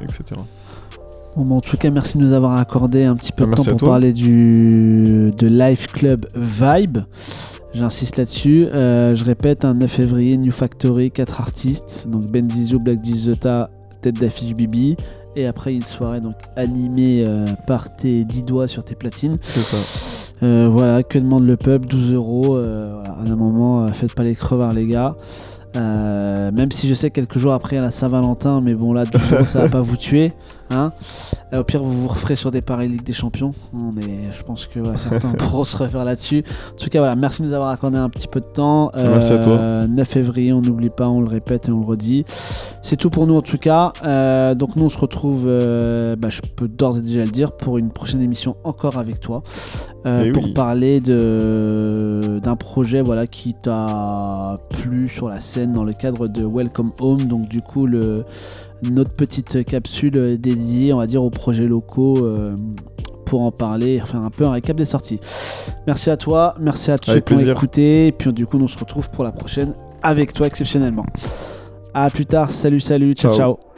etc. 0.00 0.40
Bon, 1.36 1.44
bah, 1.44 1.54
en 1.56 1.60
tout 1.60 1.76
cas, 1.76 1.90
merci 1.90 2.16
de 2.16 2.22
nous 2.22 2.32
avoir 2.32 2.56
accordé 2.56 3.04
un 3.04 3.14
petit 3.14 3.32
peu 3.32 3.44
Ah, 3.46 3.50
de 3.50 3.56
temps 3.56 3.64
pour 3.72 3.76
toi. 3.76 3.88
parler 3.90 4.14
du 4.14 5.32
de 5.36 5.46
Live 5.48 5.88
Club 5.92 6.24
Vibe. 6.34 6.98
J'insiste 7.74 8.16
là-dessus. 8.16 8.66
Euh, 8.72 9.14
je 9.14 9.22
répète, 9.22 9.66
un 9.66 9.74
9 9.74 9.90
février, 9.90 10.38
New 10.38 10.50
Factory, 10.50 11.10
4 11.10 11.42
artistes. 11.42 12.06
Donc 12.08 12.30
Ben 12.30 12.50
Zizou, 12.50 12.78
Black 12.78 13.04
Zota, 13.04 13.68
tête 14.06 14.20
d'affiche 14.20 14.54
Bibi. 14.54 14.96
Et 15.34 15.46
après, 15.46 15.74
une 15.74 15.82
soirée 15.82 16.20
donc 16.20 16.36
animée 16.54 17.24
euh, 17.26 17.46
par 17.66 17.94
tes 17.94 18.24
10 18.24 18.42
doigts 18.44 18.68
sur 18.68 18.84
tes 18.84 18.94
platines. 18.94 19.36
C'est 19.42 19.60
ça. 19.60 19.76
Euh, 20.42 20.68
voilà, 20.70 21.02
que 21.02 21.18
demande 21.18 21.46
le 21.46 21.56
pub? 21.56 21.86
12 21.86 22.14
euros. 22.14 22.56
euh, 22.56 23.02
à 23.04 23.20
un 23.20 23.36
moment, 23.36 23.86
faites 23.92 24.14
pas 24.14 24.22
les 24.22 24.34
crevards, 24.34 24.72
les 24.72 24.86
gars. 24.86 25.16
Même 25.74 26.72
si 26.72 26.88
je 26.88 26.94
sais 26.94 27.10
que 27.10 27.16
quelques 27.16 27.38
jours 27.38 27.52
après 27.52 27.76
a 27.76 27.82
la 27.82 27.90
Saint-Valentin, 27.90 28.62
mais 28.62 28.72
bon 28.74 28.94
là 28.94 29.04
12 29.04 29.32
euros 29.32 29.44
ça 29.44 29.60
va 29.62 29.68
pas 29.68 29.82
vous 29.82 29.96
tuer. 29.98 30.32
Hein 30.70 30.90
Euh, 31.52 31.60
au 31.60 31.64
pire 31.64 31.80
vous 31.82 32.02
vous 32.02 32.08
referez 32.08 32.34
sur 32.34 32.50
des 32.50 32.60
paris 32.60 32.88
Ligue 32.88 33.04
des 33.04 33.12
Champions. 33.12 33.54
Non, 33.72 33.92
mais 33.94 34.02
je 34.36 34.42
pense 34.42 34.66
que 34.66 34.80
voilà, 34.80 34.96
certains 34.96 35.30
pourront 35.38 35.62
se 35.64 35.76
refaire 35.76 36.04
là-dessus. 36.04 36.42
En 36.72 36.76
tout 36.76 36.90
cas 36.90 36.98
voilà, 36.98 37.14
merci 37.14 37.42
de 37.42 37.46
nous 37.46 37.52
avoir 37.52 37.70
accordé 37.70 37.98
un 37.98 38.08
petit 38.08 38.26
peu 38.26 38.40
de 38.40 38.46
temps. 38.46 38.90
Merci 38.96 39.32
à 39.32 39.38
toi. 39.38 39.52
Euh, 39.52 39.86
9 39.86 40.08
février, 40.08 40.52
on 40.52 40.60
n'oublie 40.60 40.90
pas, 40.90 41.08
on 41.08 41.20
le 41.20 41.28
répète 41.28 41.68
et 41.68 41.72
on 41.72 41.80
le 41.80 41.86
redit. 41.86 42.24
C'est 42.82 42.96
tout 42.96 43.10
pour 43.10 43.26
nous 43.26 43.36
en 43.36 43.42
tout 43.42 43.58
cas. 43.58 43.92
Euh, 44.04 44.54
donc 44.54 44.74
nous 44.76 44.84
on 44.84 44.88
se 44.88 44.98
retrouve, 44.98 45.44
euh, 45.46 46.16
bah, 46.16 46.30
je 46.30 46.40
peux 46.56 46.68
d'ores 46.68 46.98
et 46.98 47.00
déjà 47.00 47.24
le 47.24 47.30
dire, 47.30 47.56
pour 47.56 47.78
une 47.78 47.90
prochaine 47.90 48.22
émission 48.22 48.56
encore 48.64 48.96
avec 48.98 49.20
toi. 49.20 49.42
Euh, 50.06 50.24
Eh 50.26 50.32
pour 50.32 50.44
oui. 50.44 50.52
parler 50.52 51.00
de 51.00 52.38
d'un 52.42 52.54
projet 52.54 53.02
voilà 53.02 53.26
qui 53.26 53.54
t'a 53.54 54.54
plu 54.70 55.08
sur 55.08 55.28
la 55.28 55.40
scène 55.40 55.72
dans 55.72 55.82
le 55.82 55.92
cadre 55.92 56.28
de 56.28 56.44
Welcome 56.44 56.92
Home 57.00 57.24
donc 57.24 57.48
du 57.48 57.60
coup 57.60 57.86
le 57.86 58.24
notre 58.82 59.14
petite 59.14 59.64
capsule 59.64 60.38
dédiée 60.38 60.92
on 60.92 60.98
va 60.98 61.06
dire 61.06 61.22
aux 61.22 61.30
projets 61.30 61.66
locaux 61.66 62.18
euh, 62.18 62.54
pour 63.24 63.42
en 63.42 63.50
parler 63.50 63.94
et 63.94 64.00
faire 64.00 64.22
un 64.22 64.30
peu 64.30 64.44
un 64.44 64.52
récap 64.52 64.76
des 64.76 64.84
sorties 64.84 65.20
merci 65.86 66.10
à 66.10 66.16
toi 66.16 66.54
merci 66.60 66.90
à 66.90 66.98
tous 66.98 67.10
ceux 67.10 67.20
qui 67.20 67.34
ont 67.34 67.38
écouté 67.38 68.08
et 68.08 68.12
puis 68.12 68.32
du 68.32 68.46
coup 68.46 68.58
on 68.60 68.68
se 68.68 68.78
retrouve 68.78 69.10
pour 69.10 69.24
la 69.24 69.32
prochaine 69.32 69.74
avec 70.02 70.32
toi 70.32 70.46
exceptionnellement 70.46 71.06
à 71.94 72.10
plus 72.10 72.26
tard 72.26 72.50
salut 72.50 72.80
salut 72.80 73.12
ciao. 73.14 73.32
Ciao. 73.32 73.56
ciao. 73.56 73.75